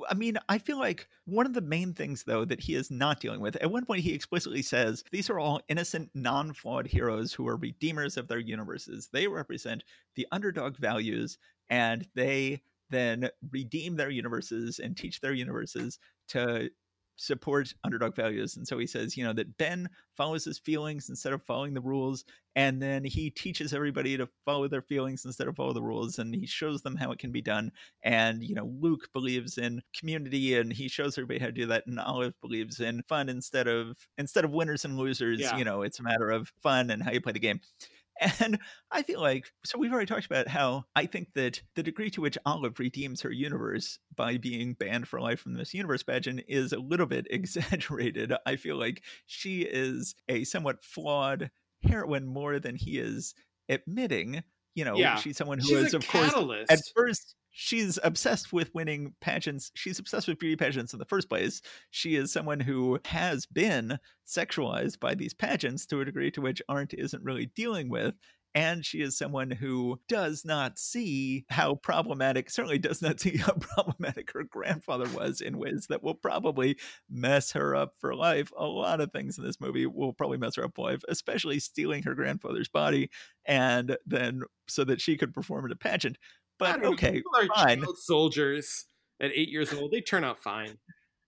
I 0.09 0.15
mean, 0.15 0.39
I 0.49 0.59
feel 0.59 0.79
like 0.79 1.09
one 1.25 1.47
of 1.47 1.53
the 1.53 1.61
main 1.61 1.95
things, 1.95 2.25
though, 2.25 2.45
that 2.45 2.61
he 2.61 2.75
is 2.75 2.91
not 2.91 3.21
dealing 3.21 3.41
with, 3.41 3.57
at 3.57 3.71
one 3.71 3.85
point 3.85 4.03
he 4.03 4.13
explicitly 4.15 4.63
says, 4.63 5.05
these 5.11 5.29
are 5.31 5.39
all 5.39 5.61
innocent, 5.69 6.11
non 6.15 6.53
flawed 6.53 6.87
heroes 6.87 7.33
who 7.33 7.47
are 7.49 7.57
redeemers 7.57 8.17
of 8.17 8.29
their 8.29 8.39
universes. 8.39 9.09
They 9.13 9.27
represent 9.27 9.85
the 10.15 10.27
underdog 10.33 10.77
values 10.77 11.39
and 11.69 12.07
they 12.15 12.63
then 12.91 13.31
redeem 13.51 13.97
their 13.97 14.11
universes 14.11 14.79
and 14.79 14.97
teach 14.97 15.21
their 15.21 15.33
universes 15.33 15.99
to 16.29 16.71
support 17.21 17.75
underdog 17.85 18.17
values. 18.17 18.57
And 18.57 18.67
so 18.67 18.79
he 18.79 18.87
says, 18.87 19.15
you 19.15 19.25
know, 19.25 19.35
that 19.35 19.59
Ben 19.59 19.91
follows 20.17 20.45
his 20.45 20.59
feelings 20.59 21.11
instead 21.11 21.35
of 21.35 21.43
following 21.43 21.75
the 21.75 21.81
rules. 21.81 22.25
And 22.57 22.81
then 22.81 23.05
he 23.05 23.29
teaches 23.31 23.75
everybody 23.75 24.17
to 24.17 24.29
follow 24.47 24.69
their 24.69 24.81
feelings 24.81 25.27
instead 25.27 25.47
of 25.47 25.55
follow 25.55 25.75
the 25.75 25.83
rules. 25.83 26.19
And 26.19 26.35
he 26.35 26.47
shows 26.47 26.81
them 26.81 26.97
how 26.97 27.13
it 27.13 27.19
can 27.19 27.31
be 27.31 27.43
done. 27.43 27.73
And, 28.03 28.43
you 28.43 28.55
know, 28.55 28.73
Luke 28.81 29.09
believes 29.13 29.59
in 29.59 29.83
community 29.95 30.57
and 30.57 30.73
he 30.73 30.89
shows 30.89 31.19
everybody 31.19 31.41
how 31.41 31.47
to 31.47 31.53
do 31.53 31.67
that. 31.67 31.87
And 31.87 32.01
Olive 32.01 32.41
believes 32.41 32.81
in 32.81 33.03
fun 33.03 33.29
instead 33.29 33.69
of 33.69 33.99
instead 34.17 34.47
of 34.47 34.53
winners 34.53 34.87
and 34.87 34.97
losers. 34.97 35.41
Yeah. 35.41 35.59
You 35.59 35.65
know, 35.65 35.83
it's 35.83 36.01
a 36.01 36.03
matter 36.03 36.31
of 36.31 36.51
fun 36.63 36.89
and 36.89 37.03
how 37.03 37.13
you 37.13 37.21
play 37.21 37.33
the 37.35 37.39
game. 37.39 37.61
And 38.21 38.59
I 38.91 39.03
feel 39.03 39.21
like, 39.21 39.51
so 39.65 39.79
we've 39.79 39.93
already 39.93 40.07
talked 40.07 40.27
about 40.27 40.49
how 40.49 40.85
I 40.95 41.07
think 41.07 41.33
that 41.35 41.63
the 41.75 41.83
degree 41.83 42.11
to 42.11 42.21
which 42.21 42.37
Olive 42.45 42.79
redeems 42.79 43.23
her 43.23 43.31
universe 43.31 43.99
by 44.15 44.37
being 44.37 44.75
banned 44.75 45.09
for 45.09 45.21
life 45.21 45.41
from 45.41 45.55
this 45.55 45.73
universe 45.73 46.03
pageant 46.03 46.43
is 46.47 46.73
a 46.73 46.79
little 46.79 47.07
bit 47.07 47.27
exaggerated. 47.31 48.35
I 48.45 48.57
feel 48.57 48.77
like 48.77 49.03
she 49.27 49.63
is 49.63 50.15
a 50.29 50.45
somewhat 50.45 50.85
flawed 50.85 51.51
heroine 51.83 52.27
more 52.27 52.59
than 52.59 52.77
he 52.77 52.99
is 52.99 53.35
admitting. 53.69 54.43
You 54.75 54.85
know, 54.85 54.97
Yeah. 54.97 55.17
she's 55.17 55.37
someone 55.37 55.59
who 55.59 55.67
She's 55.67 55.79
is, 55.79 55.95
of 55.95 56.07
course, 56.07 56.33
at 56.69 56.79
first 56.95 57.35
she's 57.51 57.99
obsessed 58.05 58.53
with 58.53 58.73
winning 58.75 59.15
pageants. 59.21 59.73
She's 59.75 59.99
obsessed 59.99 60.29
with 60.29 60.39
beauty 60.39 60.57
pageants 60.57 60.93
in 60.93 60.99
the 60.99 61.05
first 61.05 61.29
place. 61.29 61.61
She 61.91 62.15
is 62.15 62.33
someone 62.33 62.61
who 62.61 63.01
has 63.07 63.45
been 63.47 63.99
sexualized 64.27 65.01
by 65.01 65.15
these 65.15 65.35
pageants 65.35 65.85
to 65.87 66.01
a 66.01 66.05
degree 66.05 66.31
to 66.31 66.41
which 66.41 66.63
Arndt 66.69 66.95
isn't 66.95 67.25
really 67.25 67.47
dealing 67.47 67.89
with 67.89 68.15
and 68.55 68.85
she 68.85 69.01
is 69.01 69.17
someone 69.17 69.51
who 69.51 70.01
does 70.09 70.45
not 70.45 70.79
see 70.79 71.45
how 71.51 71.75
problematic 71.77 72.51
certainly 72.51 72.79
does 72.79 73.01
not 73.01 73.21
see 73.21 73.37
how 73.37 73.53
problematic 73.55 74.33
her 74.33 74.45
grandfather 74.45 75.09
was 75.11 75.41
in 75.41 75.59
ways 75.59 75.87
that 75.89 76.03
will 76.03 76.15
probably 76.15 76.77
mess 77.09 77.53
her 77.53 77.75
up 77.75 77.95
for 77.99 78.15
life 78.15 78.53
a 78.57 78.67
lot 78.67 79.01
of 79.01 79.13
things 79.13 79.39
in 79.39 79.45
this 79.45 79.61
movie 79.61 79.87
will 79.87 80.13
probably 80.13 80.39
mess 80.39 80.57
her 80.57 80.65
up 80.65 80.75
for 80.75 80.91
life 80.91 81.03
especially 81.09 81.59
stealing 81.59 82.03
her 82.03 82.15
grandfather's 82.15 82.69
body 82.69 83.11
and 83.47 83.97
then 84.07 84.43
so 84.69 84.85
that 84.85 85.01
she 85.01 85.17
could 85.17 85.35
perform 85.35 85.65
in 85.65 85.73
a 85.73 85.77
pageant 85.77 86.19
but 86.59 86.85
okay 86.85 87.23
fine. 87.55 87.85
soldiers 87.97 88.87
at 89.21 89.31
eight 89.35 89.51
years 89.51 89.73
old. 89.73 89.93
They 89.93 90.01
turn 90.01 90.25
out 90.25 90.39
fine. 90.39 90.79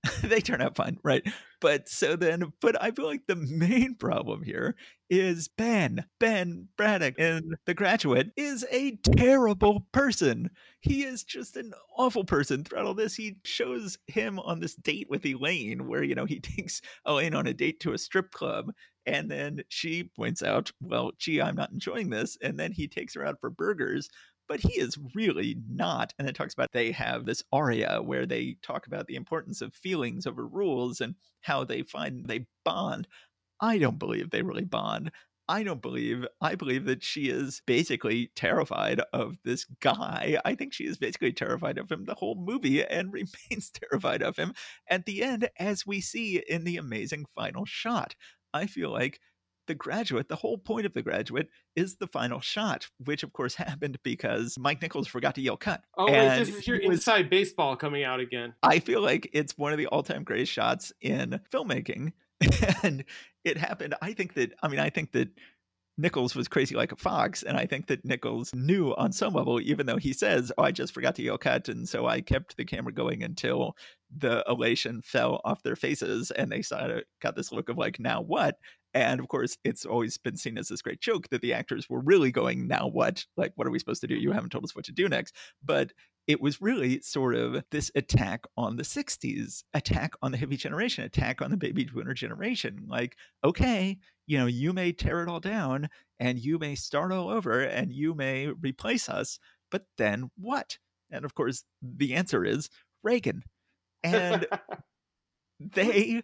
they 0.22 0.40
turn 0.40 0.60
out 0.60 0.76
fine, 0.76 0.98
right? 1.04 1.22
But 1.60 1.88
so 1.88 2.16
then, 2.16 2.52
but 2.60 2.80
I 2.82 2.90
feel 2.90 3.06
like 3.06 3.26
the 3.28 3.36
main 3.36 3.94
problem 3.94 4.42
here 4.42 4.74
is 5.08 5.48
Ben. 5.48 6.04
Ben 6.18 6.68
Braddock 6.76 7.18
in 7.18 7.54
The 7.66 7.74
Graduate 7.74 8.32
is 8.36 8.66
a 8.72 8.96
terrible 9.16 9.86
person. 9.92 10.50
He 10.80 11.04
is 11.04 11.22
just 11.22 11.56
an 11.56 11.72
awful 11.96 12.24
person 12.24 12.64
throughout 12.64 12.86
all 12.86 12.94
this. 12.94 13.14
He 13.14 13.36
shows 13.44 13.96
him 14.08 14.40
on 14.40 14.58
this 14.58 14.74
date 14.74 15.06
with 15.08 15.24
Elaine, 15.24 15.86
where, 15.86 16.02
you 16.02 16.16
know, 16.16 16.24
he 16.24 16.40
takes 16.56 16.80
Elaine 17.06 17.34
on 17.34 17.46
a 17.46 17.54
date 17.54 17.78
to 17.80 17.92
a 17.92 17.98
strip 17.98 18.32
club. 18.32 18.72
And 19.06 19.30
then 19.30 19.62
she 19.68 20.04
points 20.04 20.42
out, 20.42 20.72
well, 20.80 21.12
gee, 21.18 21.40
I'm 21.42 21.56
not 21.56 21.72
enjoying 21.72 22.10
this. 22.10 22.36
And 22.42 22.58
then 22.58 22.72
he 22.72 22.88
takes 22.88 23.14
her 23.14 23.26
out 23.26 23.40
for 23.40 23.50
burgers 23.50 24.08
but 24.52 24.60
he 24.60 24.78
is 24.78 24.98
really 25.14 25.56
not. 25.66 26.12
And 26.18 26.28
it 26.28 26.34
talks 26.34 26.52
about 26.52 26.72
they 26.72 26.92
have 26.92 27.24
this 27.24 27.42
aria 27.50 28.02
where 28.02 28.26
they 28.26 28.58
talk 28.62 28.86
about 28.86 29.06
the 29.06 29.14
importance 29.14 29.62
of 29.62 29.72
feelings 29.72 30.26
over 30.26 30.46
rules 30.46 31.00
and 31.00 31.14
how 31.40 31.64
they 31.64 31.80
find 31.80 32.26
they 32.26 32.44
bond. 32.62 33.08
I 33.62 33.78
don't 33.78 33.98
believe 33.98 34.28
they 34.28 34.42
really 34.42 34.66
bond. 34.66 35.10
I 35.48 35.62
don't 35.62 35.80
believe, 35.80 36.26
I 36.42 36.54
believe 36.54 36.84
that 36.84 37.02
she 37.02 37.30
is 37.30 37.62
basically 37.64 38.30
terrified 38.36 39.00
of 39.14 39.38
this 39.42 39.64
guy. 39.80 40.38
I 40.44 40.54
think 40.54 40.74
she 40.74 40.84
is 40.84 40.98
basically 40.98 41.32
terrified 41.32 41.78
of 41.78 41.90
him 41.90 42.04
the 42.04 42.14
whole 42.14 42.34
movie 42.34 42.84
and 42.84 43.10
remains 43.10 43.70
terrified 43.70 44.22
of 44.22 44.36
him 44.36 44.52
at 44.86 45.06
the 45.06 45.22
end, 45.22 45.48
as 45.58 45.86
we 45.86 46.02
see 46.02 46.42
in 46.46 46.64
the 46.64 46.76
amazing 46.76 47.24
final 47.34 47.64
shot. 47.64 48.16
I 48.52 48.66
feel 48.66 48.90
like 48.90 49.18
the 49.66 49.74
Graduate, 49.74 50.28
the 50.28 50.36
whole 50.36 50.58
point 50.58 50.86
of 50.86 50.92
The 50.92 51.02
Graduate 51.02 51.48
is 51.76 51.96
the 51.96 52.06
final 52.06 52.40
shot, 52.40 52.88
which 53.04 53.22
of 53.22 53.32
course 53.32 53.54
happened 53.56 53.98
because 54.02 54.58
Mike 54.58 54.82
Nichols 54.82 55.08
forgot 55.08 55.34
to 55.36 55.40
yell 55.40 55.56
cut. 55.56 55.82
Oh, 55.96 56.06
wait, 56.06 56.38
this 56.38 56.48
is 56.48 56.66
your 56.66 56.80
was, 56.86 56.98
inside 56.98 57.30
baseball 57.30 57.76
coming 57.76 58.04
out 58.04 58.20
again. 58.20 58.54
I 58.62 58.78
feel 58.78 59.00
like 59.00 59.28
it's 59.32 59.56
one 59.56 59.72
of 59.72 59.78
the 59.78 59.86
all 59.86 60.02
time 60.02 60.24
greatest 60.24 60.52
shots 60.52 60.92
in 61.00 61.40
filmmaking. 61.52 62.12
And 62.82 63.04
it 63.44 63.56
happened. 63.56 63.94
I 64.02 64.12
think 64.14 64.34
that, 64.34 64.52
I 64.62 64.68
mean, 64.68 64.80
I 64.80 64.90
think 64.90 65.12
that 65.12 65.28
Nichols 65.98 66.34
was 66.34 66.48
crazy 66.48 66.74
like 66.74 66.92
a 66.92 66.96
fox. 66.96 67.42
And 67.42 67.56
I 67.56 67.66
think 67.66 67.86
that 67.86 68.04
Nichols 68.04 68.52
knew 68.54 68.94
on 68.94 69.12
some 69.12 69.34
level, 69.34 69.60
even 69.60 69.86
though 69.86 69.96
he 69.96 70.12
says, 70.12 70.50
Oh, 70.56 70.64
I 70.64 70.72
just 70.72 70.94
forgot 70.94 71.14
to 71.16 71.22
yell 71.22 71.38
cut. 71.38 71.68
And 71.68 71.88
so 71.88 72.06
I 72.06 72.20
kept 72.20 72.56
the 72.56 72.64
camera 72.64 72.92
going 72.92 73.22
until 73.22 73.76
the 74.16 74.44
elation 74.48 75.02
fell 75.02 75.40
off 75.44 75.62
their 75.62 75.76
faces 75.76 76.30
and 76.30 76.50
they 76.50 76.62
sort 76.62 76.90
of 76.90 77.02
got 77.20 77.36
this 77.36 77.52
look 77.52 77.68
of 77.68 77.78
like, 77.78 78.00
Now 78.00 78.22
what? 78.22 78.56
And 78.94 79.20
of 79.20 79.28
course, 79.28 79.56
it's 79.64 79.86
always 79.86 80.18
been 80.18 80.36
seen 80.36 80.58
as 80.58 80.68
this 80.68 80.82
great 80.82 81.00
joke 81.00 81.28
that 81.30 81.40
the 81.40 81.54
actors 81.54 81.88
were 81.88 82.00
really 82.00 82.30
going, 82.30 82.68
now 82.68 82.88
what? 82.88 83.24
Like, 83.36 83.52
what 83.56 83.66
are 83.66 83.70
we 83.70 83.78
supposed 83.78 84.02
to 84.02 84.06
do? 84.06 84.14
You 84.14 84.32
haven't 84.32 84.50
told 84.50 84.64
us 84.64 84.74
what 84.76 84.84
to 84.86 84.92
do 84.92 85.08
next. 85.08 85.34
But 85.64 85.92
it 86.26 86.40
was 86.40 86.62
really 86.62 87.00
sort 87.00 87.34
of 87.34 87.64
this 87.70 87.90
attack 87.94 88.44
on 88.56 88.76
the 88.76 88.82
60s, 88.82 89.64
attack 89.74 90.12
on 90.22 90.30
the 90.30 90.38
hippie 90.38 90.58
generation, 90.58 91.04
attack 91.04 91.42
on 91.42 91.50
the 91.50 91.56
baby 91.56 91.84
boomer 91.84 92.14
generation. 92.14 92.84
Like, 92.86 93.16
okay, 93.44 93.98
you 94.26 94.38
know, 94.38 94.46
you 94.46 94.72
may 94.72 94.92
tear 94.92 95.22
it 95.22 95.28
all 95.28 95.40
down 95.40 95.88
and 96.20 96.38
you 96.38 96.58
may 96.58 96.74
start 96.74 97.12
all 97.12 97.28
over 97.28 97.60
and 97.60 97.92
you 97.92 98.14
may 98.14 98.48
replace 98.48 99.08
us, 99.08 99.38
but 99.70 99.86
then 99.98 100.30
what? 100.36 100.78
And 101.10 101.24
of 101.24 101.34
course, 101.34 101.64
the 101.82 102.14
answer 102.14 102.44
is 102.44 102.70
Reagan. 103.02 103.42
And 104.04 104.46
they 105.60 106.22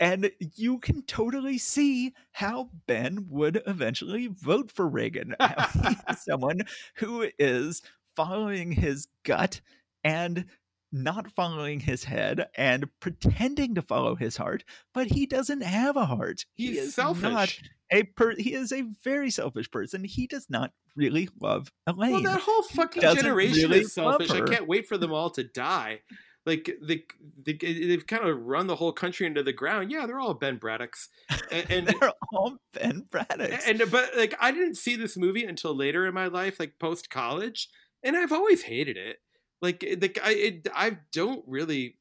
and 0.00 0.32
you 0.56 0.78
can 0.78 1.02
totally 1.02 1.58
see 1.58 2.14
how 2.32 2.70
Ben 2.86 3.26
would 3.28 3.62
eventually 3.66 4.28
vote 4.28 4.72
for 4.72 4.88
Reagan. 4.88 5.36
someone 6.16 6.62
who 6.96 7.28
is 7.38 7.82
following 8.16 8.72
his 8.72 9.08
gut 9.24 9.60
and 10.02 10.46
not 10.90 11.30
following 11.30 11.80
his 11.80 12.02
head 12.04 12.48
and 12.56 12.88
pretending 12.98 13.74
to 13.74 13.82
follow 13.82 14.16
his 14.16 14.38
heart, 14.38 14.64
but 14.94 15.06
he 15.06 15.26
doesn't 15.26 15.62
have 15.62 15.96
a 15.96 16.06
heart. 16.06 16.46
He's 16.54 16.70
he 16.70 16.78
is 16.78 16.94
selfish. 16.94 17.22
Not 17.22 17.58
a 17.92 18.02
per- 18.04 18.36
he 18.36 18.54
is 18.54 18.72
a 18.72 18.82
very 19.04 19.30
selfish 19.30 19.70
person. 19.70 20.02
He 20.02 20.26
does 20.26 20.48
not 20.48 20.72
really 20.96 21.28
love 21.40 21.70
Elaine. 21.86 22.12
Well, 22.12 22.22
that 22.22 22.40
whole 22.40 22.62
fucking 22.62 23.02
generation 23.02 23.70
really 23.70 23.80
is 23.80 23.92
selfish. 23.92 24.30
I 24.30 24.40
can't 24.40 24.66
wait 24.66 24.88
for 24.88 24.96
them 24.96 25.12
all 25.12 25.30
to 25.30 25.44
die 25.44 26.00
like 26.46 26.70
they, 26.80 27.04
they 27.44 27.52
they've 27.52 28.06
kind 28.06 28.26
of 28.26 28.40
run 28.42 28.66
the 28.66 28.76
whole 28.76 28.92
country 28.92 29.26
into 29.26 29.42
the 29.42 29.52
ground. 29.52 29.90
Yeah, 29.90 30.06
they're 30.06 30.20
all 30.20 30.34
Ben 30.34 30.56
Braddocks, 30.56 31.08
and, 31.50 31.70
and 31.70 31.86
they're 31.86 32.12
all 32.32 32.56
Ben 32.72 33.06
Braddocks. 33.10 33.66
And 33.66 33.82
but 33.90 34.10
like 34.16 34.34
I 34.40 34.50
didn't 34.50 34.76
see 34.76 34.96
this 34.96 35.16
movie 35.16 35.44
until 35.44 35.74
later 35.74 36.06
in 36.06 36.14
my 36.14 36.28
life, 36.28 36.58
like 36.58 36.78
post 36.78 37.10
college, 37.10 37.68
and 38.02 38.16
I've 38.16 38.32
always 38.32 38.62
hated 38.62 38.96
it. 38.96 39.18
Like 39.60 39.84
eh, 39.86 39.96
like 40.00 40.18
I 40.22 40.32
it, 40.32 40.68
I 40.74 40.98
don't 41.12 41.44
really. 41.46 41.96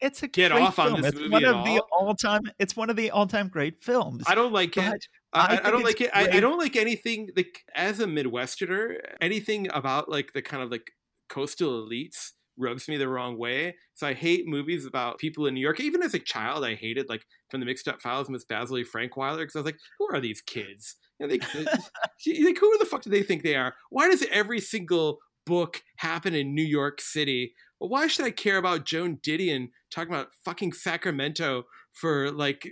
It's 0.00 0.22
a 0.22 0.28
get 0.28 0.50
off 0.50 0.76
film. 0.76 0.94
on 0.94 1.00
this 1.00 1.12
it's 1.12 1.20
movie 1.20 1.30
one 1.30 1.44
of 1.44 1.56
all. 1.56 1.64
the 1.64 1.82
all 1.92 2.14
time. 2.14 2.42
It's 2.58 2.76
one 2.76 2.90
of 2.90 2.96
the 2.96 3.10
all 3.10 3.26
time 3.26 3.48
great 3.48 3.82
films. 3.82 4.24
I 4.26 4.34
don't 4.34 4.52
like 4.52 4.76
it. 4.76 5.06
I, 5.32 5.60
I, 5.62 5.70
don't 5.70 5.84
like 5.84 6.00
it. 6.00 6.10
I, 6.12 6.28
I, 6.28 6.40
don't 6.40 6.58
like 6.58 6.76
anything 6.76 7.30
like 7.36 7.64
as 7.74 8.00
a 8.00 8.06
Midwesterner. 8.06 8.96
Anything 9.20 9.68
about 9.72 10.08
like 10.08 10.32
the 10.32 10.42
kind 10.42 10.62
of 10.62 10.70
like 10.72 10.90
coastal 11.28 11.86
elites 11.86 12.32
rubs 12.62 12.88
me 12.88 12.96
the 12.96 13.08
wrong 13.08 13.36
way. 13.38 13.76
So 13.94 14.06
I 14.06 14.14
hate 14.14 14.46
movies 14.46 14.86
about 14.86 15.18
people 15.18 15.46
in 15.46 15.54
New 15.54 15.60
York. 15.60 15.80
Even 15.80 16.02
as 16.02 16.14
a 16.14 16.18
child, 16.18 16.64
I 16.64 16.74
hated 16.74 17.08
like 17.08 17.26
from 17.50 17.60
the 17.60 17.66
Mixed 17.66 17.88
Up 17.88 18.00
Files, 18.00 18.28
Miss 18.28 18.44
Basil 18.44 18.78
Frankweiler, 18.78 19.38
because 19.38 19.56
I 19.56 19.60
was 19.60 19.66
like, 19.66 19.78
who 19.98 20.08
are 20.12 20.20
these 20.20 20.40
kids? 20.40 20.96
You 21.18 21.26
know, 21.26 21.32
they, 21.32 21.38
like, 22.44 22.58
who 22.58 22.78
the 22.78 22.86
fuck 22.88 23.02
do 23.02 23.10
they 23.10 23.22
think 23.22 23.42
they 23.42 23.56
are? 23.56 23.74
Why 23.90 24.08
does 24.08 24.24
every 24.30 24.60
single 24.60 25.18
book 25.44 25.82
happen 25.96 26.34
in 26.34 26.54
New 26.54 26.64
York 26.64 27.00
City? 27.00 27.54
Well, 27.78 27.90
why 27.90 28.06
should 28.06 28.24
I 28.24 28.30
care 28.30 28.58
about 28.58 28.86
Joan 28.86 29.18
Didion 29.18 29.70
talking 29.90 30.14
about 30.14 30.28
fucking 30.44 30.72
Sacramento 30.72 31.64
for 31.92 32.30
like 32.30 32.68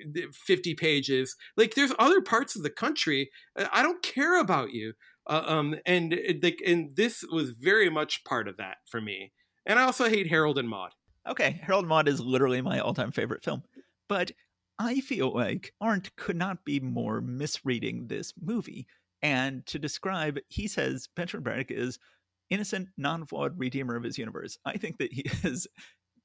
50 0.46 0.74
pages? 0.74 1.36
Like, 1.56 1.74
there's 1.74 1.92
other 1.98 2.20
parts 2.20 2.56
of 2.56 2.62
the 2.62 2.70
country. 2.70 3.30
Uh, 3.58 3.66
I 3.72 3.82
don't 3.82 4.02
care 4.02 4.40
about 4.40 4.72
you. 4.72 4.94
Uh, 5.26 5.42
um, 5.46 5.76
and 5.86 6.18
like, 6.42 6.60
and 6.66 6.96
this 6.96 7.24
was 7.30 7.50
very 7.50 7.90
much 7.90 8.24
part 8.24 8.48
of 8.48 8.56
that 8.56 8.78
for 8.90 9.00
me. 9.00 9.32
And 9.66 9.78
I 9.78 9.82
also 9.82 10.08
hate 10.08 10.28
Harold 10.28 10.58
and 10.58 10.68
Maude. 10.68 10.92
Okay, 11.28 11.60
Harold 11.62 11.84
and 11.84 11.88
Maude 11.88 12.08
is 12.08 12.20
literally 12.20 12.62
my 12.62 12.80
all-time 12.80 13.12
favorite 13.12 13.44
film. 13.44 13.62
But 14.08 14.32
I 14.78 15.00
feel 15.00 15.32
like 15.32 15.72
Arndt 15.80 16.14
could 16.16 16.36
not 16.36 16.64
be 16.64 16.80
more 16.80 17.20
misreading 17.20 18.06
this 18.06 18.32
movie. 18.40 18.86
And 19.22 19.64
to 19.66 19.78
describe, 19.78 20.38
he 20.48 20.66
says 20.66 21.08
Benjamin 21.14 21.44
Braddock 21.44 21.70
is 21.70 21.98
innocent, 22.48 22.88
non-flawed 22.96 23.58
redeemer 23.58 23.96
of 23.96 24.02
his 24.02 24.18
universe. 24.18 24.58
I 24.64 24.78
think 24.78 24.98
that 24.98 25.12
he 25.12 25.24
is 25.44 25.66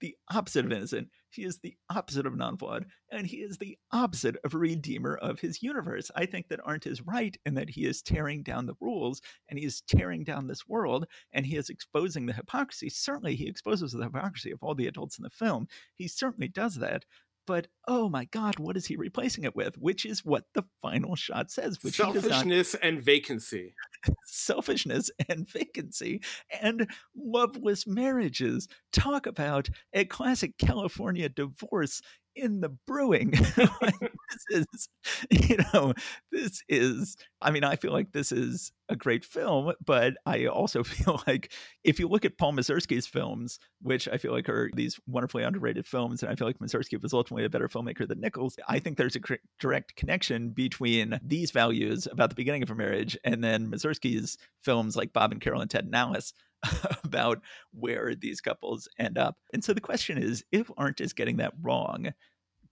the 0.06 0.16
opposite 0.30 0.66
of 0.66 0.72
innocent. 0.72 1.10
He 1.32 1.43
is 1.45 1.58
the 1.58 1.76
opposite 1.89 2.28
of 2.28 2.38
non 2.38 2.58
flawed, 2.58 2.86
and 3.12 3.26
he 3.26 3.38
is 3.38 3.58
the 3.58 3.76
opposite 3.91 4.36
of 4.43 4.53
redeemer 4.53 5.16
of 5.16 5.39
his 5.39 5.64
universe. 5.64 6.12
I 6.16 6.28
think 6.28 6.47
that 6.49 6.60
Arndt 6.64 6.86
is 6.86 7.01
right 7.01 7.36
in 7.43 7.56
that 7.56 7.72
he 7.72 7.86
is 7.86 8.03
tearing 8.03 8.43
down 8.43 8.68
the 8.68 8.76
rules 8.80 9.20
and 9.49 9.58
he 9.58 9.66
is 9.66 9.82
tearing 9.82 10.24
down 10.24 10.45
this 10.45 10.68
world 10.68 11.08
and 11.34 11.43
he 11.43 11.56
is 11.56 11.72
exposing 11.72 12.28
the 12.28 12.34
hypocrisy. 12.34 12.88
Certainly, 12.88 13.36
he 13.36 13.47
exposes 13.47 13.93
the 13.93 14.03
hypocrisy 14.03 14.51
of 14.51 14.60
all 14.62 14.76
the 14.76 14.86
adults 14.86 15.18
in 15.18 15.24
the 15.24 15.30
film. 15.32 15.68
He 15.95 16.08
certainly 16.08 16.49
does 16.49 16.76
that 16.76 17.03
but 17.46 17.68
oh 17.88 18.10
my 18.10 18.26
god, 18.26 18.60
what 18.60 18.78
is 18.78 18.86
he 18.86 18.96
replacing 18.96 19.43
it 19.43 19.56
with? 19.56 19.78
Which 19.78 20.06
is 20.06 20.26
what 20.26 20.46
the 20.54 20.64
final 20.82 21.16
shot 21.16 21.52
says. 21.52 21.78
Which 21.82 22.00
is 22.00 22.06
selfishness 22.06 22.74
not... 22.74 22.84
and 22.84 23.02
vacancy. 23.02 23.74
selfishness 24.26 25.10
and 25.30 25.48
vacancy 25.48 26.22
and 26.62 26.89
loveless 27.16 27.88
marriages. 27.88 28.68
Talk 28.91 29.28
about 29.28 29.70
a 29.93 30.06
classic 30.06 30.58
California 30.58 31.30
divorce 31.30 32.02
in 32.36 32.61
the 32.61 32.69
brewing. 32.69 33.31
this 34.51 34.67
is, 34.69 34.89
you 35.29 35.57
know, 35.73 35.93
this 36.31 36.61
is, 36.67 37.17
I 37.41 37.51
mean, 37.51 37.63
I 37.63 37.75
feel 37.75 37.91
like 37.91 38.11
this 38.11 38.31
is 38.31 38.71
a 38.89 38.95
great 38.95 39.25
film, 39.25 39.73
but 39.83 40.15
I 40.25 40.45
also 40.45 40.83
feel 40.83 41.21
like 41.27 41.51
if 41.83 41.99
you 41.99 42.07
look 42.07 42.25
at 42.25 42.38
Paul 42.38 42.53
Mazursky's 42.53 43.07
films, 43.07 43.59
which 43.81 44.07
I 44.07 44.17
feel 44.17 44.31
like 44.31 44.49
are 44.49 44.69
these 44.73 44.99
wonderfully 45.07 45.43
underrated 45.43 45.88
films, 45.88 46.21
and 46.21 46.31
I 46.31 46.36
feel 46.36 46.47
like 46.47 46.59
Mazursky 46.59 47.01
was 47.01 47.13
ultimately 47.13 47.45
a 47.45 47.49
better 47.49 47.67
filmmaker 47.67 48.07
than 48.07 48.19
Nichols, 48.19 48.57
I 48.67 48.79
think 48.79 48.97
there's 48.97 49.15
a 49.15 49.21
cr- 49.21 49.36
direct 49.59 49.95
connection 49.95 50.49
between 50.49 51.19
these 51.23 51.51
values 51.51 52.07
about 52.11 52.29
the 52.29 52.36
beginning 52.36 52.63
of 52.63 52.71
a 52.71 52.75
marriage 52.75 53.17
and 53.23 53.43
then 53.43 53.69
Mazursky's 53.69 54.38
films 54.61 54.95
like 54.95 55.13
Bob 55.13 55.31
and 55.31 55.41
Carol 55.41 55.61
and 55.61 55.69
Ted 55.69 55.86
and 55.86 55.95
Alice 55.95 56.33
about 57.03 57.41
where 57.72 58.16
these 58.16 58.41
couples 58.41 58.88
end 58.99 59.18
up. 59.18 59.38
And 59.53 59.63
so 59.63 59.74
the 59.74 59.82
question 59.82 60.18
is 60.18 60.43
if 60.51 60.70
Arndt 60.78 61.01
is 61.01 61.13
getting 61.13 61.38
that 61.38 61.53
wrong, 61.61 62.13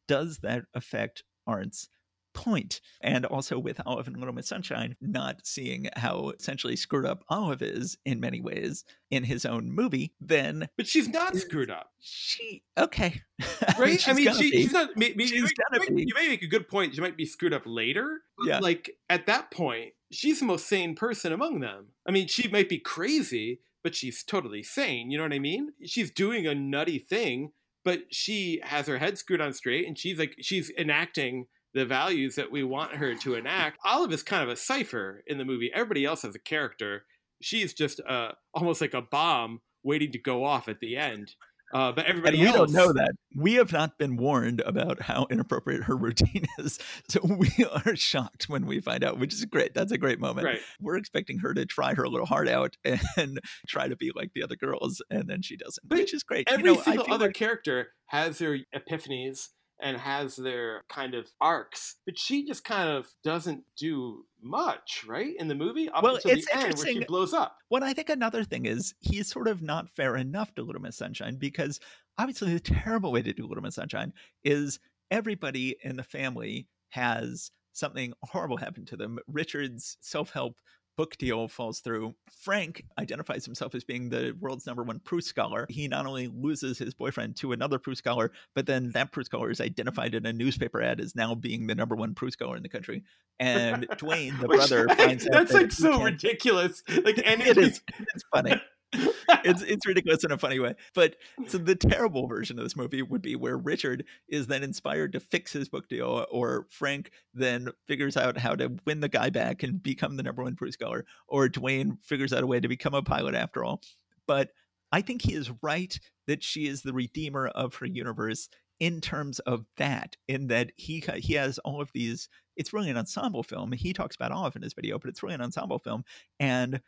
does 0.08 0.40
that 0.40 0.64
affect 0.74 1.24
Arndt's 1.48 1.90
point. 2.34 2.82
And 3.02 3.26
also 3.26 3.58
with 3.58 3.80
Olive 3.86 4.08
and 4.08 4.18
Little 4.18 4.34
Miss 4.34 4.48
Sunshine, 4.48 4.96
not 5.02 5.46
seeing 5.46 5.90
how 5.96 6.32
essentially 6.38 6.76
screwed 6.76 7.06
up 7.06 7.24
Olive 7.30 7.62
is 7.62 7.98
in 8.06 8.20
many 8.20 8.42
ways 8.42 8.84
in 9.12 9.24
his 9.24 9.46
own 9.46 9.72
movie, 9.72 10.14
then. 10.20 10.68
But 10.78 10.88
she's 10.88 11.08
not 11.08 11.36
screwed 11.36 11.72
up. 11.72 11.92
She, 12.00 12.64
okay. 12.78 13.22
Right? 13.80 14.08
I 14.08 14.14
mean, 14.14 14.28
I 14.28 14.34
mean 14.34 14.42
she, 14.42 14.50
she's 14.52 14.74
not. 14.74 14.90
Maybe, 14.96 15.26
she's 15.26 15.42
you, 15.42 15.50
gonna 15.72 15.84
you, 15.86 15.96
be. 15.96 16.02
you 16.04 16.14
may 16.16 16.28
make 16.28 16.44
a 16.44 16.48
good 16.48 16.68
point. 16.68 16.94
She 16.94 17.02
might 17.02 17.18
be 17.18 17.26
screwed 17.26 17.54
up 17.54 17.64
later. 17.66 18.22
Yeah. 18.46 18.60
Like 18.60 18.92
at 19.10 19.26
that 19.28 19.52
point, 19.52 19.94
she's 20.12 20.40
the 20.40 20.46
most 20.46 20.68
sane 20.68 20.96
person 20.96 21.32
among 21.32 21.62
them. 21.62 21.88
I 22.08 22.12
mean, 22.12 22.28
she 22.28 22.50
might 22.50 22.70
be 22.70 22.78
crazy, 22.78 23.62
but 23.84 23.96
she's 23.96 24.24
totally 24.24 24.64
sane. 24.64 25.12
You 25.12 25.18
know 25.18 25.24
what 25.24 25.34
I 25.34 25.40
mean? 25.40 25.74
She's 25.86 26.12
doing 26.12 26.48
a 26.48 26.56
nutty 26.56 27.00
thing, 27.00 27.52
but 27.84 28.04
she 28.12 28.62
has 28.64 28.88
her 28.88 28.98
head 28.98 29.18
screwed 29.18 29.42
on 29.42 29.54
straight 29.54 29.88
and 29.88 29.98
she's 29.98 30.18
like 30.18 30.36
she's 30.42 30.72
enacting 30.78 31.48
the 31.74 31.86
values 31.86 32.36
that 32.36 32.52
we 32.52 32.64
want 32.64 32.96
her 32.96 33.16
to 33.16 33.36
enact. 33.36 33.80
Olive 33.84 34.14
is 34.14 34.24
kind 34.24 34.44
of 34.44 34.50
a 34.50 34.56
cipher 34.56 35.24
in 35.28 35.38
the 35.38 35.46
movie. 35.46 35.72
Everybody 35.74 36.06
else 36.06 36.22
has 36.22 36.36
a 36.36 36.40
character. 36.40 37.06
She's 37.42 37.74
just 37.74 38.00
uh, 38.08 38.34
almost 38.54 38.80
like 38.80 38.94
a 38.94 39.02
bomb 39.02 39.62
waiting 39.84 40.12
to 40.12 40.20
go 40.20 40.46
off 40.46 40.70
at 40.70 40.80
the 40.80 40.96
end. 40.96 41.34
Uh, 41.74 41.92
but 41.92 42.06
everybody 42.06 42.38
and 42.40 42.44
we 42.44 42.48
else, 42.56 42.72
don't 42.72 42.74
know 42.74 42.94
that. 42.94 43.14
We 43.36 43.56
have 43.56 43.72
not 43.72 43.98
been 43.98 44.16
warned 44.16 44.62
about 44.62 45.02
how 45.02 45.26
inappropriate 45.32 45.84
her 45.86 45.98
routine 45.98 46.46
is. 46.60 46.80
So 47.10 47.20
we 47.24 47.50
are 47.86 47.96
shocked 47.96 48.48
when 48.48 48.66
we 48.68 48.80
find 48.80 49.04
out, 49.04 49.18
which 49.20 49.34
is 49.34 49.44
great. 49.46 49.74
That's 49.74 49.92
a 49.92 49.98
great 49.98 50.20
moment. 50.20 50.46
Right. 50.46 50.60
We're 50.80 50.98
expecting 50.98 51.40
her 51.40 51.54
to 51.54 51.66
try 51.66 51.96
her 51.96 52.08
little 52.08 52.28
heart 52.28 52.48
out 52.48 52.78
and 53.18 53.40
try 53.68 53.88
to 53.88 53.96
be 53.96 54.12
like 54.16 54.32
the 54.36 54.44
other 54.44 54.56
girls, 54.56 55.02
and 55.10 55.28
then 55.28 55.42
she 55.42 55.58
doesn't, 55.58 55.88
But 55.88 55.98
which 55.98 56.14
is 56.14 56.24
great. 56.24 56.48
Every 56.50 56.70
you 56.70 56.76
know, 56.76 56.82
single 56.82 57.12
other 57.12 57.26
like- 57.28 57.36
character 57.36 57.88
has 58.08 58.38
their 58.38 58.60
epiphanies 58.76 59.48
and 59.82 59.98
has 59.98 60.36
their 60.36 60.84
kind 60.88 61.16
of 61.16 61.28
arcs, 61.42 61.96
but 62.06 62.18
she 62.18 62.46
just 62.46 62.64
kind 62.64 62.90
of 62.90 63.08
doesn't 63.24 63.64
do 63.78 64.26
much, 64.44 65.04
right? 65.08 65.36
In 65.40 65.48
the 65.48 65.56
movie, 65.56 65.90
up 65.90 66.04
Well, 66.04 66.16
until 66.16 66.32
it's 66.32 66.46
the 66.46 66.58
end 66.58 66.78
where 66.78 66.88
she 66.88 67.04
blows 67.06 67.34
up. 67.34 67.58
What 67.70 67.84
I 67.84 67.94
think 67.94 68.10
another 68.10 68.44
thing 68.44 68.66
is 68.66 68.94
he's 69.00 69.28
sort 69.28 69.48
of 69.48 69.62
not 69.62 69.90
fair 69.96 70.16
enough 70.16 70.54
to 70.56 70.64
Little 70.64 70.82
Miss 70.82 70.98
Sunshine 70.98 71.38
because 71.38 71.80
obviously 72.18 72.54
the 72.54 72.60
terrible 72.60 73.12
way 73.12 73.22
to 73.22 73.34
do 73.34 73.46
Little 73.46 73.64
Miss 73.64 73.76
Sunshine 73.76 74.14
is 74.44 74.80
everybody 75.12 75.76
in 75.84 75.96
the 75.96 76.04
family 76.04 76.68
has 76.90 77.52
something 77.74 78.14
horrible 78.22 78.58
happen 78.58 78.86
to 78.86 78.98
them. 78.98 79.20
Richard's 79.28 79.98
self-help 80.02 80.56
book 80.96 81.18
deal 81.18 81.48
falls 81.48 81.80
through. 81.80 82.16
Frank 82.42 82.84
identifies 83.00 83.46
himself 83.46 83.76
as 83.76 83.84
being 83.84 84.10
the 84.10 84.36
world's 84.40 84.66
number 84.66 84.84
one 84.84 85.00
Proust 85.00 85.28
scholar. 85.28 85.66
He 85.70 85.88
not 85.88 86.06
only 86.06 86.28
loses 86.28 86.78
his 86.78 86.94
boyfriend 86.94 87.36
to 87.38 87.52
another 87.52 87.80
Proust 87.80 88.00
scholar, 88.00 88.32
but 88.56 88.66
then 88.66 88.92
that 88.92 89.12
Proust 89.12 89.28
scholar 89.28 89.50
is 89.50 89.62
identified 89.62 90.16
in 90.16 90.26
a 90.26 90.34
newspaper 90.34 90.82
ad 90.82 91.00
as 91.00 91.16
now 91.16 91.36
being 91.36 91.68
the 91.68 91.76
number 91.76 91.96
one 91.96 92.14
Proust 92.14 92.34
scholar 92.34 92.56
in 92.58 92.64
the 92.64 92.70
country. 92.70 93.04
And 93.40 93.88
Dwayne, 93.92 94.40
the 94.40 94.48
brother, 94.48 94.88
finds 94.96 95.26
out 95.28 95.34
that's 95.34 95.52
that 95.52 95.62
like 95.62 95.72
so 95.72 96.04
ridiculous. 96.04 96.84
Like 97.04 97.22
any 97.24 97.44
it 97.50 97.58
is 97.58 97.82
it's 98.00 98.24
funny 98.34 98.62
it's 98.94 99.62
it's 99.62 99.86
ridiculous 99.86 100.24
in 100.24 100.32
a 100.32 100.38
funny 100.38 100.60
way. 100.60 100.76
But 100.94 101.16
so 101.48 101.58
the 101.58 101.76
terrible 101.76 102.28
version 102.28 102.58
of 102.58 102.66
this 102.66 102.76
movie 102.76 103.02
would 103.02 103.22
be 103.22 103.36
where 103.36 103.58
Richard 103.58 104.06
is 104.28 104.48
then 104.48 104.64
inspired 104.64 105.14
to 105.14 105.20
fix 105.20 105.52
his 105.54 105.70
book 105.70 105.88
deal, 105.88 106.26
or 106.32 106.68
Frank 106.70 107.12
then 107.34 107.70
figures 107.88 108.18
out 108.18 108.38
how 108.38 108.56
to 108.56 108.76
win 108.86 109.00
the 109.00 109.10
guy 109.10 109.30
back 109.30 109.64
and 109.64 109.82
become 109.82 110.18
the 110.18 110.24
number 110.24 110.44
one 110.44 110.56
Proust 110.56 110.74
scholar, 110.74 111.06
or 111.28 111.48
Dwayne 111.48 111.98
figures 112.04 112.34
out 112.34 112.44
a 112.44 112.48
way 112.48 112.60
to 112.60 112.68
become 112.68 112.94
a 112.94 113.02
pilot 113.02 113.36
after 113.36 113.64
all. 113.64 113.82
But 114.28 114.52
I 114.92 115.02
think 115.02 115.24
he 115.24 115.34
is 115.34 115.52
right 115.62 116.00
that 116.28 116.44
she 116.44 116.68
is 116.68 116.82
the 116.82 116.94
redeemer 116.94 117.48
of 117.48 117.76
her 117.76 117.86
universe 117.86 118.48
in 118.80 119.02
terms 119.02 119.40
of 119.40 119.66
that, 119.78 120.18
in 120.28 120.48
that 120.48 120.72
he 120.76 121.04
he 121.18 121.34
has 121.34 121.58
all 121.60 121.82
of 121.82 121.92
these. 121.94 122.30
It's 122.56 122.74
really 122.74 122.90
an 122.90 122.98
ensemble 122.98 123.42
film. 123.42 123.72
He 123.72 123.94
talks 123.94 124.16
about 124.16 124.32
all 124.32 124.46
of 124.46 124.56
it 124.56 124.58
in 124.58 124.64
his 124.64 124.74
video, 124.74 125.00
but 125.00 125.10
it's 125.10 125.24
really 125.24 125.36
an 125.36 125.42
ensemble 125.42 125.80
film, 125.80 126.04
and 126.40 126.82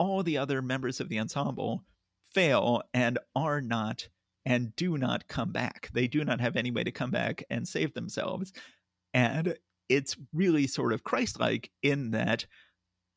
all 0.00 0.22
the 0.22 0.38
other 0.38 0.62
members 0.62 0.98
of 0.98 1.10
the 1.10 1.20
ensemble 1.20 1.84
fail 2.32 2.82
and 2.94 3.18
are 3.36 3.60
not 3.60 4.08
and 4.46 4.74
do 4.74 4.96
not 4.96 5.28
come 5.28 5.52
back. 5.52 5.90
They 5.92 6.08
do 6.08 6.24
not 6.24 6.40
have 6.40 6.56
any 6.56 6.70
way 6.70 6.82
to 6.82 6.90
come 6.90 7.10
back 7.10 7.44
and 7.50 7.68
save 7.68 7.92
themselves. 7.92 8.52
And 9.12 9.56
it's 9.90 10.16
really 10.32 10.66
sort 10.66 10.94
of 10.94 11.04
Christ 11.04 11.38
like 11.38 11.70
in 11.82 12.12
that 12.12 12.46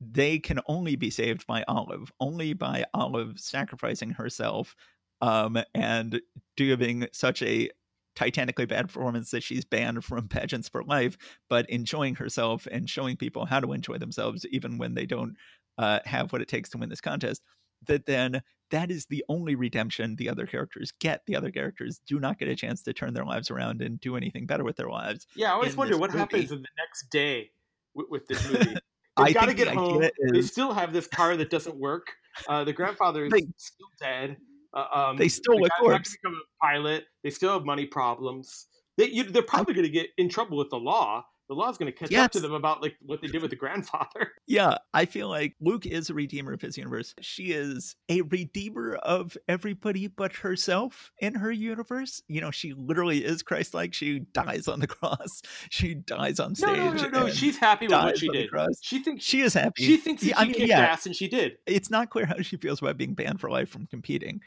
they 0.01 0.37
can 0.39 0.59
only 0.67 0.97
be 0.97 1.09
saved 1.09 1.47
by 1.47 1.63
Olive, 1.67 2.11
only 2.19 2.51
by 2.53 2.83
Olive 2.93 3.39
sacrificing 3.39 4.11
herself 4.11 4.75
um, 5.21 5.57
and 5.73 6.19
giving 6.57 7.07
such 7.13 7.41
a 7.41 7.69
titanically 8.15 8.65
bad 8.65 8.87
performance 8.87 9.31
that 9.31 9.43
she's 9.43 9.63
banned 9.63 10.03
from 10.03 10.27
pageants 10.29 10.67
for 10.67 10.83
life, 10.83 11.17
but 11.49 11.69
enjoying 11.69 12.15
herself 12.15 12.67
and 12.69 12.89
showing 12.89 13.15
people 13.15 13.45
how 13.45 13.61
to 13.61 13.71
enjoy 13.71 13.97
themselves 13.97 14.45
even 14.47 14.77
when 14.77 14.93
they 14.93 15.05
don't 15.05 15.37
uh, 15.77 15.99
have 16.05 16.31
what 16.31 16.41
it 16.41 16.47
takes 16.47 16.69
to 16.71 16.77
win 16.77 16.89
this 16.89 17.01
contest. 17.01 17.41
That 17.87 18.05
then 18.05 18.41
that 18.71 18.89
is 18.91 19.05
the 19.07 19.23
only 19.27 19.55
redemption 19.55 20.15
the 20.15 20.29
other 20.29 20.45
characters 20.47 20.93
get. 20.99 21.21
The 21.27 21.35
other 21.35 21.51
characters 21.51 21.99
do 22.07 22.19
not 22.19 22.39
get 22.39 22.47
a 22.47 22.55
chance 22.55 22.81
to 22.83 22.93
turn 22.93 23.13
their 23.13 23.25
lives 23.25 23.51
around 23.51 23.81
and 23.81 23.99
do 23.99 24.15
anything 24.15 24.45
better 24.45 24.63
with 24.63 24.77
their 24.77 24.89
lives. 24.89 25.27
Yeah, 25.35 25.49
I 25.51 25.53
always 25.55 25.75
wonder 25.75 25.97
what 25.97 26.11
movie. 26.11 26.19
happens 26.19 26.49
the 26.49 26.55
next 26.77 27.09
day 27.11 27.51
with, 27.93 28.07
with 28.09 28.27
this 28.27 28.49
movie. 28.49 28.77
I 29.17 29.25
They've 29.25 29.33
got 29.35 29.41
to 29.41 29.47
think 29.47 29.59
the 29.59 29.65
get 29.65 29.73
home. 29.75 29.97
idea 29.97 30.11
They 30.31 30.41
still 30.41 30.73
have 30.73 30.91
this 30.93 31.05
car 31.07 31.35
that 31.37 31.49
doesn't 31.51 31.75
work. 31.77 32.07
Uh, 32.47 32.63
the 32.63 32.73
grandfather 32.73 33.25
is 33.25 33.31
They- 33.31 33.45
still 33.57 33.87
dead. 34.01 34.37
Uh, 34.75 34.85
um, 35.09 35.17
They 35.17 35.27
still 35.27 35.55
the 35.57 35.65
a 35.65 35.67
guy's 35.67 35.69
not 35.69 35.81
gonna 35.83 35.93
corpse. 35.97 36.17
Become 36.23 36.33
a 36.35 36.65
pilot. 36.65 37.03
They 37.23 37.29
still 37.29 37.53
have 37.53 37.63
money 37.65 37.85
problems. 37.85 38.67
They, 38.97 39.09
you, 39.09 39.23
they're 39.23 39.43
probably 39.43 39.75
going 39.75 39.85
to 39.85 39.91
get 39.91 40.07
in 40.17 40.29
trouble 40.29 40.57
with 40.57 40.69
the 40.71 40.77
law. 40.79 41.25
The 41.49 41.55
law's 41.55 41.77
going 41.77 41.91
to 41.91 41.97
catch 41.97 42.13
up 42.13 42.31
to 42.31 42.39
them 42.39 42.53
about 42.53 42.81
like 42.81 42.95
what 43.01 43.21
they 43.21 43.27
did 43.27 43.41
with 43.41 43.51
the 43.51 43.57
grandfather. 43.57 44.31
Yeah, 44.47 44.77
I 44.93 45.05
feel 45.05 45.29
like 45.29 45.55
Luke 45.61 45.85
is 45.85 46.09
a 46.09 46.13
redeemer 46.13 46.51
of 46.53 46.61
his 46.61 46.77
universe. 46.77 47.15
She 47.21 47.53
is 47.53 47.95
a 48.09 48.21
redeemer 48.21 48.95
of 48.95 49.37
everybody 49.47 50.07
but 50.07 50.33
herself 50.33 51.11
in 51.19 51.35
her 51.35 51.51
universe. 51.51 52.21
You 52.27 52.41
know, 52.41 52.51
she 52.51 52.73
literally 52.73 53.23
is 53.23 53.41
Christ 53.41 53.73
like. 53.73 53.93
She 53.93 54.19
dies 54.19 54.67
on 54.67 54.79
the 54.79 54.87
cross, 54.95 55.41
she 55.69 55.93
dies 55.95 56.39
on 56.39 56.55
stage. 56.55 56.67
No, 56.77 56.91
no, 56.91 57.07
no, 57.07 57.07
no. 57.25 57.29
She's 57.29 57.57
happy 57.57 57.87
with 57.87 57.93
what 57.95 58.17
she 58.17 58.27
did. 58.29 58.49
She 58.81 58.99
thinks 58.99 59.23
She 59.23 59.41
is 59.41 59.53
happy. 59.53 59.83
she 59.83 59.97
thinks 59.97 60.23
Yeah, 60.23 60.35
she 60.35 60.41
I 60.41 60.45
mean, 60.45 60.53
kicked 60.55 60.67
yeah. 60.69 60.79
ass, 60.81 61.05
and 61.05 61.15
she 61.15 61.27
did. 61.27 61.53
It's 61.65 61.89
not 61.89 62.09
clear 62.09 62.25
how 62.25 62.41
she 62.41 62.57
feels 62.57 62.81
about 62.81 62.97
being 62.97 63.13
banned 63.13 63.39
for 63.39 63.49
life 63.49 63.69
from 63.69 63.85
competing, 63.87 64.41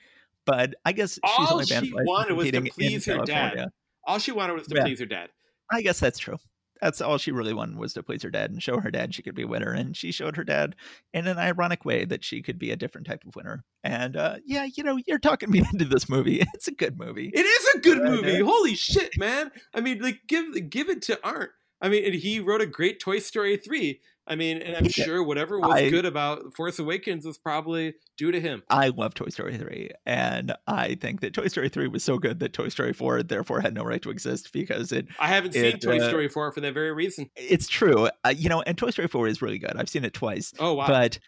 but 0.44 0.74
I 0.84 0.92
guess 0.92 1.14
she's 1.14 1.20
All 1.38 1.54
only 1.54 1.66
banned 1.66 1.86
she 1.86 1.90
for 1.92 1.98
life 1.98 2.06
wanted 2.06 2.34
was 2.34 2.50
to 2.50 2.60
please 2.62 3.06
her 3.06 3.24
dad. 3.24 3.68
All 4.06 4.18
she 4.18 4.32
wanted 4.32 4.54
was 4.54 4.66
to 4.68 4.76
Yeah. 4.76 4.82
please 4.82 5.00
her 5.00 5.06
dad. 5.06 5.30
I 5.72 5.82
guess 5.82 5.98
that's 6.00 6.18
true. 6.18 6.36
That's 6.80 7.00
all 7.00 7.18
she 7.18 7.30
really 7.32 7.54
wanted 7.54 7.78
was 7.78 7.94
to 7.94 8.02
please 8.02 8.22
her 8.22 8.30
dad 8.30 8.50
and 8.50 8.62
show 8.62 8.80
her 8.80 8.90
dad 8.90 9.14
she 9.14 9.22
could 9.22 9.34
be 9.34 9.42
a 9.42 9.46
winner. 9.46 9.72
And 9.72 9.96
she 9.96 10.12
showed 10.12 10.36
her 10.36 10.44
dad 10.44 10.76
in 11.12 11.26
an 11.26 11.38
ironic 11.38 11.84
way 11.84 12.04
that 12.04 12.24
she 12.24 12.42
could 12.42 12.58
be 12.58 12.70
a 12.70 12.76
different 12.76 13.06
type 13.06 13.24
of 13.26 13.34
winner. 13.36 13.64
And 13.82 14.16
uh, 14.16 14.36
yeah, 14.44 14.64
you 14.64 14.82
know, 14.82 14.98
you're 15.06 15.18
talking 15.18 15.50
me 15.50 15.62
into 15.72 15.84
this 15.84 16.08
movie. 16.08 16.42
It's 16.54 16.68
a 16.68 16.72
good 16.72 16.98
movie. 16.98 17.30
It 17.32 17.46
is 17.46 17.74
a 17.74 17.78
good 17.80 17.98
Yeah, 17.98 18.10
movie. 18.10 18.40
Holy 18.40 18.74
shit, 18.74 19.18
man! 19.18 19.50
I 19.74 19.80
mean, 19.80 20.00
like 20.00 20.20
give 20.28 20.70
give 20.70 20.88
it 20.88 21.02
to 21.02 21.18
Arndt. 21.24 21.50
I 21.80 21.88
mean, 21.88 22.04
and 22.04 22.14
he 22.14 22.40
wrote 22.40 22.62
a 22.62 22.66
great 22.66 23.00
Toy 23.00 23.18
Story 23.18 23.56
three. 23.56 24.00
I 24.26 24.34
mean, 24.34 24.58
and 24.58 24.76
I'm 24.76 24.88
sure 24.88 25.22
whatever 25.22 25.58
was 25.58 25.70
I- 25.70 25.90
good 25.90 26.04
about 26.04 26.54
Force 26.54 26.78
Awakens 26.78 27.24
was 27.24 27.38
probably 27.38 27.94
due 28.16 28.32
to 28.32 28.40
him. 28.40 28.62
I 28.68 28.88
love 28.88 29.14
Toy 29.14 29.28
Story 29.28 29.56
3. 29.56 29.90
And 30.04 30.54
I 30.66 30.96
think 30.96 31.20
that 31.20 31.32
Toy 31.34 31.48
Story 31.48 31.68
3 31.68 31.88
was 31.88 32.02
so 32.02 32.18
good 32.18 32.40
that 32.40 32.52
Toy 32.52 32.68
Story 32.68 32.92
4 32.92 33.22
therefore 33.22 33.60
had 33.60 33.74
no 33.74 33.84
right 33.84 34.02
to 34.02 34.10
exist 34.10 34.52
because 34.52 34.92
it 34.92 35.06
I 35.18 35.28
haven't 35.28 35.52
seen 35.52 35.78
Toy 35.78 35.98
uh, 36.00 36.08
Story 36.08 36.28
four 36.28 36.50
for 36.52 36.60
that 36.60 36.74
very 36.74 36.92
reason. 36.92 37.30
it's 37.36 37.68
true. 37.68 38.08
Uh, 38.24 38.34
you 38.36 38.48
know, 38.48 38.62
and 38.62 38.76
Toy 38.76 38.90
Story 38.90 39.08
4 39.08 39.28
is 39.28 39.42
really 39.42 39.58
good. 39.58 39.72
I've 39.76 39.88
seen 39.88 40.04
it 40.04 40.12
twice. 40.14 40.52
Oh 40.58 40.74
wow! 40.74 40.86
But 40.86 41.18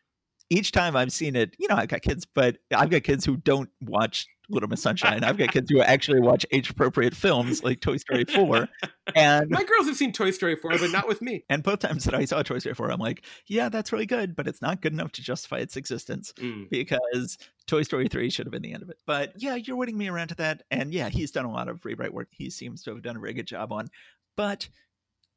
each 0.50 0.72
time 0.72 0.96
I've 0.96 1.12
seen 1.12 1.36
it, 1.36 1.54
you 1.58 1.68
know, 1.68 1.74
I've 1.76 1.88
got 1.88 2.02
kids, 2.02 2.26
but 2.26 2.58
I've 2.74 2.90
got 2.90 3.02
kids 3.02 3.24
who 3.24 3.36
don't 3.36 3.68
watch 3.80 4.26
Little 4.50 4.68
Miss 4.70 4.80
Sunshine. 4.80 5.24
I've 5.24 5.36
got 5.36 5.52
kids 5.52 5.70
who 5.70 5.82
actually 5.82 6.20
watch 6.20 6.46
age 6.50 6.70
appropriate 6.70 7.14
films 7.14 7.62
like 7.62 7.80
Toy 7.80 7.98
Story 7.98 8.24
4. 8.24 8.66
And 9.14 9.50
My 9.50 9.62
girls 9.62 9.86
have 9.88 9.96
seen 9.96 10.10
Toy 10.10 10.30
Story 10.30 10.56
four, 10.56 10.70
but 10.78 10.90
not 10.90 11.06
with 11.06 11.20
me. 11.20 11.44
and 11.50 11.62
both 11.62 11.80
times 11.80 12.04
that 12.04 12.14
I 12.14 12.24
saw 12.24 12.42
Toy 12.42 12.58
Story 12.60 12.74
4, 12.74 12.90
I'm 12.90 12.98
like, 12.98 13.24
yeah, 13.46 13.68
that's 13.68 13.92
really 13.92 14.06
good, 14.06 14.34
but 14.34 14.46
it's 14.48 14.62
not 14.62 14.80
good 14.80 14.94
enough 14.94 15.12
to 15.12 15.22
justify 15.22 15.58
its 15.58 15.76
existence 15.76 16.32
Mm. 16.38 16.70
because 16.70 17.36
Toy 17.66 17.82
Story 17.82 18.08
3 18.08 18.30
should 18.30 18.46
have 18.46 18.52
been 18.52 18.62
the 18.62 18.72
end 18.72 18.82
of 18.82 18.88
it. 18.88 18.96
But 19.06 19.34
yeah, 19.36 19.56
you're 19.56 19.76
winning 19.76 19.98
me 19.98 20.08
around 20.08 20.28
to 20.28 20.34
that. 20.36 20.62
And 20.70 20.94
yeah, 20.94 21.10
he's 21.10 21.30
done 21.30 21.44
a 21.44 21.52
lot 21.52 21.68
of 21.68 21.84
rewrite 21.84 22.14
work. 22.14 22.28
He 22.30 22.48
seems 22.48 22.82
to 22.84 22.94
have 22.94 23.02
done 23.02 23.16
a 23.16 23.20
very 23.20 23.34
good 23.34 23.46
job 23.46 23.70
on. 23.70 23.88
But 24.34 24.68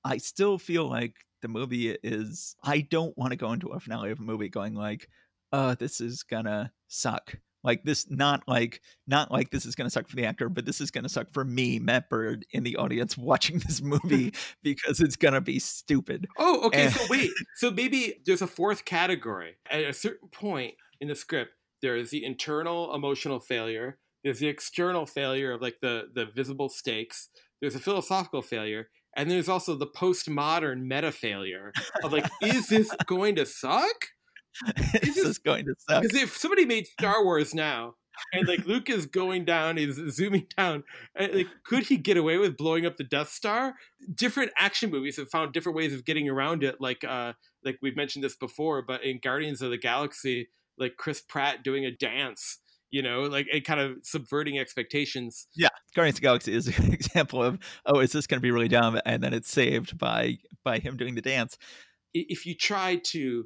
I 0.05 0.20
still 0.20 0.57
feel 0.57 0.88
like 0.89 1.16
the 1.41 1.47
movie 1.47 1.89
is 2.03 2.55
I 2.63 2.81
don't 2.81 3.17
want 3.17 3.31
to 3.31 3.37
go 3.37 3.51
into 3.53 3.67
a 3.69 3.79
finale 3.79 4.11
of 4.11 4.19
a 4.19 4.23
movie 4.23 4.49
going 4.49 4.73
like, 4.75 5.09
uh, 5.51 5.75
this 5.75 6.01
is 6.01 6.23
gonna 6.23 6.71
suck. 6.87 7.35
Like 7.63 7.83
this, 7.83 8.09
not 8.09 8.41
like 8.47 8.81
not 9.05 9.31
like 9.31 9.51
this 9.51 9.65
is 9.67 9.75
gonna 9.75 9.91
suck 9.91 10.07
for 10.07 10.15
the 10.15 10.25
actor, 10.25 10.49
but 10.49 10.65
this 10.65 10.81
is 10.81 10.89
gonna 10.89 11.09
suck 11.09 11.31
for 11.31 11.43
me, 11.45 11.77
Matt 11.77 12.09
Bird, 12.09 12.43
in 12.51 12.63
the 12.63 12.75
audience 12.77 13.15
watching 13.17 13.59
this 13.59 13.81
movie 13.81 14.33
because 14.63 14.99
it's 14.99 15.15
gonna 15.15 15.41
be 15.41 15.59
stupid. 15.59 16.27
Oh, 16.39 16.65
okay. 16.67 16.85
And- 16.85 16.93
So 16.93 17.05
wait. 17.09 17.29
So 17.57 17.69
maybe 17.71 18.15
there's 18.25 18.41
a 18.41 18.47
fourth 18.47 18.83
category. 18.85 19.57
At 19.69 19.83
a 19.83 19.93
certain 19.93 20.29
point 20.29 20.73
in 20.99 21.07
the 21.07 21.15
script, 21.15 21.51
there 21.83 21.95
is 21.95 22.09
the 22.09 22.25
internal 22.25 22.95
emotional 22.95 23.39
failure. 23.39 23.99
There's 24.23 24.39
the 24.39 24.47
external 24.47 25.05
failure 25.05 25.51
of 25.51 25.61
like 25.61 25.77
the 25.81 26.09
the 26.13 26.25
visible 26.25 26.69
stakes. 26.69 27.29
There's 27.61 27.75
a 27.75 27.79
philosophical 27.79 28.41
failure, 28.41 28.87
and 29.16 29.30
there's 29.30 29.49
also 29.49 29.76
the 29.76 29.88
postmodern 29.88 30.82
meta 30.84 31.12
failure 31.12 31.72
of 32.03 32.12
like, 32.14 32.30
is 32.41 32.68
this 32.68 32.89
going 33.05 33.36
to 33.36 33.45
suck? 33.45 34.07
is 35.01 35.16
just- 35.16 35.24
this 35.24 35.38
going 35.38 35.66
to 35.66 35.76
suck? 35.78 36.01
Because 36.01 36.18
if 36.18 36.38
somebody 36.38 36.66
made 36.66 36.88
Star 36.88 37.24
Wars 37.24 37.53
now, 37.53 37.95
and 38.34 38.47
like 38.47 38.66
Luke 38.66 38.89
is 38.89 39.05
going 39.05 39.45
down, 39.45 39.78
he's 39.78 39.95
zooming 40.09 40.47
down, 40.57 40.84
and, 41.16 41.34
like 41.34 41.47
could 41.64 41.84
he 41.84 41.97
get 41.97 42.18
away 42.18 42.38
with 42.38 42.57
blowing 42.57 42.86
up 42.86 42.97
the 42.97 43.03
Death 43.03 43.30
Star? 43.30 43.76
Different 44.14 44.51
action 44.57 44.91
movies 44.91 45.18
have 45.18 45.30
found 45.30 45.53
different 45.53 45.78
ways 45.78 45.93
of 45.93 46.05
getting 46.05 46.30
around 46.30 46.64
it. 46.64 46.80
Like 46.80 47.03
uh, 47.03 47.34
like 47.64 47.80
we've 47.82 47.95
mentioned 47.95 48.24
this 48.24 48.36
before, 48.36 48.82
but 48.82 49.03
in 49.03 49.20
Guardians 49.22 49.62
of 49.62 49.72
the 49.72 49.78
Galaxy, 49.78 50.49
like 50.78 50.97
Chris 50.97 51.22
Pratt 51.22 51.64
doing 51.64 51.86
a 51.86 51.91
dance 51.91 52.59
you 52.91 53.01
know, 53.01 53.21
like 53.21 53.47
it 53.51 53.65
kind 53.65 53.79
of 53.79 53.97
subverting 54.03 54.59
expectations. 54.59 55.47
Yeah, 55.55 55.69
Guardians 55.95 56.17
of 56.17 56.21
the 56.21 56.25
Galaxy 56.25 56.53
is 56.53 56.67
an 56.79 56.93
example 56.93 57.41
of 57.41 57.57
oh, 57.85 57.99
is 57.99 58.11
this 58.11 58.27
going 58.27 58.39
to 58.39 58.41
be 58.41 58.51
really 58.51 58.67
dumb? 58.67 58.99
And 59.05 59.23
then 59.23 59.33
it's 59.33 59.49
saved 59.49 59.97
by 59.97 60.37
by 60.63 60.79
him 60.79 60.97
doing 60.97 61.15
the 61.15 61.21
dance. 61.21 61.57
If 62.13 62.45
you 62.45 62.55
try 62.55 62.97
to 63.07 63.45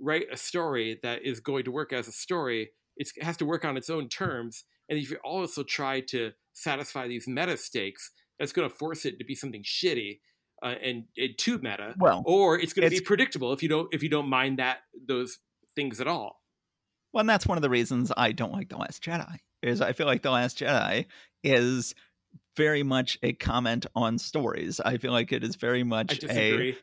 write 0.00 0.26
a 0.32 0.36
story 0.36 0.98
that 1.02 1.24
is 1.24 1.40
going 1.40 1.64
to 1.64 1.70
work 1.70 1.92
as 1.92 2.08
a 2.08 2.12
story, 2.12 2.70
it 2.96 3.10
has 3.20 3.36
to 3.38 3.46
work 3.46 3.64
on 3.64 3.76
its 3.76 3.90
own 3.90 4.08
terms. 4.08 4.64
And 4.88 4.98
if 4.98 5.10
you 5.10 5.18
also 5.22 5.62
try 5.62 6.00
to 6.08 6.32
satisfy 6.54 7.06
these 7.06 7.28
meta 7.28 7.56
stakes, 7.58 8.10
that's 8.38 8.52
going 8.52 8.68
to 8.68 8.74
force 8.74 9.04
it 9.04 9.18
to 9.18 9.24
be 9.24 9.34
something 9.34 9.62
shitty 9.62 10.20
uh, 10.62 10.74
and, 10.82 11.04
and 11.16 11.36
too 11.36 11.58
meta. 11.58 11.94
Well, 11.98 12.22
or 12.26 12.58
it's 12.58 12.72
going 12.72 12.88
to 12.88 12.96
be 12.96 13.02
predictable 13.02 13.52
if 13.52 13.62
you 13.62 13.68
don't 13.68 13.92
if 13.92 14.02
you 14.02 14.08
don't 14.08 14.28
mind 14.28 14.58
that 14.58 14.78
those 15.06 15.38
things 15.74 16.00
at 16.00 16.08
all. 16.08 16.37
Well, 17.18 17.22
and 17.22 17.28
that's 17.28 17.48
one 17.48 17.58
of 17.58 17.62
the 17.62 17.68
reasons 17.68 18.12
I 18.16 18.30
don't 18.30 18.52
like 18.52 18.68
The 18.68 18.76
Last 18.76 19.02
Jedi. 19.02 19.38
Is 19.60 19.80
I 19.80 19.92
feel 19.92 20.06
like 20.06 20.22
The 20.22 20.30
Last 20.30 20.60
Jedi 20.60 21.06
is 21.42 21.96
very 22.56 22.84
much 22.84 23.18
a 23.24 23.32
comment 23.32 23.86
on 23.96 24.18
stories. 24.18 24.78
I 24.78 24.98
feel 24.98 25.10
like 25.10 25.32
it 25.32 25.42
is 25.42 25.56
very 25.56 25.82
much 25.82 26.22
a 26.30 26.76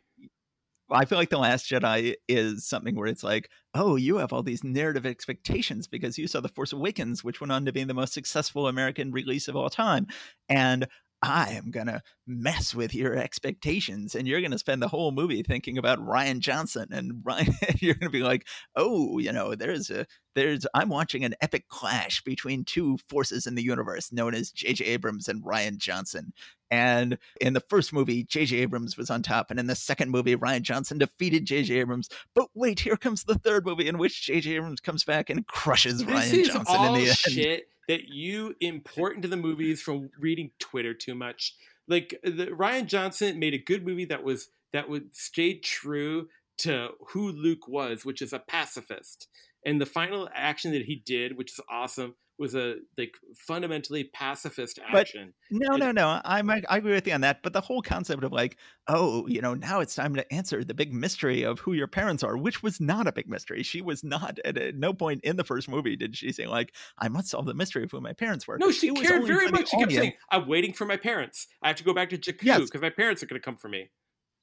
I 0.92 1.06
feel 1.06 1.18
like 1.18 1.30
The 1.30 1.38
Last 1.38 1.70
Jedi 1.70 2.16
is 2.28 2.68
something 2.68 2.96
where 2.96 3.08
it's 3.08 3.24
like, 3.24 3.50
oh, 3.74 3.96
you 3.96 4.18
have 4.18 4.34
all 4.34 4.44
these 4.44 4.62
narrative 4.62 5.06
expectations 5.06 5.88
because 5.88 6.18
you 6.18 6.28
saw 6.28 6.42
The 6.42 6.50
Force 6.50 6.74
Awakens, 6.74 7.24
which 7.24 7.40
went 7.40 7.54
on 7.54 7.64
to 7.64 7.72
be 7.72 7.86
the 7.86 7.94
most 7.94 8.12
successful 8.12 8.68
American 8.68 9.14
release 9.14 9.48
of 9.48 9.56
all 9.56 9.70
time. 9.70 10.06
And 10.50 10.86
I 11.22 11.52
am 11.52 11.72
going 11.72 11.88
to 11.88 12.02
mess 12.28 12.76
with 12.76 12.94
your 12.94 13.16
expectations 13.16 14.16
and 14.16 14.28
you're 14.28 14.42
going 14.42 14.52
to 14.52 14.60
spend 14.60 14.82
the 14.82 14.88
whole 14.88 15.12
movie 15.12 15.44
thinking 15.44 15.78
about 15.78 16.00
Rian 16.00 16.40
Johnson 16.40 16.90
and 16.92 17.24
Rian 17.24 17.54
you're 17.82 17.96
going 17.96 18.12
to 18.12 18.18
be 18.18 18.24
like, 18.24 18.46
"Oh, 18.76 19.18
you 19.18 19.32
know, 19.32 19.56
there's 19.56 19.90
a 19.90 20.06
there's 20.36 20.68
I'm 20.74 20.90
watching 20.90 21.24
an 21.24 21.36
epic 21.42 21.68
clash 21.70 22.22
between 22.22 22.66
two 22.66 22.98
forces 23.10 23.48
in 23.48 23.56
the 23.56 23.64
universe 23.64 24.12
known 24.12 24.36
as 24.36 24.52
J.J. 24.52 24.86
Abrams 24.86 25.28
and 25.28 25.44
Rian 25.44 25.78
Johnson." 25.78 26.34
And 26.70 27.18
in 27.40 27.54
the 27.54 27.64
first 27.70 27.94
movie, 27.94 28.24
J.J. 28.24 28.58
Abrams 28.58 28.98
was 28.98 29.10
on 29.10 29.22
top. 29.22 29.52
And 29.52 29.60
in 29.60 29.68
the 29.68 29.76
second 29.76 30.10
movie, 30.12 30.36
Rian 30.36 30.62
Johnson 30.62 30.98
defeated 30.98 31.46
J.J. 31.46 31.80
Abrams. 31.80 32.10
But 32.34 32.50
wait, 32.54 32.80
here 32.80 32.98
comes 32.98 33.24
the 33.24 33.36
third 33.36 33.66
movie 33.66 33.88
in 33.88 33.98
which 33.98 34.24
J.J. 34.24 34.56
Abrams 34.56 34.82
comes 34.82 35.04
back 35.04 35.30
and 35.30 35.48
crushes 35.48 36.04
this 36.04 36.34
Rian 36.34 36.46
Johnson 36.46 36.86
in 36.86 36.94
the 36.94 37.08
end. 37.08 37.18
Shit 37.18 37.68
that 37.88 38.08
you 38.10 38.56
import 38.62 39.16
into 39.16 39.28
the 39.28 39.38
movies 39.38 39.82
from 39.82 40.10
reading 40.20 40.52
Twitter 40.60 40.94
too 40.94 41.16
much. 41.16 41.56
Like 41.88 42.20
the, 42.24 42.48
Rian 42.48 42.88
Johnson 42.88 43.40
made 43.40 43.54
a 43.54 43.60
good 43.60 43.86
movie 43.86 44.06
that 44.06 44.24
was 44.24 44.50
that 44.74 44.90
would 44.90 45.16
stay 45.16 45.58
true 45.60 46.28
to 46.58 46.90
who 47.10 47.32
Luke 47.32 47.68
was, 47.68 48.06
which 48.06 48.22
is 48.22 48.34
a 48.34 48.40
pacifist. 48.40 49.28
And 49.66 49.82
the 49.82 49.86
final 49.86 50.30
action 50.34 50.72
that 50.74 50.86
he 50.86 51.02
did, 51.06 51.38
which 51.38 51.54
is 51.54 51.60
awesome, 51.70 52.16
was 52.38 52.56
a 52.56 52.76
like 52.98 53.16
fundamentally 53.36 54.04
pacifist 54.04 54.80
action. 54.86 55.34
But 55.50 55.60
no, 55.60 55.78
no, 55.78 55.92
no. 55.92 56.22
I 56.26 56.42
I 56.70 56.78
agree 56.78 56.94
with 56.94 57.08
you 57.08 57.14
on 57.14 57.22
that. 57.22 57.44
But 57.44 57.54
the 57.54 57.62
whole 57.62 57.82
concept 57.82 58.24
of 58.24 58.32
like, 58.32 58.58
oh, 58.88 59.26
you 59.28 59.42
know, 59.42 59.54
now 59.54 59.80
it's 59.80 59.96
time 59.96 60.16
to 60.16 60.34
answer 60.34 60.64
the 60.64 60.74
big 60.74 60.94
mystery 60.94 61.44
of 61.44 61.60
who 61.60 61.74
your 61.74 61.88
parents 61.88 62.24
are, 62.24 62.38
which 62.38 62.62
was 62.62 62.80
not 62.80 63.08
a 63.08 63.12
big 63.12 63.30
mystery. 63.30 63.64
She 63.64 63.82
was 63.82 64.04
not 64.04 64.40
at 64.44 64.76
no 64.76 64.94
point 64.94 65.22
in 65.24 65.38
the 65.38 65.44
first 65.44 65.70
movie 65.70 65.96
did 65.96 66.16
she 66.16 66.32
say 66.32 66.48
like, 66.48 66.74
I 66.98 67.08
must 67.08 67.30
solve 67.30 67.46
the 67.46 67.54
mystery 67.54 67.84
of 67.84 67.92
who 67.92 68.02
my 68.02 68.14
parents 68.14 68.48
were. 68.48 68.58
No, 68.58 68.72
she 68.72 68.92
cared 68.92 69.26
very 69.26 69.50
much. 69.50 69.70
She 69.70 69.78
kept 69.78 69.92
saying, 69.92 70.14
I'm 70.30 70.48
waiting 70.48 70.74
for 70.74 70.86
my 70.86 70.98
parents. 70.98 71.48
I 71.62 71.68
have 71.68 71.78
to 71.78 71.84
go 71.84 71.94
back 71.94 72.10
to 72.10 72.18
Jakku 72.18 72.40
because 72.40 72.70
yes. 72.74 72.82
my 72.82 72.90
parents 72.90 73.24
are 73.24 73.26
going 73.26 73.40
to 73.40 73.46
come 73.46 73.58
for 73.58 73.70
me. 73.70 73.90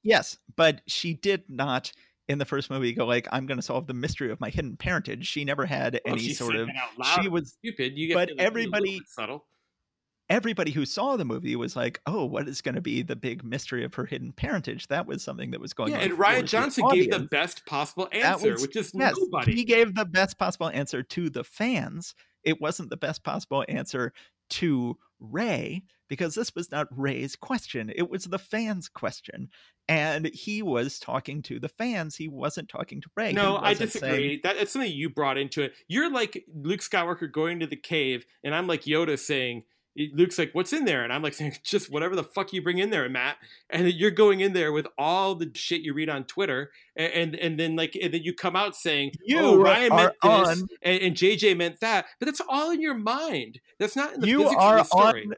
Yes, 0.03 0.37
but 0.57 0.83
she 0.87 1.15
did 1.15 1.45
not 1.49 1.93
in 2.33 2.39
the 2.39 2.45
first 2.45 2.71
movie 2.71 2.93
go 2.93 3.05
like 3.05 3.29
i'm 3.31 3.47
going 3.47 3.59
to 3.59 3.63
solve 3.63 3.87
the 3.87 3.95
mystery 3.95 4.33
of 4.33 4.41
my 4.41 4.49
hidden 4.51 4.77
parentage. 4.77 5.27
She 5.27 5.45
never 5.45 5.67
had 5.67 6.01
well, 6.05 6.15
any 6.15 6.33
sort 6.33 6.57
of 6.57 6.69
she 7.21 7.29
was 7.29 7.53
stupid. 7.53 7.97
You 7.97 8.09
get 8.09 8.15
but 8.15 8.31
everybody 8.39 9.01
subtle. 9.07 9.45
everybody 10.31 10.71
who 10.71 10.87
saw 10.87 11.17
the 11.17 11.25
movie 11.25 11.55
was 11.55 11.77
like 11.77 12.01
oh 12.07 12.25
what 12.25 12.49
is 12.49 12.63
going 12.63 12.75
to 12.75 12.81
be 12.81 13.03
the 13.03 13.15
big 13.15 13.45
mystery 13.45 13.85
of 13.85 13.95
her 13.95 14.07
hidden 14.07 14.33
parentage? 14.33 14.89
That 14.89 15.07
was 15.07 15.23
something 15.23 15.51
that 15.51 15.61
was 15.61 15.73
going 15.73 15.93
yeah, 15.93 15.99
on 15.99 16.05
and 16.05 16.19
Rian 16.19 16.47
johnson 16.47 16.87
the 16.89 16.97
gave 16.97 17.11
the 17.11 17.21
best 17.21 17.65
possible 17.67 18.09
answer 18.13 18.53
was, 18.53 18.63
which 18.63 18.77
is 18.77 18.91
yes, 18.95 19.15
nobody. 19.19 19.55
he 19.55 19.65
gave 19.65 19.95
the 19.95 20.07
best 20.07 20.39
possible 20.39 20.71
answer 20.71 21.03
to 21.03 21.31
the 21.31 21.45
fans. 21.45 22.15
It 22.43 22.61
wasn't 22.61 22.91
the 22.91 22.97
best 22.97 23.23
possible 23.23 23.65
answer 23.69 24.13
to 24.51 24.97
Rey 25.23 25.83
because 26.09 26.35
this 26.35 26.55
was 26.55 26.71
not 26.71 26.89
Rey's 26.91 27.37
question. 27.37 27.91
It 27.95 28.11
was 28.11 28.25
the 28.25 28.39
fans' 28.39 28.89
question. 28.89 29.49
And 29.89 30.27
he 30.27 30.63
was 30.63 30.99
talking 30.99 31.43
to 31.43 31.59
the 31.59 31.69
fans. 31.69 32.17
He 32.17 32.29
wasn't 32.29 32.69
talking 32.69 33.01
to 33.01 33.09
Rey. 33.17 33.33
No, 33.33 33.57
I 33.57 33.75
disagree. 33.75 34.09
Saying, 34.11 34.41
that, 34.43 34.57
that's 34.57 34.73
something 34.73 34.93
you 34.93 35.11
brought 35.11 35.39
into 35.39 35.63
it. 35.63 35.73
You're 35.89 36.11
like 36.11 36.45
Luke 36.55 36.81
Skywalker 36.81 37.31
going 37.31 37.61
to 37.61 37.67
the 37.67 37.77
cave, 37.77 38.25
and 38.45 38.55
I'm 38.55 38.67
like 38.67 38.83
Yoda 38.83 39.19
saying, 39.19 39.65
Luke's 39.97 40.39
like, 40.39 40.53
"What's 40.53 40.73
in 40.73 40.85
there?" 40.85 41.05
And 41.05 41.13
I'm 41.13 41.23
like 41.23 41.35
saying, 41.35 41.57
"Just 41.63 41.91
whatever 41.91 42.17
the 42.17 42.25
fuck 42.25 42.53
you 42.53 42.63
bring 42.63 42.79
in 42.79 42.91
there, 42.91 43.09
Matt." 43.09 43.37
And 43.71 43.93
you're 43.93 44.11
going 44.11 44.41
in 44.41 44.53
there 44.53 44.73
with 44.73 44.87
all 44.97 45.35
the 45.35 45.51
shit 45.55 45.83
you 45.83 45.93
read 45.93 46.09
on 46.09 46.25
Twitter, 46.25 46.71
and 46.97 47.13
and, 47.13 47.35
and 47.37 47.61
then 47.61 47.77
like, 47.77 47.97
and 48.01 48.13
then 48.13 48.23
you 48.23 48.35
come 48.35 48.57
out 48.57 48.75
saying, 48.75 49.13
you 49.25 49.39
"Oh, 49.39 49.59
Rian 49.59 49.91
meant 49.91 50.15
this, 50.23 50.65
and, 50.83 51.03
and, 51.03 51.17
JJ 51.17 51.57
meant 51.57 51.81
that," 51.81 52.07
but 52.19 52.27
that's 52.27 52.41
all 52.49 52.71
in 52.71 52.81
your 52.81 52.95
mind. 52.95 53.61
That's 53.79 53.97
not 53.97 54.15
in 54.15 54.21
the 54.21 54.29
you 54.29 54.39
physics 54.39 54.63
are 54.63 54.79
of 54.79 54.89
the 54.89 54.99
story. 54.99 55.25
On, 55.27 55.35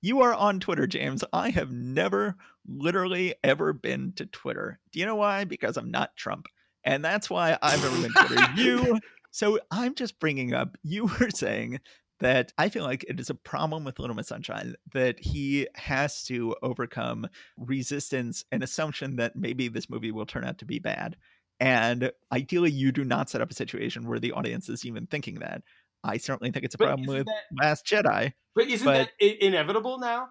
you 0.00 0.20
are 0.20 0.34
on 0.34 0.60
Twitter, 0.60 0.86
James. 0.86 1.24
I 1.32 1.50
have 1.50 1.70
never, 1.70 2.36
literally, 2.66 3.34
ever 3.42 3.72
been 3.72 4.12
to 4.16 4.26
Twitter. 4.26 4.78
Do 4.92 5.00
you 5.00 5.06
know 5.06 5.16
why? 5.16 5.44
Because 5.44 5.76
I'm 5.76 5.90
not 5.90 6.16
Trump, 6.16 6.46
and 6.84 7.04
that's 7.04 7.28
why 7.28 7.58
I've 7.60 7.82
never 7.82 8.02
been 8.02 8.12
to 8.12 8.24
Twitter. 8.26 8.52
you. 8.56 9.00
So 9.30 9.58
I'm 9.70 9.94
just 9.94 10.20
bringing 10.20 10.54
up. 10.54 10.78
You 10.84 11.06
were 11.06 11.30
saying 11.30 11.80
that 12.20 12.52
I 12.58 12.68
feel 12.68 12.84
like 12.84 13.04
it 13.08 13.18
is 13.18 13.30
a 13.30 13.34
problem 13.34 13.84
with 13.84 13.98
Little 13.98 14.16
Miss 14.16 14.28
Sunshine 14.28 14.74
that 14.92 15.18
he 15.18 15.68
has 15.74 16.24
to 16.24 16.54
overcome 16.62 17.28
resistance 17.58 18.44
and 18.52 18.62
assumption 18.62 19.16
that 19.16 19.36
maybe 19.36 19.68
this 19.68 19.90
movie 19.90 20.12
will 20.12 20.26
turn 20.26 20.44
out 20.44 20.58
to 20.58 20.64
be 20.64 20.78
bad. 20.78 21.16
And 21.60 22.10
ideally, 22.32 22.70
you 22.70 22.92
do 22.92 23.04
not 23.04 23.30
set 23.30 23.40
up 23.40 23.50
a 23.50 23.54
situation 23.54 24.08
where 24.08 24.18
the 24.18 24.32
audience 24.32 24.68
is 24.68 24.84
even 24.84 25.06
thinking 25.06 25.36
that. 25.36 25.62
I 26.02 26.18
certainly 26.18 26.50
think 26.50 26.64
it's 26.66 26.74
a 26.74 26.78
problem 26.78 27.06
with 27.06 27.26
that, 27.26 27.42
Last 27.58 27.86
Jedi. 27.86 28.32
But 28.54 28.68
isn't 28.68 28.84
but, 28.84 29.10
that 29.18 29.44
inevitable 29.44 29.98
now? 29.98 30.28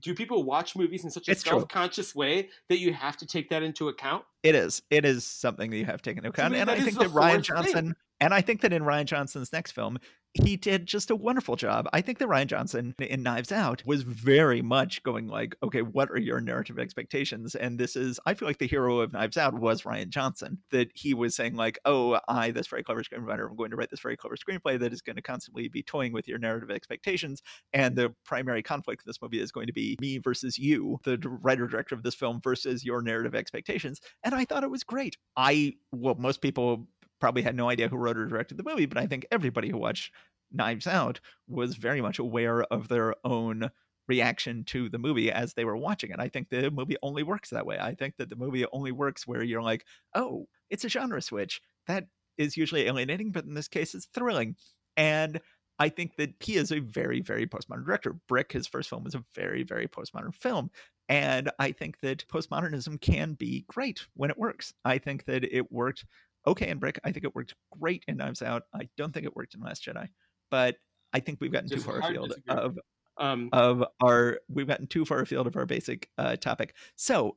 Do 0.00 0.14
people 0.14 0.44
watch 0.44 0.76
movies 0.76 1.04
in 1.04 1.10
such 1.10 1.28
a 1.28 1.34
self-conscious 1.34 2.12
true. 2.12 2.20
way 2.20 2.48
that 2.68 2.78
you 2.78 2.92
have 2.92 3.16
to 3.18 3.26
take 3.26 3.50
that 3.50 3.62
into 3.62 3.88
account? 3.88 4.24
It 4.42 4.54
is. 4.54 4.82
It 4.90 5.04
is 5.04 5.24
something 5.24 5.70
that 5.70 5.76
you 5.76 5.84
have 5.84 6.00
to 6.00 6.10
take 6.10 6.16
into 6.16 6.30
account. 6.30 6.54
and 6.54 6.70
I 6.70 6.80
think 6.80 6.98
that 6.98 7.08
Rian 7.08 7.42
Johnson, 7.42 7.86
thing. 7.86 7.94
and 8.20 8.32
I 8.32 8.40
think 8.40 8.60
that 8.60 8.72
in 8.72 8.82
Rian 8.82 9.04
Johnson's 9.04 9.52
next 9.52 9.72
film, 9.72 9.98
he 10.42 10.56
did 10.56 10.86
just 10.86 11.10
a 11.10 11.16
wonderful 11.16 11.56
job. 11.56 11.88
I 11.92 12.00
think 12.00 12.18
that 12.18 12.28
Rian 12.28 12.46
Johnson 12.46 12.94
in 12.98 13.22
Knives 13.22 13.52
Out 13.52 13.82
was 13.86 14.02
very 14.02 14.62
much 14.62 15.02
going 15.02 15.28
like, 15.28 15.56
okay, 15.62 15.82
what 15.82 16.10
are 16.10 16.18
your 16.18 16.40
narrative 16.40 16.78
expectations? 16.78 17.54
And 17.54 17.78
this 17.78 17.96
is, 17.96 18.20
I 18.26 18.34
feel 18.34 18.48
like 18.48 18.58
the 18.58 18.66
hero 18.66 19.00
of 19.00 19.12
Knives 19.12 19.36
Out 19.36 19.54
was 19.54 19.82
Rian 19.82 20.08
Johnson. 20.08 20.58
That 20.70 20.88
he 20.94 21.14
was 21.14 21.34
saying 21.34 21.56
like, 21.56 21.78
oh, 21.84 22.18
I, 22.28 22.50
this 22.50 22.66
very 22.66 22.82
clever 22.82 23.02
screenwriter, 23.02 23.48
I'm 23.48 23.56
going 23.56 23.70
to 23.70 23.76
write 23.76 23.90
this 23.90 24.00
very 24.00 24.16
clever 24.16 24.36
screenplay 24.36 24.78
that 24.78 24.92
is 24.92 25.02
going 25.02 25.16
to 25.16 25.22
constantly 25.22 25.68
be 25.68 25.82
toying 25.82 26.12
with 26.12 26.28
your 26.28 26.38
narrative 26.38 26.70
expectations. 26.70 27.42
And 27.72 27.96
the 27.96 28.14
primary 28.24 28.62
conflict 28.62 29.02
in 29.04 29.08
this 29.08 29.20
movie 29.22 29.40
is 29.40 29.52
going 29.52 29.66
to 29.66 29.72
be 29.72 29.96
me 30.00 30.18
versus 30.18 30.58
you, 30.58 30.98
the 31.04 31.18
writer 31.42 31.66
director 31.66 31.94
of 31.94 32.02
this 32.02 32.14
film 32.14 32.40
versus 32.42 32.84
your 32.84 33.02
narrative 33.02 33.34
expectations. 33.34 34.00
And 34.24 34.34
I 34.34 34.44
thought 34.44 34.64
it 34.64 34.70
was 34.70 34.84
great. 34.84 35.16
I, 35.36 35.74
well, 35.92 36.16
most 36.16 36.40
people 36.40 36.88
probably 37.20 37.42
had 37.42 37.56
no 37.56 37.68
idea 37.68 37.88
who 37.88 37.96
wrote 37.96 38.18
or 38.18 38.26
directed 38.26 38.56
the 38.56 38.64
movie, 38.64 38.86
but 38.86 38.98
I 38.98 39.06
think 39.06 39.26
everybody 39.30 39.68
who 39.70 39.78
watched 39.78 40.12
Knives 40.52 40.86
Out 40.86 41.20
was 41.48 41.76
very 41.76 42.00
much 42.00 42.18
aware 42.18 42.62
of 42.64 42.88
their 42.88 43.14
own 43.24 43.70
reaction 44.08 44.64
to 44.64 44.88
the 44.88 44.98
movie 44.98 45.32
as 45.32 45.54
they 45.54 45.64
were 45.64 45.76
watching 45.76 46.10
it. 46.10 46.20
I 46.20 46.28
think 46.28 46.48
the 46.48 46.70
movie 46.70 46.96
only 47.02 47.22
works 47.22 47.50
that 47.50 47.66
way. 47.66 47.78
I 47.80 47.94
think 47.94 48.16
that 48.18 48.30
the 48.30 48.36
movie 48.36 48.64
only 48.72 48.92
works 48.92 49.26
where 49.26 49.42
you're 49.42 49.62
like, 49.62 49.84
oh, 50.14 50.46
it's 50.70 50.84
a 50.84 50.88
genre 50.88 51.20
switch. 51.20 51.60
That 51.86 52.06
is 52.38 52.56
usually 52.56 52.86
alienating, 52.86 53.32
but 53.32 53.44
in 53.44 53.54
this 53.54 53.68
case, 53.68 53.94
it's 53.94 54.06
thrilling. 54.06 54.56
And 54.96 55.40
I 55.78 55.88
think 55.88 56.16
that 56.16 56.34
he 56.40 56.56
is 56.56 56.72
a 56.72 56.78
very, 56.78 57.20
very 57.20 57.46
postmodern 57.46 57.84
director. 57.84 58.14
Brick, 58.28 58.52
his 58.52 58.66
first 58.66 58.88
film, 58.88 59.04
was 59.04 59.14
a 59.14 59.24
very, 59.34 59.62
very 59.62 59.88
postmodern 59.88 60.34
film. 60.34 60.70
And 61.08 61.50
I 61.58 61.72
think 61.72 62.00
that 62.00 62.26
postmodernism 62.28 63.00
can 63.00 63.34
be 63.34 63.64
great 63.68 64.06
when 64.14 64.30
it 64.30 64.38
works. 64.38 64.72
I 64.84 64.98
think 64.98 65.24
that 65.26 65.44
it 65.44 65.70
worked 65.70 66.04
okay 66.46 66.68
in 66.68 66.78
Brick. 66.78 66.98
I 67.04 67.12
think 67.12 67.24
it 67.24 67.34
worked 67.34 67.54
great 67.78 68.04
in 68.08 68.16
Knives 68.16 68.42
Out. 68.42 68.64
I 68.74 68.88
don't 68.96 69.12
think 69.12 69.26
it 69.26 69.36
worked 69.36 69.54
in 69.54 69.60
Last 69.60 69.84
Jedi, 69.84 70.08
but 70.50 70.76
I 71.12 71.20
think 71.20 71.40
we've 71.40 71.52
gotten 71.52 71.68
too 71.68 71.80
far 71.80 71.98
afield 71.98 72.34
of 72.48 72.78
um, 73.18 73.48
of 73.52 73.84
our 74.02 74.40
we've 74.48 74.66
gotten 74.66 74.86
too 74.86 75.04
far 75.04 75.20
afield 75.20 75.46
of 75.46 75.56
our 75.56 75.66
basic 75.66 76.10
uh, 76.18 76.36
topic. 76.36 76.74
So 76.96 77.36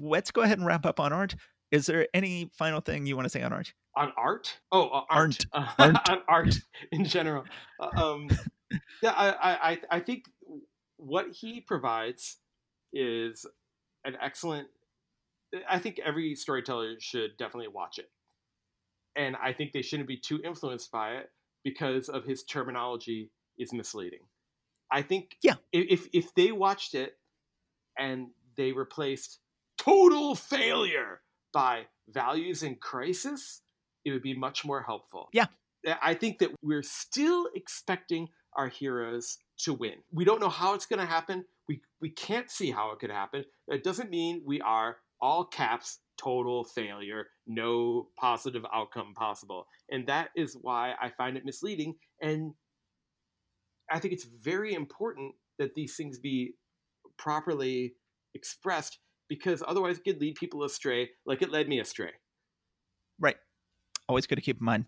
let's 0.00 0.30
go 0.30 0.42
ahead 0.42 0.58
and 0.58 0.66
wrap 0.66 0.86
up 0.86 1.00
on 1.00 1.12
art. 1.12 1.34
Is 1.70 1.86
there 1.86 2.06
any 2.14 2.50
final 2.52 2.80
thing 2.80 3.06
you 3.06 3.16
want 3.16 3.26
to 3.26 3.30
say 3.30 3.42
on 3.42 3.52
art? 3.52 3.72
On 3.96 4.12
art? 4.16 4.58
Oh, 4.70 4.88
uh, 4.88 5.02
art. 5.10 5.46
Uh, 5.52 5.66
on 6.08 6.18
art 6.28 6.54
in 6.92 7.04
general. 7.04 7.44
Uh, 7.80 7.88
um, 7.96 8.28
yeah, 9.02 9.12
I, 9.12 9.70
I, 9.90 9.96
I 9.96 10.00
think 10.00 10.26
what 10.96 11.32
he 11.32 11.60
provides 11.60 12.36
is 12.92 13.46
an 14.04 14.16
excellent. 14.20 14.68
I 15.68 15.78
think 15.78 16.00
every 16.04 16.34
storyteller 16.34 16.96
should 17.00 17.36
definitely 17.36 17.68
watch 17.68 17.98
it 17.98 18.10
and 19.16 19.36
I 19.36 19.52
think 19.52 19.72
they 19.72 19.82
shouldn't 19.82 20.08
be 20.08 20.16
too 20.18 20.40
influenced 20.44 20.90
by 20.90 21.12
it 21.16 21.30
because 21.64 22.08
of 22.08 22.24
his 22.24 22.44
terminology 22.44 23.30
is 23.58 23.72
misleading. 23.72 24.20
I 24.90 25.02
think 25.02 25.36
Yeah. 25.42 25.54
if 25.72 26.08
if 26.12 26.34
they 26.34 26.52
watched 26.52 26.94
it 26.94 27.18
and 27.98 28.28
they 28.56 28.72
replaced 28.72 29.40
total 29.78 30.34
failure 30.34 31.22
by 31.52 31.86
values 32.08 32.62
in 32.62 32.76
crisis, 32.76 33.62
it 34.04 34.12
would 34.12 34.22
be 34.22 34.34
much 34.34 34.64
more 34.64 34.82
helpful. 34.82 35.28
Yeah. 35.32 35.46
I 36.02 36.14
think 36.14 36.38
that 36.38 36.50
we're 36.62 36.82
still 36.82 37.48
expecting 37.54 38.28
our 38.54 38.68
heroes 38.68 39.38
to 39.58 39.72
win. 39.72 40.02
We 40.12 40.24
don't 40.24 40.40
know 40.40 40.48
how 40.48 40.74
it's 40.74 40.86
going 40.86 41.00
to 41.00 41.06
happen. 41.06 41.44
We 41.68 41.80
we 42.00 42.10
can't 42.10 42.50
see 42.50 42.70
how 42.70 42.92
it 42.92 42.98
could 42.98 43.10
happen. 43.10 43.44
That 43.68 43.82
doesn't 43.84 44.10
mean 44.10 44.42
we 44.44 44.60
are 44.60 44.98
all 45.20 45.44
caps 45.44 45.98
total 46.16 46.64
failure, 46.64 47.26
no 47.46 48.08
positive 48.18 48.64
outcome 48.72 49.14
possible. 49.14 49.66
And 49.90 50.06
that 50.06 50.30
is 50.36 50.56
why 50.60 50.94
I 51.00 51.10
find 51.10 51.36
it 51.36 51.44
misleading 51.44 51.94
and 52.20 52.54
I 53.90 53.98
think 54.00 54.12
it's 54.14 54.24
very 54.24 54.74
important 54.74 55.34
that 55.58 55.74
these 55.74 55.96
things 55.96 56.18
be 56.18 56.54
properly 57.16 57.94
expressed 58.34 58.98
because 59.28 59.62
otherwise 59.66 59.98
it 59.98 60.04
could 60.04 60.20
lead 60.20 60.34
people 60.34 60.64
astray 60.64 61.10
like 61.24 61.42
it 61.42 61.50
led 61.50 61.68
me 61.68 61.78
astray. 61.80 62.10
Right. 63.18 63.36
Always 64.08 64.26
good 64.26 64.36
to 64.36 64.40
keep 64.40 64.58
in 64.60 64.64
mind. 64.64 64.86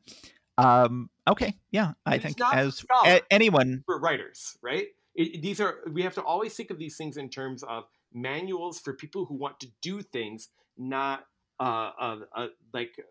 Um, 0.59 1.11
okay. 1.29 1.55
Yeah. 1.71 1.93
I 2.05 2.17
It's 2.17 2.25
think 2.25 2.41
as 2.53 2.85
a- 3.05 3.23
anyone, 3.33 3.83
For 3.87 3.99
writers, 4.01 4.59
right? 4.63 4.87
It, 5.15 5.43
these 5.43 5.61
are 5.61 5.79
we 5.93 6.03
have 6.03 6.15
to 6.15 6.23
always 6.23 6.55
think 6.55 6.71
of 6.71 6.79
these 6.79 6.97
things 6.97 7.17
in 7.17 7.29
terms 7.29 7.63
of 7.63 7.85
manuals 8.13 8.79
for 8.81 8.93
people 8.95 9.25
who 9.27 9.35
want 9.35 9.61
to 9.61 9.69
do 9.81 10.03
things, 10.03 10.49
not 10.79 11.25
uh, 11.61 11.91
uh, 12.01 12.47
like 12.73 12.93
uh, 12.99 13.03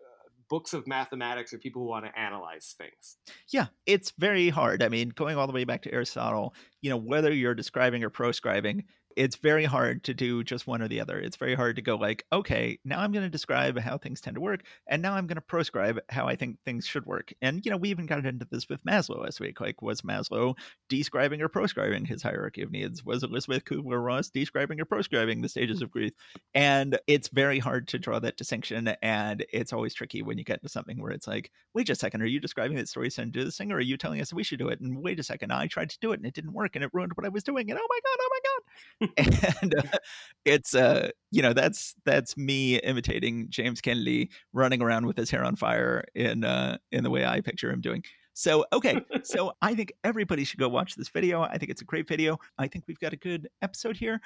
books 0.48 0.72
of 0.72 0.86
mathematics 0.86 1.52
or 1.52 1.58
people 1.58 1.82
who 1.82 1.88
want 1.88 2.06
to 2.06 2.18
analyze 2.18 2.74
things. 2.78 3.16
yeah, 3.48 3.66
it's 3.86 4.12
very 4.18 4.48
hard. 4.48 4.82
I 4.82 4.88
mean, 4.88 5.10
going 5.10 5.36
all 5.36 5.46
the 5.46 5.52
way 5.52 5.64
back 5.64 5.82
to 5.82 5.92
Aristotle, 5.92 6.54
you 6.80 6.90
know, 6.90 6.96
whether 6.96 7.32
you're 7.32 7.54
describing 7.54 8.02
or 8.02 8.10
proscribing, 8.10 8.84
it's 9.16 9.36
very 9.36 9.64
hard 9.64 10.04
to 10.04 10.14
do 10.14 10.44
just 10.44 10.66
one 10.66 10.82
or 10.82 10.88
the 10.88 11.00
other. 11.00 11.18
It's 11.18 11.36
very 11.36 11.54
hard 11.54 11.76
to 11.76 11.82
go 11.82 11.96
like, 11.96 12.24
okay, 12.32 12.78
now 12.84 13.00
I'm 13.00 13.12
going 13.12 13.24
to 13.24 13.30
describe 13.30 13.78
how 13.78 13.98
things 13.98 14.20
tend 14.20 14.36
to 14.36 14.40
work, 14.40 14.62
and 14.86 15.02
now 15.02 15.14
I'm 15.14 15.26
going 15.26 15.36
to 15.36 15.42
proscribe 15.42 15.98
how 16.08 16.26
I 16.26 16.36
think 16.36 16.58
things 16.64 16.86
should 16.86 17.06
work. 17.06 17.32
And 17.42 17.64
you 17.64 17.70
know, 17.70 17.76
we 17.76 17.90
even 17.90 18.06
got 18.06 18.24
into 18.24 18.46
this 18.50 18.68
with 18.68 18.84
Maslow 18.84 19.22
last 19.22 19.40
week. 19.40 19.60
Like, 19.60 19.82
was 19.82 20.02
Maslow 20.02 20.56
describing 20.88 21.42
or 21.42 21.48
proscribing 21.48 22.04
his 22.04 22.22
hierarchy 22.22 22.62
of 22.62 22.70
needs? 22.70 23.04
Was 23.04 23.22
Elizabeth 23.22 23.64
Kubler 23.64 24.04
Ross 24.04 24.30
describing 24.30 24.80
or 24.80 24.84
proscribing 24.84 25.40
the 25.40 25.48
stages 25.48 25.82
of 25.82 25.90
grief? 25.90 26.12
And 26.54 26.98
it's 27.06 27.28
very 27.28 27.58
hard 27.58 27.88
to 27.88 27.98
draw 27.98 28.18
that 28.20 28.36
distinction, 28.36 28.88
and 29.02 29.44
it's 29.52 29.72
always 29.72 29.94
tricky 29.94 30.22
when 30.22 30.38
you 30.38 30.44
get 30.44 30.58
into 30.58 30.68
something 30.68 31.00
where 31.00 31.12
it's 31.12 31.26
like, 31.26 31.50
wait 31.74 31.90
a 31.90 31.94
second, 31.94 32.22
are 32.22 32.26
you 32.26 32.40
describing 32.40 32.76
that 32.76 32.88
story 32.88 33.10
to 33.10 33.24
do 33.26 33.44
this 33.44 33.56
thing, 33.56 33.72
or 33.72 33.76
are 33.76 33.80
you 33.80 33.96
telling 33.96 34.20
us 34.20 34.32
we 34.32 34.42
should 34.42 34.58
do 34.58 34.68
it? 34.68 34.80
And 34.80 35.02
wait 35.02 35.20
a 35.20 35.22
second, 35.22 35.52
I 35.52 35.66
tried 35.66 35.90
to 35.90 35.98
do 36.00 36.12
it 36.12 36.20
and 36.20 36.26
it 36.26 36.34
didn't 36.34 36.52
work, 36.52 36.76
and 36.76 36.84
it 36.84 36.90
ruined 36.92 37.12
what 37.14 37.26
I 37.26 37.30
was 37.30 37.42
doing. 37.42 37.70
And 37.70 37.78
oh 37.78 37.86
my 37.88 37.98
god, 38.04 38.18
oh 38.20 38.28
my 38.30 38.38
god! 38.42 39.07
and 39.62 39.74
uh, 39.74 39.98
it's 40.44 40.74
uh 40.74 41.10
you 41.30 41.42
know 41.42 41.52
that's 41.52 41.94
that's 42.04 42.36
me 42.36 42.78
imitating 42.78 43.46
James 43.50 43.80
Kennedy 43.80 44.30
running 44.52 44.82
around 44.82 45.06
with 45.06 45.16
his 45.16 45.30
hair 45.30 45.44
on 45.44 45.56
fire 45.56 46.04
in 46.14 46.44
uh 46.44 46.78
in 46.92 47.04
the 47.04 47.10
way 47.10 47.24
I 47.24 47.40
picture 47.40 47.70
him 47.70 47.80
doing. 47.80 48.02
So 48.34 48.64
okay, 48.72 49.00
so 49.24 49.52
I 49.62 49.74
think 49.74 49.92
everybody 50.04 50.44
should 50.44 50.60
go 50.60 50.68
watch 50.68 50.94
this 50.94 51.08
video. 51.08 51.42
I 51.42 51.58
think 51.58 51.70
it's 51.70 51.82
a 51.82 51.86
great 51.86 52.08
video. 52.08 52.38
I 52.58 52.68
think 52.68 52.84
we've 52.86 53.00
got 53.00 53.12
a 53.12 53.16
good 53.16 53.48
episode 53.62 53.96
here. 53.96 54.20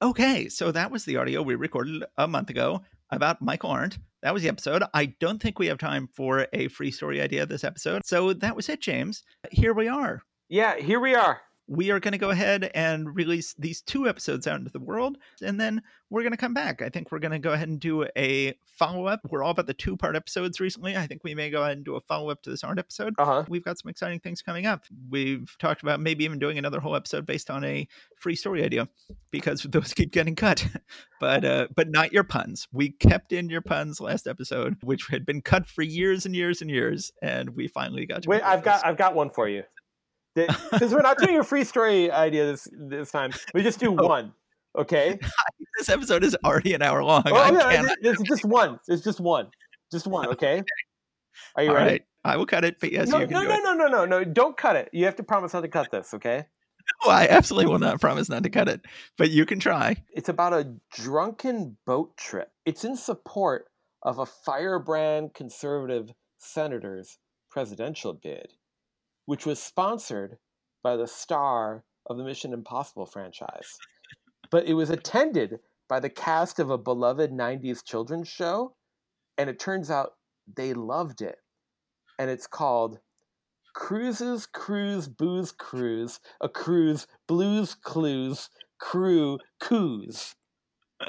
Okay, 0.00 0.48
so 0.48 0.70
that 0.70 0.90
was 0.90 1.04
the 1.04 1.16
audio 1.16 1.42
we 1.42 1.56
recorded 1.56 2.04
a 2.18 2.28
month 2.28 2.50
ago 2.50 2.82
about 3.10 3.42
Michael 3.42 3.70
Arndt. 3.70 3.98
That 4.22 4.32
was 4.32 4.42
the 4.42 4.48
episode. 4.48 4.84
I 4.94 5.06
don't 5.20 5.42
think 5.42 5.58
we 5.58 5.66
have 5.66 5.78
time 5.78 6.08
for 6.14 6.46
a 6.52 6.68
free 6.68 6.92
story 6.92 7.20
idea 7.20 7.46
this 7.46 7.64
episode. 7.64 8.06
So 8.06 8.32
that 8.32 8.54
was 8.54 8.68
it, 8.68 8.80
James. 8.80 9.24
Here 9.50 9.74
we 9.74 9.88
are 9.88 10.22
Yeah, 10.48 10.76
here 10.76 11.00
we 11.00 11.14
are. 11.14 11.40
We 11.68 11.90
are 11.90 12.00
going 12.00 12.12
to 12.12 12.18
go 12.18 12.30
ahead 12.30 12.70
and 12.74 13.14
release 13.14 13.54
these 13.58 13.82
two 13.82 14.08
episodes 14.08 14.46
out 14.46 14.58
into 14.58 14.70
the 14.70 14.80
world 14.80 15.18
and 15.42 15.60
then 15.60 15.82
we're 16.10 16.22
going 16.22 16.32
to 16.32 16.38
come 16.38 16.54
back. 16.54 16.80
I 16.80 16.88
think 16.88 17.12
we're 17.12 17.18
going 17.18 17.32
to 17.32 17.38
go 17.38 17.52
ahead 17.52 17.68
and 17.68 17.78
do 17.78 18.06
a 18.16 18.54
follow-up. 18.64 19.20
We're 19.30 19.42
all 19.42 19.50
about 19.50 19.66
the 19.66 19.74
two 19.74 19.96
part 19.96 20.16
episodes 20.16 20.58
recently. 20.58 20.96
I 20.96 21.06
think 21.06 21.22
we 21.22 21.34
may 21.34 21.50
go 21.50 21.62
ahead 21.62 21.76
and 21.76 21.84
do 21.84 21.96
a 21.96 22.00
follow-up 22.00 22.42
to 22.44 22.50
this 22.50 22.64
art 22.64 22.78
episode. 22.78 23.14
Uh 23.18 23.24
huh. 23.24 23.44
we've 23.48 23.64
got 23.64 23.78
some 23.78 23.90
exciting 23.90 24.20
things 24.20 24.40
coming 24.40 24.64
up. 24.64 24.84
We've 25.10 25.54
talked 25.58 25.82
about 25.82 26.00
maybe 26.00 26.24
even 26.24 26.38
doing 26.38 26.56
another 26.56 26.80
whole 26.80 26.96
episode 26.96 27.26
based 27.26 27.50
on 27.50 27.62
a 27.64 27.86
free 28.18 28.36
story 28.36 28.64
idea 28.64 28.88
because 29.30 29.62
those 29.68 29.92
keep 29.92 30.12
getting 30.12 30.34
cut. 30.34 30.66
But 31.20 31.44
uh 31.44 31.66
but 31.74 31.90
not 31.90 32.12
your 32.12 32.22
puns. 32.22 32.68
We 32.72 32.90
kept 32.90 33.32
in 33.32 33.50
your 33.50 33.60
puns 33.60 34.00
last 34.00 34.28
episode 34.28 34.76
which 34.84 35.08
had 35.10 35.26
been 35.26 35.42
cut 35.42 35.66
for 35.66 35.82
years 35.82 36.26
and 36.26 36.36
years 36.36 36.62
and 36.62 36.70
years 36.70 37.10
and 37.20 37.50
we 37.56 37.66
finally 37.66 38.06
got 38.06 38.22
to 38.22 38.28
Wait, 38.28 38.42
I've 38.42 38.62
got. 38.62 38.86
I've 38.86 38.96
got 38.96 39.16
one 39.16 39.30
for 39.30 39.48
you. 39.48 39.64
Because 40.46 40.92
we're 40.92 41.02
not 41.02 41.18
doing 41.18 41.38
a 41.38 41.44
free 41.44 41.64
story 41.64 42.10
idea 42.10 42.46
this 42.46 42.68
this 42.72 43.10
time. 43.10 43.32
We 43.54 43.62
just 43.62 43.80
do 43.80 43.90
Oh. 43.98 44.06
one. 44.06 44.32
Okay. 44.76 45.18
this 45.78 45.88
episode 45.88 46.22
is 46.24 46.36
already 46.44 46.74
an 46.74 46.82
hour 46.82 47.02
long 47.02 47.22
Oh, 47.26 47.34
I 47.34 47.50
yeah, 47.50 47.82
it's, 48.02 48.20
it's 48.20 48.28
just 48.28 48.44
one. 48.44 48.78
It's 48.86 49.02
just 49.02 49.20
one. 49.20 49.48
Just 49.90 50.06
one. 50.06 50.28
Okay. 50.32 50.62
Are 51.56 51.62
you 51.62 51.70
All 51.70 51.76
ready? 51.76 51.90
right, 51.90 52.02
I 52.24 52.36
will 52.36 52.46
cut 52.46 52.64
it, 52.64 52.80
but 52.80 52.92
yes, 52.92 53.08
no, 53.08 53.18
you 53.20 53.26
can 53.26 53.34
no, 53.34 53.42
do 53.42 53.48
no, 53.48 53.54
it. 53.54 53.62
no, 53.64 53.74
no, 53.74 53.86
no, 53.86 54.04
no. 54.04 54.24
Don't 54.24 54.56
cut 54.56 54.76
it. 54.76 54.88
You 54.92 55.04
have 55.04 55.16
to 55.16 55.22
promise 55.22 55.52
not 55.54 55.60
to 55.62 55.68
cut 55.68 55.90
this. 55.90 56.12
Okay. 56.14 56.44
Oh, 57.04 57.10
I 57.10 57.26
absolutely 57.28 57.70
will 57.70 57.78
not 57.78 58.00
promise 58.00 58.28
not 58.28 58.42
to 58.44 58.50
cut 58.50 58.68
it, 58.68 58.80
but 59.16 59.30
you 59.30 59.46
can 59.46 59.60
try. 59.60 59.96
It's 60.12 60.28
about 60.28 60.52
a 60.52 60.74
drunken 60.92 61.76
boat 61.86 62.16
trip. 62.16 62.50
It's 62.66 62.84
in 62.84 62.96
support 62.96 63.66
of 64.02 64.18
a 64.18 64.26
firebrand 64.26 65.34
conservative 65.34 66.12
senator's 66.38 67.18
presidential 67.50 68.14
bid, 68.14 68.52
which 69.28 69.44
was 69.44 69.62
sponsored 69.62 70.38
by 70.82 70.96
the 70.96 71.06
star 71.06 71.84
of 72.06 72.16
the 72.16 72.24
Mission 72.24 72.54
Impossible 72.54 73.04
franchise. 73.04 73.76
But 74.50 74.64
it 74.64 74.72
was 74.72 74.88
attended 74.88 75.58
by 75.86 76.00
the 76.00 76.08
cast 76.08 76.58
of 76.58 76.70
a 76.70 76.78
beloved 76.78 77.30
90s 77.30 77.84
children's 77.84 78.28
show, 78.28 78.74
and 79.36 79.50
it 79.50 79.58
turns 79.58 79.90
out 79.90 80.12
they 80.56 80.72
loved 80.72 81.20
it. 81.20 81.36
And 82.18 82.30
it's 82.30 82.46
called 82.46 83.00
Cruises, 83.74 84.46
Cruise, 84.46 85.08
Booze 85.08 85.52
Cruise, 85.52 86.20
a 86.40 86.48
Cruise, 86.48 87.06
Blues 87.26 87.74
Clues, 87.74 88.48
Crew, 88.80 89.38
Coos. 89.60 90.36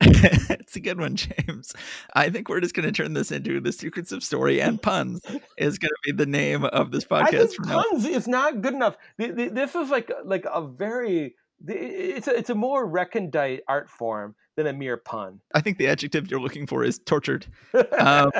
it's 0.00 0.76
a 0.76 0.80
good 0.80 1.00
one, 1.00 1.16
James. 1.16 1.72
I 2.14 2.30
think 2.30 2.48
we're 2.48 2.60
just 2.60 2.74
going 2.74 2.86
to 2.86 2.92
turn 2.92 3.14
this 3.14 3.32
into 3.32 3.60
the 3.60 3.72
secrets 3.72 4.12
of 4.12 4.22
story 4.22 4.60
and 4.60 4.80
puns 4.80 5.20
is 5.56 5.78
going 5.78 5.90
to 5.90 5.98
be 6.04 6.12
the 6.12 6.26
name 6.26 6.64
of 6.64 6.92
this 6.92 7.04
podcast 7.04 7.54
from 7.54 7.68
now. 7.68 7.82
puns 7.82 8.04
is 8.04 8.28
not 8.28 8.60
good 8.60 8.74
enough. 8.74 8.96
Th- 9.18 9.34
th- 9.34 9.52
This 9.52 9.74
is 9.74 9.90
like 9.90 10.10
like 10.24 10.46
a 10.52 10.66
very 10.66 11.34
it's 11.66 12.28
a, 12.28 12.36
it's 12.38 12.50
a 12.50 12.54
more 12.54 12.86
recondite 12.88 13.60
art 13.66 13.90
form 13.90 14.36
than 14.56 14.68
a 14.68 14.72
mere 14.72 14.96
pun. 14.96 15.40
I 15.54 15.60
think 15.60 15.78
the 15.78 15.88
adjective 15.88 16.30
you're 16.30 16.40
looking 16.40 16.66
for 16.66 16.84
is 16.84 16.98
tortured. 17.00 17.46
Um, 17.98 18.30